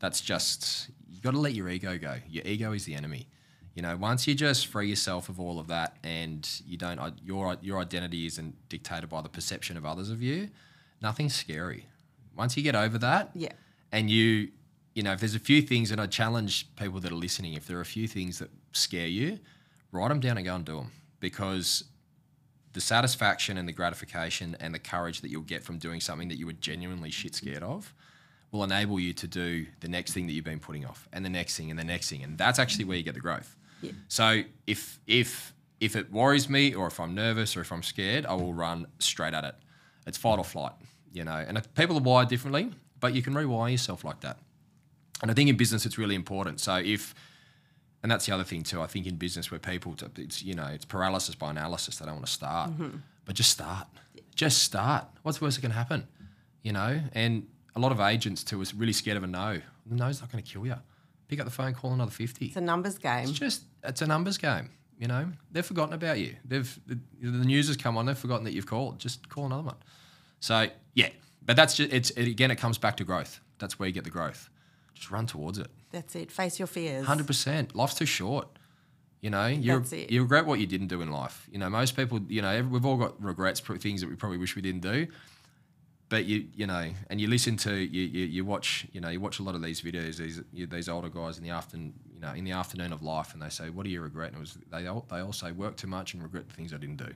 That's 0.00 0.20
just 0.20 0.90
you 1.08 1.20
got 1.20 1.32
to 1.32 1.38
let 1.38 1.54
your 1.54 1.68
ego 1.68 1.96
go. 1.98 2.16
Your 2.28 2.44
ego 2.46 2.72
is 2.72 2.84
the 2.84 2.94
enemy. 2.94 3.28
You 3.74 3.82
know, 3.82 3.96
once 3.96 4.26
you 4.28 4.34
just 4.34 4.68
free 4.68 4.88
yourself 4.88 5.28
of 5.28 5.40
all 5.40 5.58
of 5.58 5.66
that, 5.66 5.96
and 6.04 6.48
you 6.66 6.76
don't 6.76 6.98
uh, 6.98 7.10
your 7.24 7.56
your 7.60 7.80
identity 7.80 8.26
isn't 8.26 8.68
dictated 8.68 9.08
by 9.10 9.20
the 9.20 9.28
perception 9.28 9.76
of 9.76 9.84
others 9.84 10.10
of 10.10 10.22
you. 10.22 10.48
Nothing's 11.02 11.34
scary. 11.34 11.86
Once 12.36 12.56
you 12.56 12.62
get 12.62 12.74
over 12.76 12.98
that, 12.98 13.30
Yeah. 13.34 13.52
and 13.92 14.08
you 14.10 14.50
you 14.94 15.02
know 15.02 15.12
if 15.12 15.18
there's 15.20 15.34
a 15.34 15.40
few 15.40 15.60
things 15.60 15.90
and 15.90 16.00
i 16.00 16.06
challenge 16.06 16.68
people 16.76 17.00
that 17.00 17.10
are 17.10 17.16
listening 17.16 17.54
if 17.54 17.66
there 17.66 17.76
are 17.76 17.80
a 17.80 17.84
few 17.84 18.06
things 18.06 18.38
that 18.38 18.48
scare 18.70 19.08
you 19.08 19.40
write 19.90 20.08
them 20.08 20.20
down 20.20 20.36
and 20.36 20.46
go 20.46 20.54
and 20.54 20.64
do 20.64 20.76
them 20.76 20.92
because 21.18 21.82
the 22.74 22.80
satisfaction 22.80 23.56
and 23.58 23.66
the 23.68 23.72
gratification 23.72 24.56
and 24.60 24.72
the 24.72 24.78
courage 24.78 25.20
that 25.20 25.30
you'll 25.30 25.42
get 25.42 25.64
from 25.64 25.78
doing 25.78 26.00
something 26.00 26.28
that 26.28 26.38
you 26.38 26.46
were 26.46 26.52
genuinely 26.52 27.10
shit 27.10 27.34
scared 27.34 27.64
of 27.64 27.92
will 28.52 28.62
enable 28.62 29.00
you 29.00 29.12
to 29.12 29.26
do 29.26 29.66
the 29.80 29.88
next 29.88 30.12
thing 30.12 30.28
that 30.28 30.32
you've 30.32 30.44
been 30.44 30.60
putting 30.60 30.84
off 30.84 31.08
and 31.12 31.24
the 31.24 31.28
next 31.30 31.56
thing 31.56 31.70
and 31.70 31.78
the 31.78 31.84
next 31.84 32.08
thing 32.08 32.22
and 32.22 32.38
that's 32.38 32.60
actually 32.60 32.84
where 32.84 32.96
you 32.96 33.02
get 33.02 33.14
the 33.14 33.20
growth 33.20 33.56
Yeah. 33.80 33.92
so 34.08 34.42
if 34.66 34.98
if 35.06 35.52
if 35.80 35.96
it 35.96 36.10
worries 36.12 36.48
me 36.48 36.74
or 36.74 36.86
if 36.86 36.98
i'm 37.00 37.14
nervous 37.14 37.56
or 37.56 37.60
if 37.60 37.72
i'm 37.72 37.82
scared 37.82 38.24
i 38.26 38.34
will 38.34 38.54
run 38.54 38.86
straight 38.98 39.34
at 39.34 39.44
it 39.44 39.54
it's 40.06 40.16
fight 40.16 40.38
or 40.38 40.44
flight 40.44 40.72
you 41.12 41.24
know 41.24 41.44
and 41.46 41.60
people 41.74 41.96
are 41.98 42.02
wired 42.02 42.28
differently 42.28 42.70
but 43.00 43.14
you 43.14 43.22
can 43.22 43.34
rewire 43.34 43.70
yourself 43.70 44.04
like 44.04 44.20
that 44.20 44.38
and 45.22 45.30
I 45.30 45.34
think 45.34 45.48
in 45.48 45.56
business 45.56 45.86
it's 45.86 45.96
really 45.96 46.14
important. 46.14 46.60
So 46.60 46.76
if, 46.76 47.14
and 48.02 48.10
that's 48.12 48.26
the 48.26 48.34
other 48.34 48.44
thing 48.44 48.62
too. 48.62 48.82
I 48.82 48.86
think 48.86 49.06
in 49.06 49.16
business 49.16 49.50
where 49.50 49.58
people, 49.58 49.96
it's 50.16 50.42
you 50.42 50.54
know, 50.54 50.66
it's 50.66 50.84
paralysis 50.84 51.34
by 51.34 51.50
analysis. 51.50 51.96
They 51.96 52.04
don't 52.04 52.16
want 52.16 52.26
to 52.26 52.32
start, 52.32 52.70
mm-hmm. 52.70 52.98
but 53.24 53.34
just 53.34 53.50
start. 53.50 53.86
Just 54.34 54.62
start. 54.62 55.06
What's 55.22 55.38
the 55.38 55.44
worst 55.44 55.56
that 55.56 55.62
can 55.62 55.70
happen? 55.70 56.08
You 56.62 56.72
know, 56.72 57.00
and 57.14 57.46
a 57.76 57.80
lot 57.80 57.92
of 57.92 58.00
agents 58.00 58.44
too 58.44 58.60
is 58.60 58.74
really 58.74 58.92
scared 58.92 59.16
of 59.16 59.24
a 59.24 59.26
no. 59.26 59.60
The 59.86 59.94
no's 59.94 60.20
not 60.20 60.30
going 60.30 60.42
to 60.42 60.50
kill 60.50 60.66
you. 60.66 60.76
Pick 61.28 61.40
up 61.40 61.46
the 61.46 61.52
phone, 61.52 61.74
call 61.74 61.92
another 61.92 62.10
fifty. 62.10 62.46
it's 62.46 62.56
a 62.56 62.60
numbers 62.60 62.98
game. 62.98 63.24
It's 63.24 63.32
just 63.32 63.64
it's 63.82 64.02
a 64.02 64.06
numbers 64.06 64.38
game. 64.38 64.70
You 64.98 65.08
know, 65.08 65.26
they've 65.50 65.66
forgotten 65.66 65.94
about 65.94 66.18
you. 66.18 66.36
They've 66.44 66.78
the, 66.86 66.98
the 67.20 67.44
news 67.44 67.66
has 67.68 67.76
come 67.76 67.96
on. 67.96 68.06
They've 68.06 68.16
forgotten 68.16 68.44
that 68.44 68.52
you've 68.52 68.66
called. 68.66 68.98
Just 68.98 69.28
call 69.28 69.46
another 69.46 69.62
one. 69.62 69.76
So 70.40 70.68
yeah, 70.94 71.08
but 71.44 71.56
that's 71.56 71.76
just 71.76 71.92
it's 71.92 72.10
it, 72.10 72.28
again. 72.28 72.50
It 72.50 72.56
comes 72.56 72.78
back 72.78 72.96
to 72.98 73.04
growth. 73.04 73.40
That's 73.58 73.78
where 73.78 73.88
you 73.88 73.92
get 73.92 74.04
the 74.04 74.10
growth. 74.10 74.50
Just 74.94 75.10
run 75.10 75.26
towards 75.26 75.58
it. 75.58 75.68
That's 75.90 76.14
it. 76.14 76.30
Face 76.30 76.58
your 76.58 76.68
fears. 76.68 77.06
Hundred 77.06 77.26
percent. 77.26 77.74
Life's 77.74 77.94
too 77.94 78.06
short. 78.06 78.48
You 79.20 79.30
know, 79.30 79.46
you 79.46 79.82
you 80.10 80.20
regret 80.20 80.44
what 80.44 80.60
you 80.60 80.66
didn't 80.66 80.88
do 80.88 81.00
in 81.00 81.10
life. 81.10 81.48
You 81.50 81.58
know, 81.58 81.70
most 81.70 81.96
people. 81.96 82.20
You 82.28 82.42
know, 82.42 82.62
we've 82.62 82.84
all 82.84 82.98
got 82.98 83.22
regrets 83.22 83.58
things 83.60 84.02
that 84.02 84.10
we 84.10 84.16
probably 84.16 84.38
wish 84.38 84.54
we 84.54 84.62
didn't 84.62 84.82
do. 84.82 85.06
But 86.08 86.26
you 86.26 86.46
you 86.54 86.66
know, 86.66 86.90
and 87.08 87.20
you 87.20 87.28
listen 87.28 87.56
to 87.58 87.74
you 87.74 88.02
you, 88.02 88.26
you 88.26 88.44
watch 88.44 88.86
you 88.92 89.00
know 89.00 89.08
you 89.08 89.20
watch 89.20 89.38
a 89.38 89.42
lot 89.42 89.54
of 89.54 89.62
these 89.62 89.80
videos 89.80 90.16
these 90.16 90.42
you, 90.52 90.66
these 90.66 90.88
older 90.88 91.08
guys 91.08 91.38
in 91.38 91.44
the 91.44 91.50
afternoon 91.50 91.94
you 92.12 92.20
know 92.20 92.32
in 92.32 92.44
the 92.44 92.52
afternoon 92.52 92.92
of 92.92 93.02
life 93.02 93.32
and 93.32 93.42
they 93.42 93.48
say 93.48 93.70
what 93.70 93.84
do 93.84 93.90
you 93.90 94.00
regret 94.00 94.28
and 94.28 94.36
it 94.36 94.40
was 94.40 94.58
they 94.70 94.86
all 94.86 95.06
they 95.10 95.20
all 95.20 95.32
say 95.32 95.50
work 95.52 95.76
too 95.76 95.86
much 95.86 96.14
and 96.14 96.22
regret 96.22 96.48
the 96.48 96.54
things 96.54 96.72
I 96.72 96.76
didn't 96.76 96.98
do. 96.98 97.12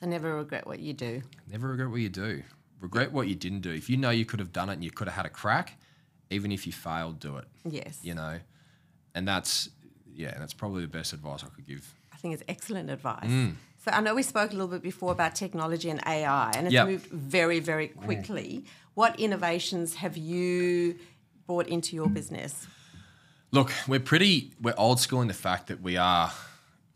So 0.00 0.06
never 0.06 0.34
regret 0.36 0.66
what 0.66 0.80
you 0.80 0.92
do. 0.92 1.22
Never 1.50 1.68
regret 1.68 1.90
what 1.90 2.00
you 2.00 2.08
do. 2.08 2.42
Regret 2.80 3.12
what 3.12 3.28
you 3.28 3.36
didn't 3.36 3.60
do. 3.60 3.70
If 3.70 3.88
you 3.88 3.96
know 3.96 4.10
you 4.10 4.24
could 4.24 4.40
have 4.40 4.52
done 4.52 4.68
it 4.68 4.74
and 4.74 4.84
you 4.84 4.90
could 4.90 5.06
have 5.06 5.14
had 5.14 5.26
a 5.26 5.30
crack, 5.30 5.78
even 6.30 6.50
if 6.50 6.66
you 6.66 6.72
failed, 6.72 7.20
do 7.20 7.36
it. 7.36 7.44
Yes. 7.64 8.00
You 8.02 8.14
know, 8.14 8.40
and 9.14 9.28
that's 9.28 9.68
yeah, 10.14 10.36
that's 10.38 10.54
probably 10.54 10.82
the 10.82 10.88
best 10.88 11.12
advice 11.12 11.44
I 11.44 11.48
could 11.54 11.66
give. 11.66 11.94
I 12.12 12.16
think 12.16 12.34
it's 12.34 12.42
excellent 12.48 12.90
advice. 12.90 13.24
Mm. 13.24 13.54
So 13.84 13.90
I 13.90 14.00
know 14.00 14.14
we 14.14 14.22
spoke 14.22 14.50
a 14.50 14.52
little 14.52 14.68
bit 14.68 14.80
before 14.82 15.10
about 15.10 15.34
technology 15.34 15.90
and 15.90 16.00
AI, 16.06 16.52
and 16.54 16.68
it's 16.68 16.72
Yep. 16.74 16.86
moved 16.86 17.06
very, 17.06 17.58
very 17.58 17.88
quickly. 17.88 18.64
What 18.94 19.18
innovations 19.18 19.96
have 19.96 20.16
you 20.16 21.00
brought 21.48 21.66
into 21.66 21.96
your 21.96 22.08
business? 22.08 22.68
Look, 23.50 23.72
we're 23.88 23.98
pretty 23.98 24.52
we're 24.60 24.74
old 24.78 25.00
school 25.00 25.20
in 25.20 25.26
the 25.26 25.34
fact 25.34 25.66
that 25.66 25.82
we 25.82 25.96
are 25.96 26.30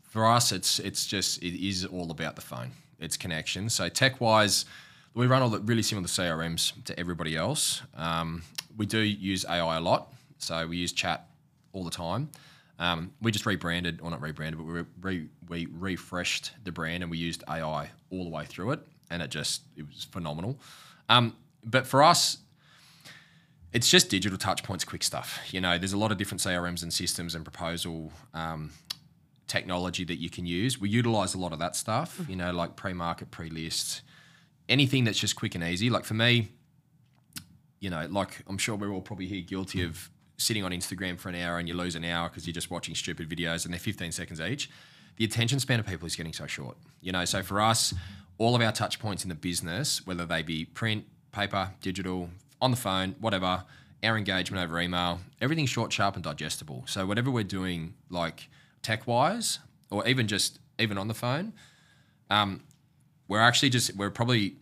for 0.01 0.25
us 0.25 0.51
it's 0.53 0.79
it's 0.79 1.05
just 1.05 1.43
it 1.43 1.55
is 1.67 1.85
all 1.85 2.09
about 2.09 2.35
the 2.37 2.41
phone. 2.41 2.71
It's 2.99 3.17
connection. 3.17 3.69
So 3.69 3.89
tech 3.89 4.21
wise, 4.21 4.63
we 5.13 5.27
run 5.27 5.41
all 5.41 5.49
the 5.49 5.59
really 5.59 5.83
similar 5.83 6.07
CRMs 6.07 6.71
to 6.85 6.97
everybody 6.97 7.35
else. 7.35 7.81
Um, 7.97 8.43
we 8.77 8.85
do 8.85 8.99
use 8.99 9.45
AI 9.45 9.75
a 9.75 9.81
lot. 9.81 10.13
So 10.37 10.65
we 10.65 10.77
use 10.77 10.93
chat 10.93 11.27
all 11.73 11.83
the 11.83 11.91
time. 11.91 12.29
Um, 12.79 13.11
we 13.21 13.31
just 13.31 13.45
rebranded, 13.45 14.01
or 14.01 14.11
not 14.11 14.21
rebranded, 14.21 14.59
but 14.59 14.65
we, 14.65 14.83
re, 15.01 15.27
we 15.47 15.67
refreshed 15.71 16.51
the 16.63 16.71
brand 16.71 17.01
and 17.03 17.09
we 17.09 17.17
used 17.17 17.43
AI 17.49 17.89
all 18.11 18.23
the 18.23 18.29
way 18.29 18.45
through 18.45 18.71
it, 18.71 18.79
and 19.09 19.21
it 19.21 19.31
just 19.31 19.63
it 19.75 19.87
was 19.87 20.03
phenomenal. 20.03 20.59
Um, 21.09 21.35
but 21.63 21.87
for 21.87 22.03
us, 22.03 22.37
it's 23.73 23.89
just 23.89 24.09
digital 24.09 24.37
touch 24.37 24.63
points, 24.63 24.83
quick 24.83 25.03
stuff. 25.03 25.39
You 25.51 25.61
know, 25.61 25.77
there's 25.77 25.93
a 25.93 25.97
lot 25.97 26.11
of 26.11 26.17
different 26.17 26.41
CRMs 26.41 26.83
and 26.83 26.93
systems 26.93 27.35
and 27.35 27.43
proposal 27.43 28.11
um, 28.33 28.71
technology 29.47 30.03
that 30.05 30.17
you 30.17 30.29
can 30.29 30.45
use. 30.45 30.79
We 30.79 30.89
utilize 30.89 31.33
a 31.33 31.37
lot 31.37 31.53
of 31.53 31.59
that 31.59 31.75
stuff, 31.75 32.21
you 32.29 32.35
know, 32.35 32.51
like 32.51 32.75
pre 32.75 32.93
market, 32.93 33.31
pre 33.31 33.49
list, 33.49 34.01
anything 34.69 35.03
that's 35.03 35.17
just 35.19 35.35
quick 35.35 35.55
and 35.55 35.63
easy. 35.63 35.89
Like 35.89 36.05
for 36.05 36.13
me, 36.13 36.49
you 37.79 37.89
know, 37.89 38.07
like 38.09 38.43
I'm 38.47 38.57
sure 38.57 38.75
we're 38.75 38.91
all 38.91 39.01
probably 39.01 39.27
here 39.27 39.41
guilty 39.41 39.83
of 39.83 40.09
sitting 40.37 40.63
on 40.63 40.71
Instagram 40.71 41.17
for 41.17 41.29
an 41.29 41.35
hour 41.35 41.57
and 41.57 41.67
you 41.67 41.73
lose 41.73 41.95
an 41.95 42.05
hour 42.05 42.29
because 42.29 42.45
you're 42.45 42.53
just 42.53 42.69
watching 42.69 42.95
stupid 42.95 43.27
videos 43.29 43.65
and 43.65 43.73
they're 43.73 43.79
15 43.79 44.11
seconds 44.11 44.39
each. 44.39 44.69
The 45.17 45.25
attention 45.25 45.59
span 45.59 45.79
of 45.79 45.87
people 45.87 46.05
is 46.05 46.15
getting 46.15 46.33
so 46.33 46.45
short. 46.45 46.77
You 47.01 47.11
know, 47.11 47.25
so 47.25 47.41
for 47.41 47.59
us, 47.59 47.93
all 48.37 48.55
of 48.55 48.61
our 48.61 48.71
touch 48.71 48.99
points 48.99 49.23
in 49.23 49.29
the 49.29 49.35
business, 49.35 50.05
whether 50.05 50.25
they 50.25 50.43
be 50.43 50.65
print, 50.65 51.05
paper, 51.31 51.71
digital, 51.81 52.29
on 52.61 52.71
the 52.71 52.77
phone, 52.77 53.15
whatever, 53.19 53.63
our 54.03 54.17
engagement 54.17 54.63
over 54.63 54.79
email, 54.79 55.19
everything's 55.41 55.69
short, 55.69 55.91
sharp, 55.91 56.15
and 56.15 56.23
digestible. 56.23 56.83
So 56.87 57.05
whatever 57.05 57.31
we're 57.31 57.43
doing, 57.43 57.95
like 58.09 58.49
tech 58.81 59.07
wise, 59.07 59.59
or 59.89 60.07
even 60.07 60.27
just 60.27 60.59
even 60.79 60.97
on 60.97 61.07
the 61.07 61.13
phone, 61.13 61.53
um, 62.29 62.61
we're 63.27 63.41
actually 63.41 63.69
just 63.69 63.95
we're 63.95 64.11
probably 64.11 64.55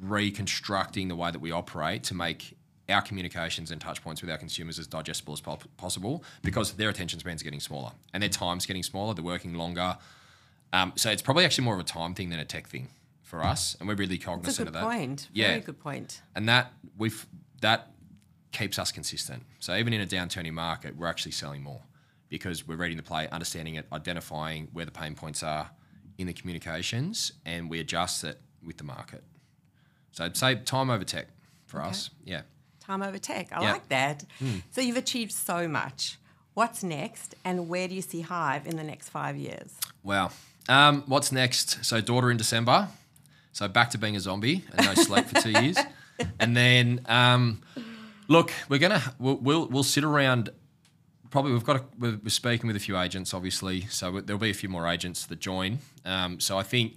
reconstructing 0.00 1.08
the 1.08 1.16
way 1.16 1.30
that 1.30 1.40
we 1.40 1.50
operate 1.50 2.02
to 2.04 2.14
make 2.14 2.56
our 2.88 3.00
communications 3.02 3.70
and 3.70 3.80
touch 3.80 4.02
points 4.02 4.20
with 4.22 4.30
our 4.30 4.38
consumers 4.38 4.78
as 4.78 4.86
digestible 4.86 5.32
as 5.34 5.40
po- 5.40 5.58
possible 5.76 6.24
because 6.42 6.72
their 6.72 6.88
attention 6.88 7.18
spans 7.20 7.40
are 7.40 7.44
getting 7.44 7.60
smaller 7.60 7.92
and 8.12 8.22
their 8.22 8.30
time's 8.30 8.66
getting 8.66 8.82
smaller. 8.82 9.14
They're 9.14 9.24
working 9.24 9.54
longer. 9.54 9.96
Um, 10.72 10.92
so 10.96 11.10
it's 11.10 11.22
probably 11.22 11.44
actually 11.44 11.64
more 11.64 11.74
of 11.74 11.80
a 11.80 11.84
time 11.84 12.14
thing 12.14 12.30
than 12.30 12.38
a 12.40 12.44
tech 12.44 12.66
thing 12.68 12.88
for 13.22 13.42
us, 13.44 13.76
and 13.78 13.88
we're 13.88 13.94
really 13.94 14.16
That's 14.16 14.24
a 14.24 14.26
cognizant 14.26 14.58
good 14.58 14.66
of 14.68 14.74
that. 14.74 14.82
point. 14.84 15.28
Yeah, 15.32 15.48
Very 15.48 15.60
good 15.60 15.78
point. 15.80 16.20
and 16.34 16.48
that 16.48 16.72
we've 16.98 17.26
that 17.60 17.90
keeps 18.52 18.78
us 18.78 18.90
consistent. 18.92 19.42
So 19.60 19.74
even 19.76 19.92
in 19.92 20.00
a 20.02 20.06
downturning 20.06 20.52
market, 20.52 20.96
we're 20.96 21.06
actually 21.06 21.32
selling 21.32 21.62
more 21.62 21.80
because 22.28 22.66
we're 22.66 22.76
reading 22.76 22.96
the 22.96 23.02
play, 23.02 23.28
understanding 23.28 23.76
it, 23.76 23.86
identifying 23.92 24.68
where 24.72 24.84
the 24.84 24.90
pain 24.90 25.14
points 25.14 25.42
are 25.42 25.70
in 26.18 26.26
the 26.26 26.32
communications, 26.32 27.32
and 27.46 27.70
we 27.70 27.78
adjust 27.80 28.24
it 28.24 28.40
with 28.64 28.76
the 28.78 28.84
market. 28.84 29.22
So 30.12 30.24
I'd 30.24 30.36
say 30.36 30.56
time 30.56 30.90
over 30.90 31.04
tech 31.04 31.28
for 31.66 31.80
us. 31.80 32.10
Yeah. 32.24 32.42
Time 32.92 33.02
over 33.02 33.18
tech. 33.18 33.48
I 33.52 33.62
Yeah. 33.62 33.72
Like 33.72 33.88
that. 33.88 34.24
So 34.70 34.82
you've 34.82 34.98
achieved 34.98 35.32
so 35.32 35.66
much. 35.66 36.18
What's 36.52 36.82
next, 36.82 37.34
and 37.42 37.66
where 37.70 37.88
do 37.88 37.94
you 37.94 38.02
see 38.02 38.20
Hive 38.20 38.66
in 38.66 38.76
the 38.76 38.84
next 38.84 39.08
five 39.08 39.34
years? 39.34 39.74
Wow. 40.02 40.30
Um, 40.68 41.02
what's 41.06 41.32
next? 41.32 41.82
So 41.82 42.02
daughter 42.02 42.30
in 42.30 42.36
December. 42.36 42.88
So 43.52 43.66
back 43.66 43.88
to 43.90 43.98
being 43.98 44.14
a 44.14 44.20
zombie 44.20 44.62
and 44.76 44.86
no 44.86 44.94
sleep 44.94 45.24
for 45.26 45.40
two 45.40 45.50
years. 45.50 45.78
And 46.38 46.54
then 46.56 47.00
um, 47.06 47.62
look, 48.28 48.52
we're 48.68 48.78
gonna 48.78 49.02
we'll, 49.18 49.36
we'll 49.36 49.66
we'll 49.66 49.82
sit 49.82 50.04
around 50.04 50.50
probably 51.30 51.52
we've 51.52 51.64
got 51.64 51.76
a, 51.76 51.84
we're, 51.98 52.20
we're 52.22 52.28
speaking 52.28 52.68
with 52.68 52.76
a 52.76 52.80
few 52.80 52.96
agents, 52.96 53.34
obviously, 53.34 53.86
so 53.86 54.20
there'll 54.20 54.38
be 54.38 54.50
a 54.50 54.54
few 54.54 54.68
more 54.68 54.86
agents 54.86 55.26
that 55.26 55.40
join. 55.40 55.78
Um, 56.04 56.38
so 56.38 56.58
I 56.58 56.62
think 56.62 56.96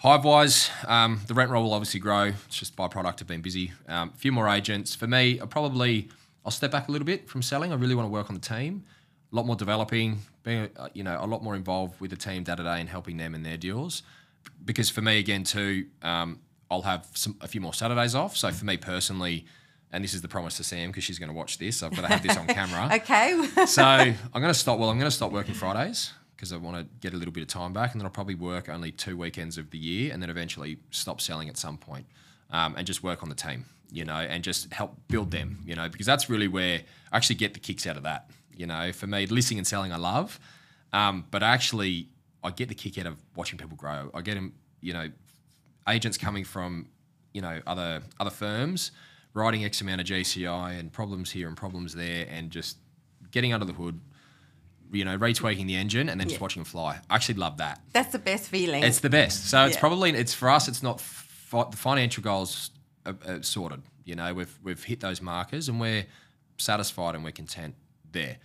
hive 0.00 0.24
wise, 0.24 0.70
um, 0.86 1.20
the 1.26 1.34
rent 1.34 1.50
roll 1.50 1.62
will 1.64 1.74
obviously 1.74 2.00
grow. 2.00 2.32
It's 2.46 2.56
just 2.56 2.74
byproduct 2.74 3.20
of 3.20 3.26
being 3.26 3.42
busy. 3.42 3.72
Um, 3.86 4.10
a 4.14 4.16
few 4.16 4.32
more 4.32 4.48
agents 4.48 4.94
for 4.94 5.06
me. 5.06 5.40
I 5.40 5.46
probably 5.46 6.08
I'll 6.44 6.50
step 6.50 6.70
back 6.70 6.88
a 6.88 6.92
little 6.92 7.06
bit 7.06 7.28
from 7.28 7.42
selling. 7.42 7.72
I 7.72 7.76
really 7.76 7.94
want 7.94 8.06
to 8.06 8.10
work 8.10 8.30
on 8.30 8.34
the 8.34 8.40
team, 8.40 8.84
a 9.30 9.36
lot 9.36 9.46
more 9.46 9.56
developing, 9.56 10.20
being 10.42 10.70
uh, 10.76 10.88
you 10.94 11.04
know 11.04 11.18
a 11.20 11.26
lot 11.26 11.42
more 11.44 11.54
involved 11.54 12.00
with 12.00 12.10
the 12.10 12.16
team 12.16 12.42
day 12.42 12.56
to 12.56 12.62
day 12.62 12.80
and 12.80 12.88
helping 12.88 13.16
them 13.18 13.34
in 13.34 13.42
their 13.42 13.58
deals. 13.58 14.02
Because 14.64 14.88
for 14.88 15.02
me 15.02 15.18
again 15.18 15.44
too, 15.44 15.86
um, 16.02 16.40
I'll 16.70 16.82
have 16.82 17.06
some 17.14 17.36
a 17.40 17.48
few 17.48 17.60
more 17.60 17.74
Saturdays 17.74 18.14
off. 18.14 18.36
So 18.36 18.50
for 18.50 18.64
me 18.64 18.76
personally 18.76 19.46
and 19.92 20.04
this 20.04 20.14
is 20.14 20.22
the 20.22 20.28
promise 20.28 20.56
to 20.56 20.62
Sam 20.62 20.90
because 20.90 21.02
she's 21.02 21.18
going 21.18 21.30
to 21.30 21.34
watch 21.34 21.58
this. 21.58 21.82
I've 21.82 21.90
got 21.90 22.02
to 22.02 22.06
have 22.06 22.22
this 22.22 22.36
on 22.36 22.46
camera. 22.58 22.94
okay. 22.94 23.44
so 23.66 23.82
I'm 23.82 24.14
going 24.32 24.44
to 24.44 24.54
stop. 24.54 24.78
Well, 24.78 24.88
I'm 24.88 24.98
going 24.98 25.10
to 25.10 25.16
stop 25.16 25.32
working 25.32 25.52
Fridays 25.52 26.12
because 26.40 26.54
I 26.54 26.56
want 26.56 26.74
to 26.78 26.86
get 27.00 27.12
a 27.12 27.18
little 27.18 27.32
bit 27.32 27.42
of 27.42 27.48
time 27.48 27.74
back, 27.74 27.92
and 27.92 28.00
then 28.00 28.06
I'll 28.06 28.10
probably 28.10 28.34
work 28.34 28.70
only 28.70 28.92
two 28.92 29.14
weekends 29.14 29.58
of 29.58 29.70
the 29.70 29.76
year, 29.76 30.10
and 30.10 30.22
then 30.22 30.30
eventually 30.30 30.78
stop 30.90 31.20
selling 31.20 31.50
at 31.50 31.58
some 31.58 31.76
point, 31.76 32.06
um, 32.50 32.74
and 32.78 32.86
just 32.86 33.02
work 33.02 33.22
on 33.22 33.28
the 33.28 33.34
team, 33.34 33.66
you 33.92 34.06
know, 34.06 34.14
and 34.14 34.42
just 34.42 34.72
help 34.72 34.96
build 35.08 35.32
them, 35.32 35.58
you 35.66 35.74
know, 35.74 35.86
because 35.90 36.06
that's 36.06 36.30
really 36.30 36.48
where 36.48 36.80
I 37.12 37.16
actually 37.18 37.36
get 37.36 37.52
the 37.52 37.60
kicks 37.60 37.86
out 37.86 37.98
of 37.98 38.04
that. 38.04 38.30
You 38.56 38.66
know, 38.66 38.90
for 38.92 39.06
me, 39.06 39.26
listing 39.26 39.58
and 39.58 39.66
selling 39.66 39.92
I 39.92 39.98
love, 39.98 40.40
um, 40.94 41.26
but 41.30 41.42
actually 41.42 42.08
I 42.42 42.50
get 42.50 42.70
the 42.70 42.74
kick 42.74 42.96
out 42.96 43.06
of 43.06 43.16
watching 43.36 43.58
people 43.58 43.76
grow. 43.76 44.10
I 44.14 44.22
get 44.22 44.34
them, 44.34 44.54
you 44.80 44.94
know, 44.94 45.10
agents 45.86 46.16
coming 46.16 46.44
from, 46.44 46.88
you 47.34 47.42
know, 47.42 47.60
other 47.66 48.00
other 48.18 48.30
firms 48.30 48.92
writing 49.34 49.64
X 49.64 49.82
amount 49.82 50.00
of 50.00 50.06
GCI 50.06 50.80
and 50.80 50.90
problems 50.90 51.30
here 51.30 51.48
and 51.48 51.56
problems 51.56 51.94
there, 51.94 52.26
and 52.30 52.50
just 52.50 52.78
getting 53.30 53.52
under 53.52 53.66
the 53.66 53.74
hood, 53.74 54.00
you 54.92 55.04
know, 55.04 55.16
retweaking 55.16 55.66
the 55.66 55.76
engine 55.76 56.08
and 56.08 56.20
then 56.20 56.28
yeah. 56.28 56.32
just 56.32 56.40
watching 56.40 56.62
them 56.62 56.70
fly. 56.70 56.98
I 57.08 57.14
actually 57.14 57.36
love 57.36 57.58
that. 57.58 57.80
That's 57.92 58.12
the 58.12 58.18
best 58.18 58.48
feeling. 58.48 58.82
It's 58.82 59.00
the 59.00 59.10
best. 59.10 59.48
So 59.48 59.64
it's 59.64 59.76
probably 59.76 60.10
it's 60.10 60.34
for 60.34 60.50
us. 60.50 60.68
It's 60.68 60.82
not 60.82 61.00
fi- 61.00 61.68
the 61.70 61.76
financial 61.76 62.22
goals 62.22 62.70
are, 63.06 63.16
are 63.26 63.42
sorted. 63.42 63.82
You 64.04 64.16
know, 64.16 64.34
we've 64.34 64.58
we've 64.62 64.82
hit 64.82 65.00
those 65.00 65.22
markers 65.22 65.68
and 65.68 65.80
we're 65.80 66.06
satisfied 66.56 67.14
and 67.14 67.24
we're 67.24 67.32
content 67.32 67.74
there. 68.10 68.38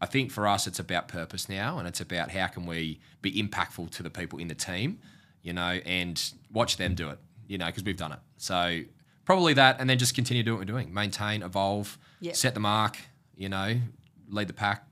I 0.00 0.06
think 0.06 0.30
for 0.30 0.46
us, 0.46 0.66
it's 0.66 0.78
about 0.78 1.08
purpose 1.08 1.48
now, 1.48 1.78
and 1.78 1.88
it's 1.88 2.00
about 2.00 2.30
how 2.30 2.46
can 2.46 2.66
we 2.66 3.00
be 3.20 3.32
impactful 3.42 3.90
to 3.90 4.02
the 4.02 4.10
people 4.10 4.38
in 4.38 4.46
the 4.46 4.54
team, 4.54 5.00
you 5.42 5.52
know, 5.52 5.80
and 5.84 6.32
watch 6.52 6.76
them 6.76 6.94
do 6.94 7.08
it, 7.08 7.18
you 7.48 7.58
know, 7.58 7.66
because 7.66 7.82
we've 7.82 7.96
done 7.96 8.12
it. 8.12 8.20
So 8.36 8.82
probably 9.24 9.54
that, 9.54 9.80
and 9.80 9.90
then 9.90 9.98
just 9.98 10.14
continue 10.14 10.44
doing 10.44 10.58
what 10.58 10.68
we're 10.68 10.72
doing, 10.72 10.94
maintain, 10.94 11.42
evolve, 11.42 11.98
yep. 12.20 12.36
set 12.36 12.54
the 12.54 12.60
mark, 12.60 12.96
you 13.34 13.48
know, 13.48 13.80
lead 14.28 14.46
the 14.46 14.52
pack. 14.52 14.84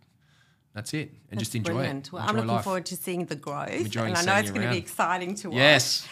That's 0.76 0.92
it, 0.92 1.08
and 1.30 1.40
That's 1.40 1.44
just 1.44 1.54
enjoy 1.54 1.72
brilliant. 1.72 2.08
it. 2.08 2.12
Well, 2.12 2.20
enjoy 2.20 2.30
I'm 2.30 2.36
looking 2.36 2.50
life. 2.50 2.64
forward 2.64 2.84
to 2.84 2.96
seeing 2.96 3.24
the 3.24 3.34
growth, 3.34 3.96
and 3.96 4.14
I 4.14 4.22
know 4.22 4.34
it's 4.34 4.50
going 4.50 4.60
to 4.60 4.70
be 4.70 4.76
exciting 4.76 5.34
to 5.36 5.48
watch. 5.48 5.56
Yes. 5.56 6.06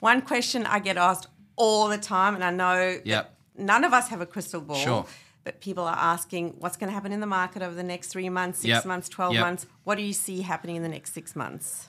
One 0.00 0.22
question 0.22 0.66
I 0.66 0.80
get 0.80 0.96
asked 0.96 1.28
all 1.54 1.86
the 1.86 1.98
time, 1.98 2.34
and 2.34 2.42
I 2.42 2.50
know 2.50 2.98
yep. 3.04 3.32
none 3.56 3.84
of 3.84 3.92
us 3.92 4.08
have 4.08 4.20
a 4.20 4.26
crystal 4.26 4.60
ball. 4.60 4.76
Sure. 4.76 5.06
But 5.44 5.60
people 5.60 5.84
are 5.84 5.96
asking 5.96 6.56
what's 6.58 6.76
going 6.76 6.88
to 6.88 6.94
happen 6.94 7.12
in 7.12 7.20
the 7.20 7.28
market 7.28 7.62
over 7.62 7.76
the 7.76 7.84
next 7.84 8.08
three 8.08 8.28
months, 8.28 8.58
six 8.58 8.68
yep. 8.68 8.84
months, 8.84 9.08
12 9.08 9.34
yep. 9.34 9.40
months. 9.40 9.66
What 9.84 9.94
do 9.94 10.02
you 10.02 10.12
see 10.12 10.42
happening 10.42 10.74
in 10.74 10.82
the 10.82 10.88
next 10.88 11.14
six 11.14 11.36
months? 11.36 11.88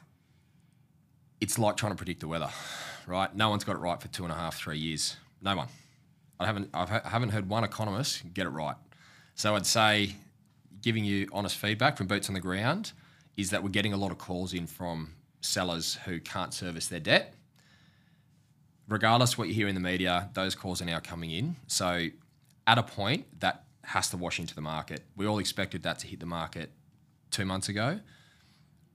It's 1.42 1.58
like 1.58 1.78
trying 1.78 1.94
to 1.94 1.98
predict 1.98 2.20
the 2.20 2.28
weather, 2.28 2.50
right? 3.08 3.36
No 3.36 3.50
one's 3.50 3.64
got 3.64 3.76
it 3.76 3.80
right 3.80 4.00
for 4.00 4.08
two 4.08 4.22
and 4.24 4.32
a 4.32 4.36
half, 4.36 4.56
three 4.56 4.78
years. 4.78 5.18
No 5.42 5.56
one. 5.56 5.68
I 6.40 6.46
haven't 6.46 6.70
I've, 6.76 6.92
I 6.92 7.10
haven't 7.10 7.30
heard 7.30 7.50
one 7.50 7.64
economist 7.64 8.22
get 8.36 8.46
it 8.46 8.50
right. 8.50 8.76
So 9.34 9.56
I'd 9.56 9.66
say, 9.66 10.16
giving 10.82 11.06
you 11.06 11.28
honest 11.32 11.58
feedback 11.58 11.98
from 11.98 12.08
boots 12.08 12.30
on 12.30 12.34
the 12.34 12.40
ground, 12.40 12.94
is 13.38 13.50
that 13.52 13.64
we're 13.64 13.70
getting 13.70 13.94
a 13.94 13.98
lot 13.98 14.12
of 14.12 14.18
calls 14.18 14.54
in 14.54 14.68
from 14.68 15.14
sellers 15.42 15.96
who 16.06 16.20
can't 16.20 16.54
service 16.54 16.88
their 16.88 17.00
debt. 17.00 17.34
Regardless 18.88 19.34
of 19.34 19.40
what 19.40 19.48
you 19.48 19.54
hear 19.54 19.68
in 19.68 19.76
the 19.76 19.82
media, 19.82 20.30
those 20.34 20.56
calls 20.56 20.82
are 20.82 20.86
now 20.86 21.00
coming 21.00 21.32
in. 21.32 21.56
So 21.68 22.08
at 22.68 22.78
a 22.78 22.84
point 22.84 23.40
that 23.40 23.66
has 23.84 24.10
to 24.12 24.18
wash 24.18 24.40
into 24.40 24.54
the 24.54 24.62
market. 24.62 25.02
We 25.16 25.26
all 25.26 25.40
expected 25.40 25.84
that 25.84 26.00
to 26.00 26.08
hit 26.08 26.20
the 26.20 26.26
market 26.26 26.72
two 27.32 27.46
months 27.46 27.70
ago. 27.70 28.00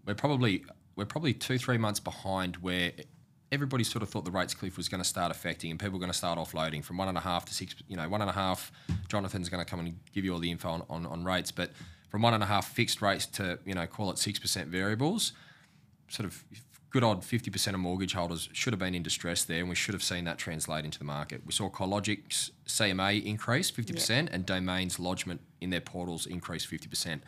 We're 0.07 0.14
probably 0.14 0.64
we're 0.97 1.07
probably 1.07 1.35
two 1.35 1.59
three 1.59 1.78
months 1.78 1.99
behind 1.99 2.59
where 2.59 2.93
everybody 3.55 3.85
sort 3.85 4.03
of 4.03 4.09
thought 4.11 4.25
the 4.25 4.31
rates 4.31 4.53
cliff 4.53 4.77
was 4.77 4.89
going 4.89 5.03
to 5.03 5.09
start 5.09 5.31
affecting 5.31 5.71
and 5.71 5.81
people 5.81 5.95
were 5.95 5.99
going 6.01 6.13
to 6.13 6.17
start 6.17 6.39
offloading 6.39 6.85
from 6.85 6.97
one 6.97 7.09
and 7.09 7.17
a 7.17 7.21
half 7.21 7.45
to 7.47 7.55
six, 7.55 7.75
you 7.89 7.97
know, 7.97 8.09
one 8.09 8.21
and 8.21 8.29
a 8.29 8.35
half. 8.35 8.71
Jonathan's 9.09 9.49
going 9.49 9.65
to 9.65 9.71
come 9.71 9.81
and 9.81 9.99
give 10.13 10.25
you 10.25 10.33
all 10.35 10.41
the 10.41 10.51
info 10.51 10.69
on, 10.69 10.83
on, 10.91 11.07
on 11.07 11.25
rates, 11.25 11.51
but 11.51 11.71
from 12.11 12.23
one 12.23 12.35
and 12.35 12.43
a 12.43 12.47
half 12.47 12.69
fixed 12.69 13.01
rates 13.01 13.27
to, 13.27 13.59
you 13.65 13.75
know, 13.75 13.87
call 13.87 14.11
it 14.11 14.17
6% 14.17 14.67
variables, 14.67 15.33
sort 16.09 16.27
of 16.27 16.45
good 16.91 17.03
odd 17.03 17.23
50% 17.23 17.75
of 17.75 17.81
mortgage 17.81 18.13
holders 18.13 18.49
should 18.53 18.73
have 18.73 18.79
been 18.79 18.95
in 18.95 19.03
distress 19.03 19.45
there 19.45 19.61
and 19.61 19.69
we 19.69 19.75
should 19.75 19.95
have 19.95 20.03
seen 20.03 20.25
that 20.25 20.39
translate 20.39 20.85
into 20.85 20.99
the 20.99 21.05
market. 21.05 21.43
We 21.45 21.53
saw 21.53 21.71
CoreLogic's 21.71 22.53
CMA 22.67 23.25
increase 23.25 23.71
50% 23.71 24.09
yep. 24.09 24.29
and 24.33 24.47
Domain's 24.47 25.01
lodgement 25.01 25.41
in 25.61 25.71
their 25.71 25.81
portals 25.81 26.27
increase 26.27 26.67
50%. 26.67 27.21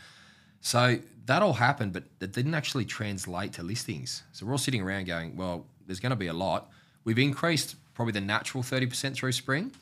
So 0.61 0.99
that 1.27 1.43
all 1.43 1.55
happened, 1.55 1.93
but 1.93 2.05
it 2.21 2.33
didn't 2.33 2.55
actually 2.55 2.85
translate 2.85 3.53
to 3.55 3.63
listings. 3.63 4.23
So 4.33 4.47
we're 4.47 4.53
all 4.53 4.59
sitting 4.59 4.83
around 4.83 5.07
going, 5.07 5.37
well, 5.37 5.67
there's 5.87 6.01
going 6.01 6.11
to 6.11 6.17
be 6.17 6.27
a 6.27 6.33
lot. 6.33 6.71
We've 7.05 7.19
increased 7.19 7.77
probably 7.95 8.13
the 8.13 8.21
natural 8.21 8.63
30% 8.63 9.15
through 9.15 9.33
spring, 9.33 9.73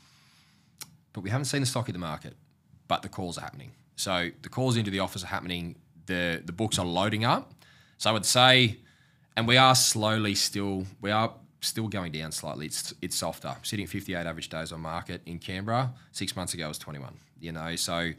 but 1.12 1.22
we 1.22 1.30
haven't 1.30 1.46
seen 1.46 1.60
the 1.60 1.66
stock 1.66 1.88
in 1.88 1.92
the 1.92 1.98
market. 1.98 2.34
But 2.86 3.02
the 3.02 3.08
calls 3.08 3.38
are 3.38 3.40
happening. 3.40 3.72
So 3.96 4.30
the 4.42 4.48
calls 4.48 4.76
into 4.76 4.90
the 4.90 5.00
office 5.00 5.24
are 5.24 5.28
happening. 5.28 5.76
The 6.06 6.42
the 6.44 6.52
books 6.52 6.78
are 6.78 6.84
loading 6.84 7.24
up. 7.24 7.52
So 7.96 8.10
I 8.10 8.12
would 8.12 8.26
say, 8.26 8.78
and 9.36 9.48
we 9.48 9.56
are 9.56 9.74
slowly 9.74 10.34
still 10.34 10.84
we 11.00 11.10
are 11.10 11.32
still 11.60 11.88
going 11.88 12.12
down 12.12 12.32
slightly. 12.32 12.66
It's 12.66 12.92
it's 13.00 13.16
softer. 13.16 13.56
Sitting 13.62 13.84
at 13.84 13.90
58 13.90 14.26
average 14.26 14.48
days 14.48 14.72
on 14.72 14.80
market 14.80 15.22
in 15.24 15.38
Canberra. 15.38 15.94
Six 16.12 16.36
months 16.36 16.54
ago 16.54 16.68
was 16.68 16.78
21. 16.78 17.14
You 17.40 17.52
know, 17.52 17.76
so 17.76 18.10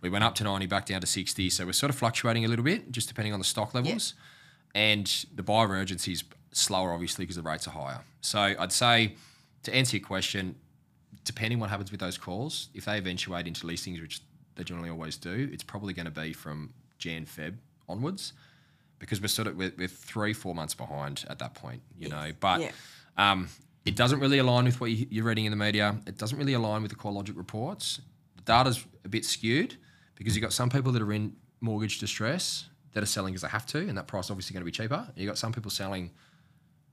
we 0.00 0.10
went 0.10 0.24
up 0.24 0.34
to 0.36 0.44
90, 0.44 0.66
back 0.66 0.86
down 0.86 1.00
to 1.00 1.06
60. 1.06 1.50
So 1.50 1.66
we're 1.66 1.72
sort 1.72 1.90
of 1.90 1.96
fluctuating 1.96 2.44
a 2.44 2.48
little 2.48 2.64
bit, 2.64 2.90
just 2.90 3.08
depending 3.08 3.32
on 3.32 3.38
the 3.38 3.44
stock 3.44 3.74
levels. 3.74 4.14
And 4.74 5.06
the 5.34 5.42
buyer 5.42 5.68
urgency 5.68 6.12
is 6.12 6.24
slower, 6.52 6.92
obviously, 6.92 7.24
because 7.24 7.36
the 7.36 7.42
rates 7.42 7.66
are 7.66 7.72
higher. 7.72 8.00
So 8.20 8.40
I'd 8.40 8.72
say 8.72 9.16
to 9.64 9.74
answer 9.74 9.96
your 9.96 10.06
question, 10.06 10.54
depending 11.24 11.58
what 11.58 11.70
happens 11.70 11.90
with 11.90 12.00
those 12.00 12.18
calls, 12.18 12.68
if 12.74 12.84
they 12.84 12.98
eventuate 12.98 13.46
into 13.46 13.66
listings, 13.66 14.00
which 14.00 14.20
they 14.54 14.64
generally 14.64 14.90
always 14.90 15.16
do, 15.16 15.48
it's 15.52 15.62
probably 15.62 15.94
going 15.94 16.06
to 16.06 16.10
be 16.12 16.32
from 16.32 16.72
Jan 16.98 17.26
Feb 17.26 17.54
onwards, 17.88 18.32
because 18.98 19.20
we're 19.20 19.28
sort 19.28 19.48
of 19.48 19.56
we're, 19.56 19.72
we're 19.76 19.88
three 19.88 20.32
four 20.32 20.54
months 20.54 20.74
behind 20.74 21.24
at 21.28 21.38
that 21.38 21.54
point, 21.54 21.82
you 21.98 22.08
know. 22.08 22.30
But 22.38 22.60
yeah. 22.60 22.70
um, 23.16 23.48
it 23.84 23.96
doesn't 23.96 24.20
really 24.20 24.38
align 24.38 24.64
with 24.64 24.80
what 24.80 24.90
you're 24.90 25.24
reading 25.24 25.44
in 25.44 25.50
the 25.50 25.56
media. 25.56 25.96
It 26.06 26.18
doesn't 26.18 26.38
really 26.38 26.52
align 26.52 26.82
with 26.82 26.90
the 26.90 26.96
CoreLogic 26.96 27.36
reports. 27.36 28.00
The 28.36 28.42
data's 28.42 28.84
a 29.04 29.08
bit 29.08 29.24
skewed 29.24 29.76
because 30.14 30.36
you've 30.36 30.42
got 30.42 30.52
some 30.52 30.70
people 30.70 30.92
that 30.92 31.02
are 31.02 31.12
in 31.12 31.34
mortgage 31.60 31.98
distress 31.98 32.68
that 32.92 33.02
are 33.02 33.06
selling 33.06 33.32
because 33.32 33.42
they 33.42 33.48
have 33.48 33.66
to, 33.66 33.78
and 33.78 33.96
that 33.96 34.06
price 34.06 34.26
is 34.26 34.30
obviously 34.30 34.54
going 34.54 34.60
to 34.60 34.64
be 34.66 34.70
cheaper. 34.70 35.08
You've 35.16 35.28
got 35.28 35.38
some 35.38 35.52
people 35.52 35.70
selling 35.70 36.10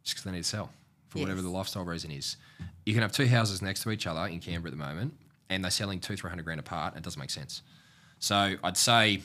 just 0.10 0.16
because 0.16 0.32
they 0.32 0.36
need 0.36 0.44
to 0.44 0.50
sell 0.50 0.70
for 1.08 1.18
yes. 1.18 1.26
whatever 1.26 1.42
the 1.42 1.50
lifestyle 1.50 1.84
reason 1.84 2.12
is. 2.12 2.38
You 2.86 2.94
can 2.94 3.02
have 3.02 3.12
two 3.12 3.28
houses 3.28 3.62
next 3.62 3.84
to 3.84 3.92
each 3.92 4.08
other 4.08 4.26
in 4.28 4.40
Canberra 4.40 4.72
at 4.72 4.78
the 4.78 4.84
moment, 4.84 5.14
and 5.50 5.64
they're 5.64 5.72
selling 5.72 6.00
two, 6.00 6.16
three 6.16 6.30
hundred 6.30 6.46
grand 6.46 6.60
apart. 6.60 6.94
And 6.94 7.02
it 7.02 7.04
doesn't 7.04 7.20
make 7.20 7.30
sense. 7.30 7.62
So 8.20 8.56
I'd 8.64 8.78
say 8.78 9.22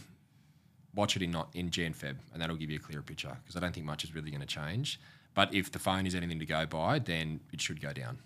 watch 0.94 1.16
it 1.16 1.22
in 1.22 1.30
not 1.30 1.48
in 1.54 1.70
Jan 1.70 1.92
Feb, 1.92 2.16
and 2.32 2.40
that'll 2.40 2.56
give 2.56 2.70
you 2.70 2.76
a 2.76 2.82
clearer 2.82 3.02
picture 3.02 3.36
because 3.42 3.56
I 3.56 3.60
don't 3.60 3.72
think 3.72 3.86
much 3.86 4.04
is 4.04 4.14
really 4.14 4.30
going 4.30 4.40
to 4.40 4.46
change. 4.46 5.00
But 5.34 5.52
if 5.52 5.72
the 5.72 5.78
phone 5.78 6.06
is 6.06 6.14
anything 6.14 6.38
to 6.38 6.46
go 6.46 6.64
by, 6.66 7.00
then 7.00 7.40
it 7.52 7.60
should 7.60 7.80
go 7.80 7.92
down. 7.92 8.18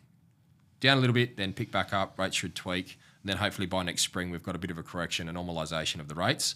Down 0.81 0.99
a 0.99 1.01
little 1.01 1.15
bit, 1.15 1.37
then 1.37 1.53
pick 1.53 1.73
back 1.73 1.93
up. 1.93 2.19
Rates 2.19 2.37
should 2.37 2.55
tweak, 2.55 2.99
and 3.23 3.31
then 3.31 3.39
hopefully 3.39 3.67
by 3.67 3.83
next 3.83 4.03
spring 4.03 4.31
we've 4.31 4.43
got 4.43 4.55
a 4.55 4.59
bit 4.59 4.71
of 4.71 4.79
a 4.79 4.83
correction, 4.83 5.29
a 5.29 5.33
normalisation 5.33 6.01
of 6.01 6.09
the 6.09 6.15
rates, 6.15 6.55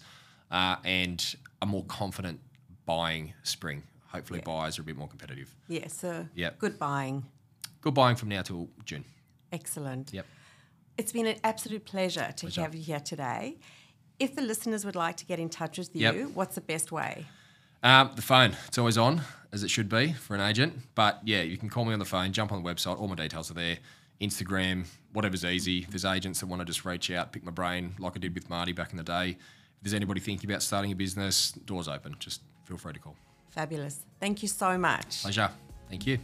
uh, 0.51 0.75
and 0.85 1.35
a 1.61 1.65
more 1.65 1.83
confident 1.85 2.39
buying 2.85 3.33
spring 3.43 3.83
hopefully 4.13 4.39
yeah. 4.39 4.45
buyers 4.45 4.79
are 4.79 4.81
a 4.83 4.85
bit 4.85 4.97
more 4.97 5.07
competitive. 5.07 5.53
Yeah, 5.67 5.87
so 5.87 6.27
yep. 6.35 6.59
good 6.59 6.77
buying. 6.77 7.25
Good 7.81 7.93
buying 7.93 8.15
from 8.15 8.29
now 8.29 8.41
till 8.41 8.69
June. 8.85 9.03
Excellent. 9.51 10.13
Yep. 10.13 10.25
It's 10.97 11.11
been 11.11 11.27
an 11.27 11.37
absolute 11.43 11.85
pleasure 11.85 12.31
to 12.35 12.45
pleasure. 12.45 12.61
have 12.61 12.75
you 12.75 12.81
here 12.81 12.99
today. 12.99 13.57
If 14.19 14.35
the 14.35 14.41
listeners 14.41 14.85
would 14.85 14.95
like 14.95 15.17
to 15.17 15.25
get 15.25 15.39
in 15.39 15.49
touch 15.49 15.77
with 15.77 15.95
you, 15.95 16.01
yep. 16.01 16.29
what's 16.33 16.55
the 16.55 16.61
best 16.61 16.91
way? 16.91 17.25
Um, 17.81 18.11
the 18.15 18.21
phone. 18.21 18.55
It's 18.67 18.77
always 18.77 18.97
on, 18.97 19.21
as 19.51 19.63
it 19.63 19.69
should 19.69 19.89
be 19.89 20.13
for 20.13 20.35
an 20.35 20.41
agent. 20.41 20.73
But 20.95 21.19
yeah, 21.25 21.41
you 21.41 21.57
can 21.57 21.69
call 21.69 21.83
me 21.83 21.93
on 21.93 21.99
the 21.99 22.05
phone, 22.05 22.31
jump 22.31 22.51
on 22.51 22.63
the 22.63 22.69
website, 22.69 22.99
all 22.99 23.07
my 23.07 23.15
details 23.15 23.51
are 23.51 23.55
there. 23.55 23.77
Instagram, 24.21 24.85
whatever's 25.11 25.43
easy. 25.43 25.79
If 25.79 25.89
there's 25.89 26.05
agents 26.05 26.39
that 26.39 26.45
want 26.45 26.61
to 26.61 26.65
just 26.65 26.85
reach 26.85 27.11
out, 27.11 27.33
pick 27.33 27.43
my 27.43 27.51
brain, 27.51 27.95
like 27.99 28.13
I 28.15 28.19
did 28.19 28.33
with 28.33 28.49
Marty 28.49 28.71
back 28.71 28.91
in 28.91 28.97
the 28.97 29.03
day. 29.03 29.31
If 29.31 29.83
there's 29.83 29.93
anybody 29.93 30.21
thinking 30.21 30.49
about 30.49 30.61
starting 30.61 30.91
a 30.91 30.95
business, 30.95 31.51
doors 31.51 31.89
open. 31.89 32.15
Just 32.19 32.41
feel 32.63 32.77
free 32.77 32.93
to 32.93 32.99
call. 32.99 33.17
Fabulous. 33.53 34.05
Thank 34.19 34.41
you 34.41 34.47
so 34.47 34.77
much. 34.77 35.21
Pleasure. 35.21 35.51
Thank 35.89 36.07
you. 36.07 36.17